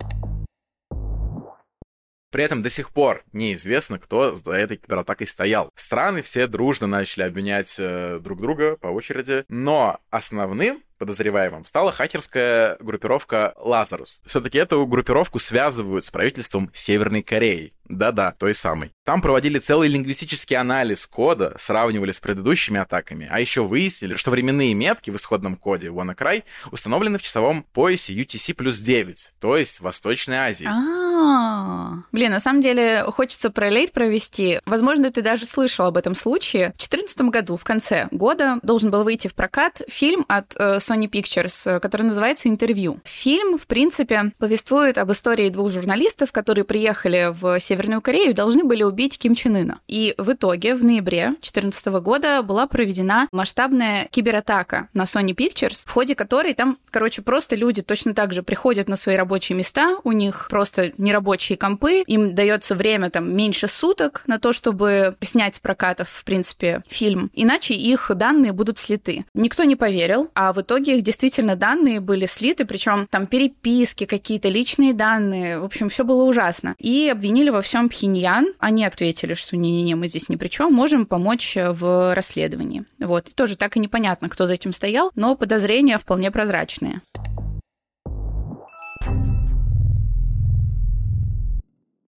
При 2.31 2.43
этом 2.43 2.61
до 2.63 2.69
сих 2.69 2.91
пор 2.91 3.23
неизвестно, 3.33 3.99
кто 3.99 4.35
за 4.35 4.53
этой 4.53 4.77
кибератакой 4.77 5.27
стоял. 5.27 5.69
Страны 5.75 6.21
все 6.21 6.47
дружно 6.47 6.87
начали 6.87 7.23
обвинять 7.23 7.75
э, 7.77 8.19
друг 8.19 8.41
друга 8.41 8.77
по 8.77 8.87
очереди, 8.87 9.43
но 9.49 9.99
основным 10.09 10.81
подозреваемым 10.97 11.65
стала 11.65 11.91
хакерская 11.91 12.77
группировка 12.79 13.53
Лазарус. 13.57 14.21
Все-таки 14.23 14.59
эту 14.59 14.85
группировку 14.85 15.39
связывают 15.39 16.05
с 16.05 16.11
правительством 16.11 16.69
Северной 16.73 17.23
Кореи. 17.23 17.73
Да-да, 17.91 18.31
той 18.31 18.55
самой. 18.55 18.91
Там 19.03 19.21
проводили 19.21 19.59
целый 19.59 19.89
лингвистический 19.89 20.55
анализ 20.55 21.05
кода, 21.05 21.53
сравнивали 21.57 22.11
с 22.11 22.19
предыдущими 22.19 22.79
атаками, 22.79 23.27
а 23.29 23.39
еще 23.39 23.63
выяснили, 23.63 24.15
что 24.15 24.31
временные 24.31 24.73
метки 24.73 25.11
в 25.11 25.17
исходном 25.17 25.57
коде 25.57 25.87
WannaCry 25.87 26.43
установлены 26.71 27.17
в 27.17 27.21
часовом 27.21 27.63
поясе 27.73 28.13
UTC 28.13 28.53
плюс 28.53 28.79
9, 28.79 29.33
то 29.39 29.57
есть 29.57 29.79
в 29.79 29.81
Восточной 29.81 30.37
Азии. 30.37 30.67
А, 30.69 32.03
блин, 32.11 32.31
на 32.31 32.39
самом 32.39 32.61
деле 32.61 33.03
хочется 33.11 33.49
параллель 33.49 33.89
провести. 33.89 34.59
Возможно, 34.65 35.11
ты 35.11 35.21
даже 35.21 35.45
слышал 35.45 35.85
об 35.87 35.97
этом 35.97 36.15
случае. 36.15 36.69
В 36.75 36.89
2014 36.89 37.21
году, 37.21 37.57
в 37.57 37.63
конце 37.63 38.07
года, 38.11 38.59
должен 38.63 38.91
был 38.91 39.03
выйти 39.03 39.27
в 39.27 39.33
прокат 39.33 39.81
фильм 39.89 40.25
от 40.27 40.55
э, 40.57 40.77
Sony 40.77 41.09
Pictures, 41.09 41.53
э, 41.65 41.79
который 41.79 42.03
называется 42.03 42.47
«Интервью». 42.47 42.99
Фильм, 43.03 43.57
в 43.57 43.67
принципе, 43.67 44.31
повествует 44.37 44.97
об 44.97 45.11
истории 45.11 45.49
двух 45.49 45.71
журналистов, 45.71 46.31
которые 46.31 46.65
приехали 46.65 47.29
в 47.31 47.59
Северную 47.59 47.80
Корею 48.01 48.31
и 48.31 48.33
должны 48.33 48.63
были 48.63 48.83
убить 48.83 49.17
Ким 49.17 49.35
Чен 49.35 49.55
Ына. 49.55 49.79
И 49.87 50.13
в 50.17 50.33
итоге 50.33 50.75
в 50.75 50.83
ноябре 50.83 51.29
2014 51.41 51.87
года 52.01 52.41
была 52.41 52.67
проведена 52.67 53.27
масштабная 53.31 54.07
кибератака 54.11 54.89
на 54.93 55.03
Sony 55.03 55.35
Pictures, 55.35 55.83
в 55.85 55.91
ходе 55.91 56.15
которой 56.15 56.53
там, 56.53 56.77
короче, 56.89 57.21
просто 57.21 57.55
люди 57.55 57.81
точно 57.81 58.13
так 58.13 58.33
же 58.33 58.43
приходят 58.43 58.87
на 58.87 58.95
свои 58.95 59.15
рабочие 59.15 59.57
места, 59.57 59.97
у 60.03 60.11
них 60.11 60.47
просто 60.49 60.93
нерабочие 60.97 61.57
компы, 61.57 62.03
им 62.05 62.35
дается 62.35 62.75
время 62.75 63.09
там 63.09 63.35
меньше 63.35 63.67
суток 63.67 64.23
на 64.27 64.39
то, 64.39 64.53
чтобы 64.53 65.15
снять 65.21 65.55
с 65.55 65.59
прокатов, 65.59 66.09
в 66.09 66.23
принципе, 66.23 66.83
фильм, 66.87 67.31
иначе 67.33 67.73
их 67.73 68.11
данные 68.13 68.51
будут 68.51 68.77
слиты. 68.77 69.25
Никто 69.33 69.63
не 69.63 69.75
поверил, 69.75 70.29
а 70.35 70.53
в 70.53 70.61
итоге 70.61 70.97
их 70.97 71.03
действительно 71.03 71.55
данные 71.55 71.99
были 71.99 72.25
слиты, 72.25 72.65
причем 72.65 73.07
там 73.09 73.27
переписки, 73.27 74.05
какие-то 74.05 74.49
личные 74.49 74.93
данные, 74.93 75.59
в 75.59 75.63
общем, 75.63 75.89
все 75.89 76.03
было 76.03 76.23
ужасно. 76.23 76.75
И 76.77 77.09
обвинили 77.09 77.49
во 77.49 77.61
всем 77.61 77.70
Пхеньян, 77.89 78.53
они 78.59 78.85
ответили, 78.85 79.33
что 79.33 79.57
не-не-не, 79.57 79.95
мы 79.95 80.07
здесь 80.07 80.29
ни 80.29 80.35
при 80.35 80.47
чем, 80.47 80.73
можем 80.73 81.05
помочь 81.05 81.55
в 81.55 82.13
расследовании. 82.13 82.85
Вот. 82.99 83.29
И 83.29 83.33
тоже 83.33 83.55
так 83.55 83.77
и 83.77 83.79
непонятно, 83.79 84.29
кто 84.29 84.45
за 84.45 84.53
этим 84.53 84.73
стоял, 84.73 85.11
но 85.15 85.35
подозрения 85.35 85.97
вполне 85.97 86.31
прозрачные. 86.31 87.01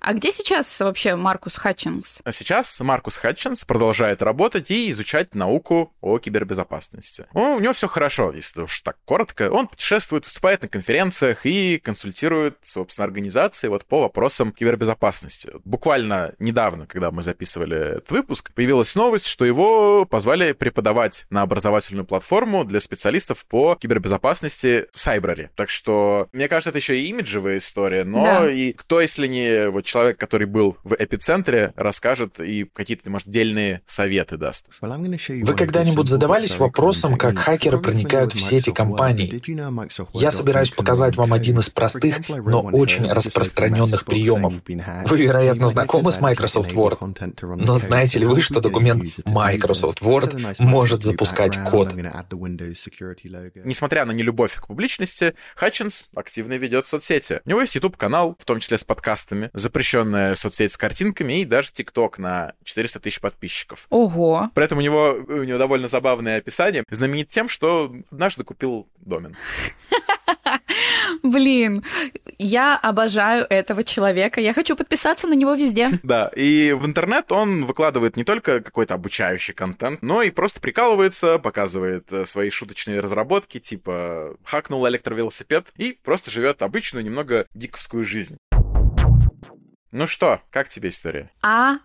А 0.07 0.13
где 0.13 0.31
сейчас 0.33 0.81
вообще 0.81 1.17
Маркус 1.17 1.57
Хатчинс? 1.57 2.21
А 2.25 2.31
сейчас 2.31 2.79
Маркус 2.81 3.17
Хатчинс 3.17 3.65
продолжает 3.65 4.21
работать 4.21 4.71
и 4.71 4.91
изучать 4.91 5.35
науку 5.35 5.95
о 6.03 6.19
кибербезопасности. 6.19 7.25
Ну, 7.33 7.55
у 7.55 7.59
него 7.59 7.73
все 7.73 7.89
хорошо, 7.89 8.31
если 8.31 8.61
уж 8.61 8.83
так 8.83 8.99
коротко. 9.07 9.51
Он 9.51 9.67
путешествует, 9.67 10.27
выступает 10.27 10.61
на 10.61 10.69
конференциях 10.69 11.47
и 11.47 11.79
консультирует, 11.79 12.59
собственно, 12.61 13.07
организации 13.07 13.69
вот 13.69 13.87
по 13.87 14.03
вопросам 14.03 14.53
кибербезопасности. 14.53 15.53
Буквально 15.65 16.35
недавно, 16.39 16.87
когда 16.87 17.11
мы 17.11 17.23
записывали 17.23 17.97
этот 17.97 18.11
выпуск, 18.11 18.53
появилась 18.53 18.95
новость, 18.95 19.27
что 19.27 19.47
его 19.47 20.05
позвали 20.05 20.53
преподавать 20.53 21.25
на 21.31 21.41
образовательную 21.41 22.05
платформу 22.05 22.67
для 22.67 22.81
специалистов 22.81 23.47
по 23.47 23.75
кибербезопасности 23.77 24.87
Сайбрари. 24.91 25.49
Так 25.57 25.71
что, 25.71 26.29
мне 26.33 26.47
кажется, 26.47 26.69
это 26.69 26.79
еще 26.79 27.01
и 27.01 27.07
имиджевая 27.07 27.57
история, 27.57 28.05
но 28.05 28.23
да. 28.23 28.51
и 28.51 28.75
кто, 28.75 29.01
если 29.01 29.27
не 29.27 29.71
вот 29.71 29.94
человек, 29.95 30.19
который 30.19 30.49
был 30.49 30.77
в 30.83 30.97
эпицентре, 30.99 31.73
расскажет 31.77 32.41
и 32.41 32.65
какие-то, 32.65 33.09
может, 33.11 33.29
дельные 33.29 33.81
советы 33.87 34.37
даст. 34.37 34.67
Вы 34.81 35.55
когда-нибудь 35.55 36.09
задавались 36.09 36.59
вопросом, 36.59 37.17
как 37.17 37.39
хакеры 37.39 37.79
проникают 37.79 38.35
в 38.35 38.41
сети 38.41 38.73
компаний? 38.73 39.41
Я 40.13 40.33
собираюсь 40.33 40.71
показать 40.71 41.15
вам 41.15 41.33
один 41.33 41.61
из 41.61 41.71
простых, 41.71 42.29
но 42.29 42.63
очень 42.63 43.09
распространенных 43.09 44.05
приемов. 44.05 44.55
Вы, 45.07 45.19
вероятно, 45.19 45.69
знакомы 45.69 46.11
с 46.11 46.21
Microsoft 46.21 46.73
Word. 46.73 46.99
Но 47.65 47.79
знаете 47.79 48.19
ли 48.19 48.27
вы, 48.27 48.41
что 48.41 48.61
документ 48.61 49.05
Microsoft 49.25 50.03
Word 50.03 50.57
может 50.59 51.05
запускать 51.05 51.57
код? 51.71 51.95
Несмотря 53.65 54.05
на 54.07 54.13
нелюбовь 54.13 54.55
к 54.55 54.67
публичности, 54.67 55.35
Хатчинс 55.55 56.11
активно 56.17 56.55
ведет 56.55 56.89
соцсети. 56.89 57.41
У 57.45 57.51
него 57.51 57.61
есть 57.61 57.77
YouTube-канал, 57.77 58.37
в 58.41 58.45
том 58.45 58.59
числе 58.59 58.77
с 58.77 58.83
подкастами, 58.83 59.51
запрещенный 59.53 59.84
запрещенная 59.85 60.35
соцсеть 60.35 60.73
с 60.73 60.79
картинками 60.79 61.41
и 61.41 61.45
даже 61.45 61.71
ТикТок 61.71 62.19
на 62.19 62.55
400 62.65 63.01
тысяч 63.01 63.21
подписчиков. 63.21 63.87
Ого. 63.91 64.51
При 64.55 64.65
этом 64.65 64.79
у 64.79 64.81
него, 64.81 65.19
у 65.29 65.43
него 65.43 65.59
довольно 65.59 65.89
забавное 65.89 66.39
описание. 66.39 66.85
Знаменит 66.89 67.29
тем, 67.29 67.51
что 67.51 67.95
однажды 68.11 68.45
купил 68.45 68.89
домен. 68.97 69.37
Блин, 71.23 71.85
я 72.39 72.79
обожаю 72.79 73.47
этого 73.51 73.85
человека. 73.85 74.41
Я 74.41 74.55
хочу 74.55 74.75
подписаться 74.75 75.27
на 75.27 75.35
него 75.35 75.55
везде. 75.55 75.89
Да, 76.03 76.31
и 76.37 76.73
в 76.73 76.87
интернет 76.87 77.33
он 77.33 77.65
выкладывает 77.65 78.17
не 78.17 78.25
только 78.25 78.61
какой-то 78.61 78.95
обучающий 78.95 79.55
контент, 79.55 80.03
но 80.03 80.23
и 80.23 80.31
просто 80.31 80.61
прикалывается, 80.61 81.39
показывает 81.39 82.13
э, 82.13 82.27
свои 82.27 82.51
шуточные 82.51 83.01
разработки, 83.01 83.59
типа 83.59 84.37
хакнул 84.45 84.87
электровелосипед 84.87 85.73
и 85.77 85.99
просто 86.03 86.31
живет 86.31 86.63
обычную, 86.63 87.05
немного 87.05 87.47
гиковскую 87.55 88.05
жизнь. 88.05 88.37
Ну 89.97 90.09
что, 90.09 90.43
как 90.51 90.69
тебе 90.69 90.89
история? 90.89 91.31
А 91.41 91.77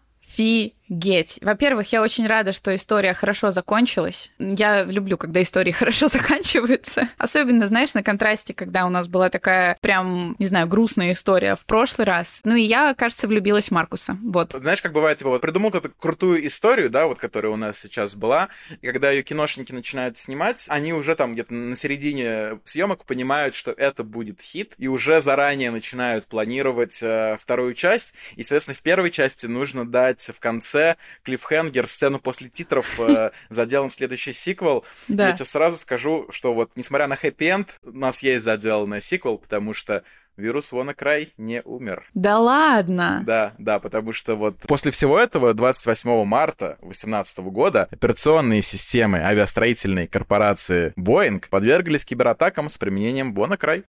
Офигеть. 0.89 1.37
Во-первых, 1.41 1.91
я 1.91 2.01
очень 2.01 2.25
рада, 2.27 2.51
что 2.51 2.73
история 2.75 3.13
хорошо 3.13 3.51
закончилась. 3.51 4.31
Я 4.39 4.83
люблю, 4.83 5.17
когда 5.17 5.41
истории 5.41 5.71
хорошо 5.79 6.07
заканчиваются. 6.07 7.09
Особенно, 7.17 7.67
знаешь, 7.67 7.93
на 7.93 8.03
контрасте, 8.03 8.53
когда 8.53 8.85
у 8.85 8.89
нас 8.89 9.07
была 9.07 9.29
такая 9.29 9.77
прям, 9.81 10.35
не 10.39 10.45
знаю, 10.45 10.67
грустная 10.67 11.11
история 11.11 11.55
в 11.55 11.65
прошлый 11.65 12.05
раз. 12.05 12.39
Ну 12.43 12.55
и 12.55 12.63
я, 12.63 12.93
кажется, 12.95 13.27
влюбилась 13.27 13.67
в 13.67 13.71
Маркуса. 13.71 14.17
Вот. 14.23 14.53
Знаешь, 14.53 14.81
как 14.81 14.93
бывает, 14.93 15.19
типа, 15.19 15.29
вот 15.29 15.41
придумал 15.41 15.71
какую-то 15.71 15.95
крутую 15.99 16.45
историю, 16.47 16.89
да, 16.89 17.05
вот, 17.05 17.19
которая 17.19 17.51
у 17.51 17.57
нас 17.57 17.79
сейчас 17.79 18.15
была, 18.15 18.49
и 18.81 18.87
когда 18.87 19.11
ее 19.11 19.21
киношники 19.21 19.71
начинают 19.71 20.17
снимать, 20.17 20.65
они 20.69 20.93
уже 20.93 21.15
там 21.15 21.33
где-то 21.33 21.53
на 21.53 21.75
середине 21.75 22.59
съемок 22.63 23.05
понимают, 23.05 23.53
что 23.53 23.71
это 23.71 24.03
будет 24.03 24.41
хит, 24.41 24.73
и 24.77 24.87
уже 24.87 25.21
заранее 25.21 25.71
начинают 25.71 26.25
планировать 26.25 26.99
э, 27.01 27.35
вторую 27.39 27.73
часть, 27.75 28.13
и, 28.35 28.41
соответственно, 28.41 28.75
в 28.75 28.81
первой 28.81 29.11
части 29.11 29.45
нужно 29.45 29.87
дать 29.87 30.21
в 30.21 30.39
конце 30.39 30.78
клиффхенгер, 31.23 31.87
сцену 31.87 32.19
после 32.19 32.49
титров 32.49 32.99
э, 32.99 33.31
заделан 33.49 33.89
следующий 33.89 34.33
сиквел. 34.33 34.85
Я 35.07 35.31
тебе 35.31 35.45
сразу 35.45 35.77
скажу, 35.77 36.27
что 36.31 36.53
вот, 36.53 36.71
несмотря 36.75 37.07
на 37.07 37.15
хэппи-энд, 37.15 37.79
у 37.83 37.91
нас 37.91 38.21
есть 38.23 38.45
заделанный 38.45 39.01
сиквел, 39.01 39.37
потому 39.37 39.73
что 39.73 40.03
вирус 40.39 40.71
WannaCry 40.73 41.29
не 41.37 41.61
умер. 41.63 42.05
Да 42.13 42.39
ладно? 42.39 43.21
Да, 43.25 43.53
да, 43.57 43.79
потому 43.79 44.13
что 44.13 44.35
вот 44.35 44.57
после 44.67 44.91
всего 44.91 45.19
этого 45.19 45.53
28 45.53 46.23
марта 46.25 46.77
2018 46.81 47.39
года 47.39 47.87
операционные 47.91 48.61
системы 48.61 49.19
авиастроительной 49.19 50.07
корпорации 50.07 50.93
Boeing 50.97 51.43
подверглись 51.49 52.05
кибератакам 52.05 52.69
с 52.69 52.77
применением 52.77 53.33
WannaCry. 53.33 53.83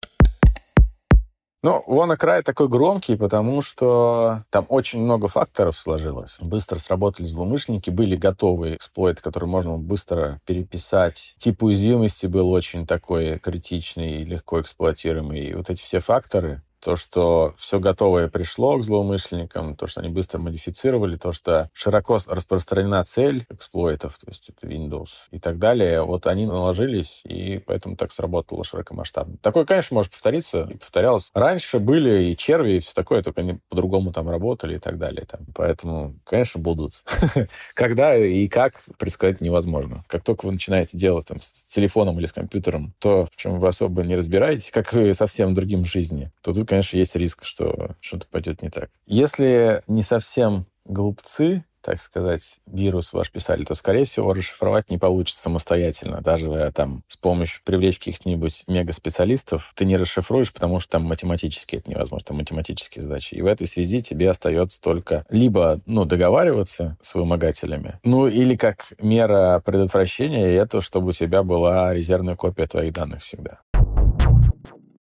Ну, 1.60 1.82
WannaCry 1.88 2.42
такой 2.42 2.68
громкий, 2.68 3.16
потому 3.16 3.62
что 3.62 4.44
там 4.50 4.64
очень 4.68 5.00
много 5.00 5.26
факторов 5.26 5.76
сложилось. 5.76 6.36
Быстро 6.40 6.78
сработали 6.78 7.26
злоумышленники, 7.26 7.90
были 7.90 8.14
готовые 8.14 8.76
эксплойты, 8.76 9.22
которые 9.22 9.50
можно 9.50 9.76
быстро 9.76 10.40
переписать. 10.46 11.34
Тип 11.38 11.64
уязвимости 11.64 12.26
был 12.26 12.52
очень 12.52 12.86
такой 12.86 13.40
критичный, 13.40 14.22
легко 14.22 14.60
эксплуатируемый. 14.60 15.40
И 15.40 15.54
вот 15.54 15.68
эти 15.68 15.82
все 15.82 15.98
факторы 15.98 16.62
то, 16.80 16.96
что 16.96 17.54
все 17.56 17.80
готовое 17.80 18.28
пришло 18.28 18.78
к 18.78 18.84
злоумышленникам, 18.84 19.76
то, 19.76 19.86
что 19.86 20.00
они 20.00 20.10
быстро 20.10 20.38
модифицировали, 20.38 21.16
то, 21.16 21.32
что 21.32 21.70
широко 21.72 22.18
распространена 22.26 23.04
цель 23.04 23.46
эксплойтов, 23.50 24.18
то 24.18 24.26
есть 24.28 24.50
это 24.50 24.66
Windows 24.66 25.08
и 25.30 25.38
так 25.38 25.58
далее, 25.58 26.02
вот 26.02 26.26
они 26.26 26.46
наложились, 26.46 27.22
и 27.24 27.58
поэтому 27.58 27.96
так 27.96 28.12
сработало 28.12 28.64
широкомасштабно. 28.64 29.36
Такое, 29.42 29.64
конечно, 29.64 29.94
может 29.94 30.12
повториться, 30.12 30.68
и 30.70 30.76
повторялось. 30.76 31.30
Раньше 31.34 31.78
были 31.78 32.30
и 32.30 32.36
черви, 32.36 32.72
и 32.72 32.80
все 32.80 32.92
такое, 32.94 33.22
только 33.22 33.40
они 33.40 33.58
по-другому 33.68 34.12
там 34.12 34.28
работали 34.28 34.76
и 34.76 34.78
так 34.78 34.98
далее. 34.98 35.26
Там. 35.26 35.40
Поэтому, 35.54 36.14
конечно, 36.24 36.60
будут. 36.60 37.02
Когда 37.74 38.16
и 38.16 38.48
как, 38.48 38.82
предсказать 38.98 39.40
невозможно. 39.40 40.04
Как 40.06 40.22
только 40.22 40.46
вы 40.46 40.52
начинаете 40.52 40.98
делать 40.98 41.26
там, 41.26 41.40
с 41.40 41.64
телефоном 41.64 42.18
или 42.18 42.26
с 42.26 42.32
компьютером 42.32 42.94
то, 42.98 43.28
в 43.32 43.36
чем 43.36 43.58
вы 43.58 43.68
особо 43.68 44.02
не 44.02 44.16
разбираетесь, 44.16 44.70
как 44.70 44.92
и 44.94 45.12
совсем 45.12 45.54
другим 45.54 45.84
в 45.84 45.88
жизни, 45.88 46.30
то 46.42 46.52
тут 46.52 46.67
конечно, 46.68 46.96
есть 46.96 47.16
риск, 47.16 47.44
что 47.44 47.96
что-то 48.00 48.26
пойдет 48.28 48.62
не 48.62 48.70
так. 48.70 48.90
Если 49.06 49.82
не 49.86 50.02
совсем 50.02 50.66
глупцы, 50.84 51.64
так 51.80 52.00
сказать, 52.00 52.58
вирус 52.66 53.12
ваш 53.12 53.30
писали, 53.30 53.64
то, 53.64 53.74
скорее 53.74 54.04
всего, 54.04 54.34
расшифровать 54.34 54.90
не 54.90 54.98
получится 54.98 55.40
самостоятельно. 55.40 56.20
Даже 56.20 56.70
там 56.74 57.02
с 57.08 57.16
помощью 57.16 57.62
привлечь 57.64 57.98
каких-нибудь 57.98 58.64
мега-специалистов 58.66 59.72
ты 59.74 59.84
не 59.84 59.96
расшифруешь, 59.96 60.52
потому 60.52 60.80
что 60.80 60.92
там 60.92 61.04
математически 61.04 61.76
это 61.76 61.90
невозможно, 61.90 62.26
там 62.26 62.36
математические 62.38 63.04
задачи. 63.04 63.34
И 63.34 63.42
в 63.42 63.46
этой 63.46 63.66
связи 63.66 64.02
тебе 64.02 64.28
остается 64.28 64.80
только 64.80 65.24
либо, 65.30 65.80
ну, 65.86 66.04
договариваться 66.04 66.98
с 67.00 67.14
вымогателями, 67.14 68.00
ну, 68.04 68.26
или 68.26 68.56
как 68.56 68.92
мера 69.00 69.62
предотвращения 69.64 70.48
это, 70.48 70.80
чтобы 70.80 71.10
у 71.10 71.12
тебя 71.12 71.42
была 71.42 71.94
резервная 71.94 72.36
копия 72.36 72.66
твоих 72.66 72.92
данных 72.92 73.22
всегда. 73.22 73.60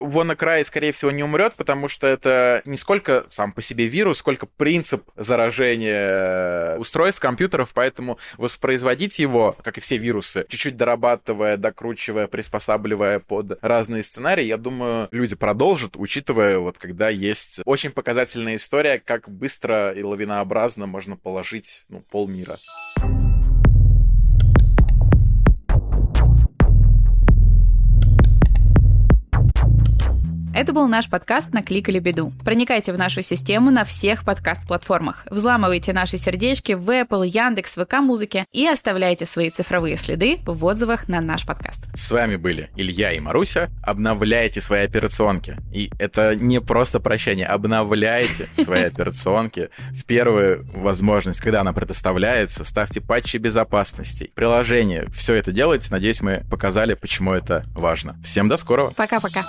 WannaCry, 0.01 0.63
скорее 0.65 0.91
всего, 0.91 1.11
не 1.11 1.23
умрет, 1.23 1.53
потому 1.55 1.87
что 1.87 2.07
это 2.07 2.61
не 2.65 2.77
сколько 2.77 3.25
сам 3.29 3.51
по 3.51 3.61
себе 3.61 3.87
вирус, 3.87 4.17
сколько 4.17 4.45
принцип 4.45 5.03
заражения 5.15 6.77
устройств, 6.77 7.21
компьютеров, 7.21 7.71
поэтому 7.73 8.17
воспроизводить 8.37 9.19
его, 9.19 9.55
как 9.63 9.77
и 9.77 9.81
все 9.81 9.97
вирусы, 9.97 10.45
чуть-чуть 10.49 10.77
дорабатывая, 10.77 11.57
докручивая, 11.57 12.27
приспосабливая 12.27 13.19
под 13.19 13.57
разные 13.61 14.03
сценарии, 14.03 14.45
я 14.45 14.57
думаю, 14.57 15.07
люди 15.11 15.35
продолжат, 15.35 15.95
учитывая, 15.95 16.59
вот 16.59 16.77
когда 16.77 17.09
есть 17.09 17.61
очень 17.65 17.91
показательная 17.91 18.55
история, 18.55 18.99
как 19.03 19.29
быстро 19.29 19.91
и 19.91 20.03
лавинообразно 20.03 20.87
можно 20.87 21.15
положить 21.15 21.85
ну, 21.89 22.01
полмира. 22.11 22.57
Это 30.53 30.73
был 30.73 30.89
наш 30.89 31.09
подкаст 31.09 31.53
«Накликали 31.53 31.99
беду». 31.99 32.33
Проникайте 32.43 32.91
в 32.91 32.97
нашу 32.97 33.21
систему 33.21 33.71
на 33.71 33.85
всех 33.85 34.25
подкаст-платформах. 34.25 35.25
Взламывайте 35.31 35.93
наши 35.93 36.17
сердечки 36.17 36.73
в 36.73 36.89
Apple, 36.89 37.25
Яндекс, 37.25 37.77
ВК-музыке 37.77 38.45
и 38.51 38.67
оставляйте 38.67 39.25
свои 39.25 39.49
цифровые 39.49 39.95
следы 39.95 40.39
в 40.45 40.65
отзывах 40.65 41.07
на 41.07 41.21
наш 41.21 41.45
подкаст. 41.45 41.85
С 41.93 42.11
вами 42.11 42.35
были 42.35 42.69
Илья 42.75 43.13
и 43.13 43.21
Маруся. 43.21 43.69
Обновляйте 43.81 44.59
свои 44.59 44.83
операционки. 44.83 45.55
И 45.73 45.89
это 45.99 46.35
не 46.35 46.59
просто 46.59 46.99
прощание. 46.99 47.45
Обновляйте 47.45 48.49
свои 48.61 48.83
операционки 48.83 49.69
в 49.91 50.03
первую 50.03 50.67
возможность, 50.73 51.39
когда 51.39 51.61
она 51.61 51.71
предоставляется. 51.71 52.65
Ставьте 52.65 52.99
патчи 52.99 53.37
безопасности, 53.37 54.31
приложения. 54.35 55.07
Все 55.11 55.35
это 55.35 55.53
делайте. 55.53 55.87
Надеюсь, 55.91 56.21
мы 56.21 56.43
показали, 56.51 56.95
почему 56.95 57.31
это 57.31 57.63
важно. 57.73 58.19
Всем 58.21 58.49
до 58.49 58.57
скорого. 58.57 58.91
Пока-пока. 58.97 59.45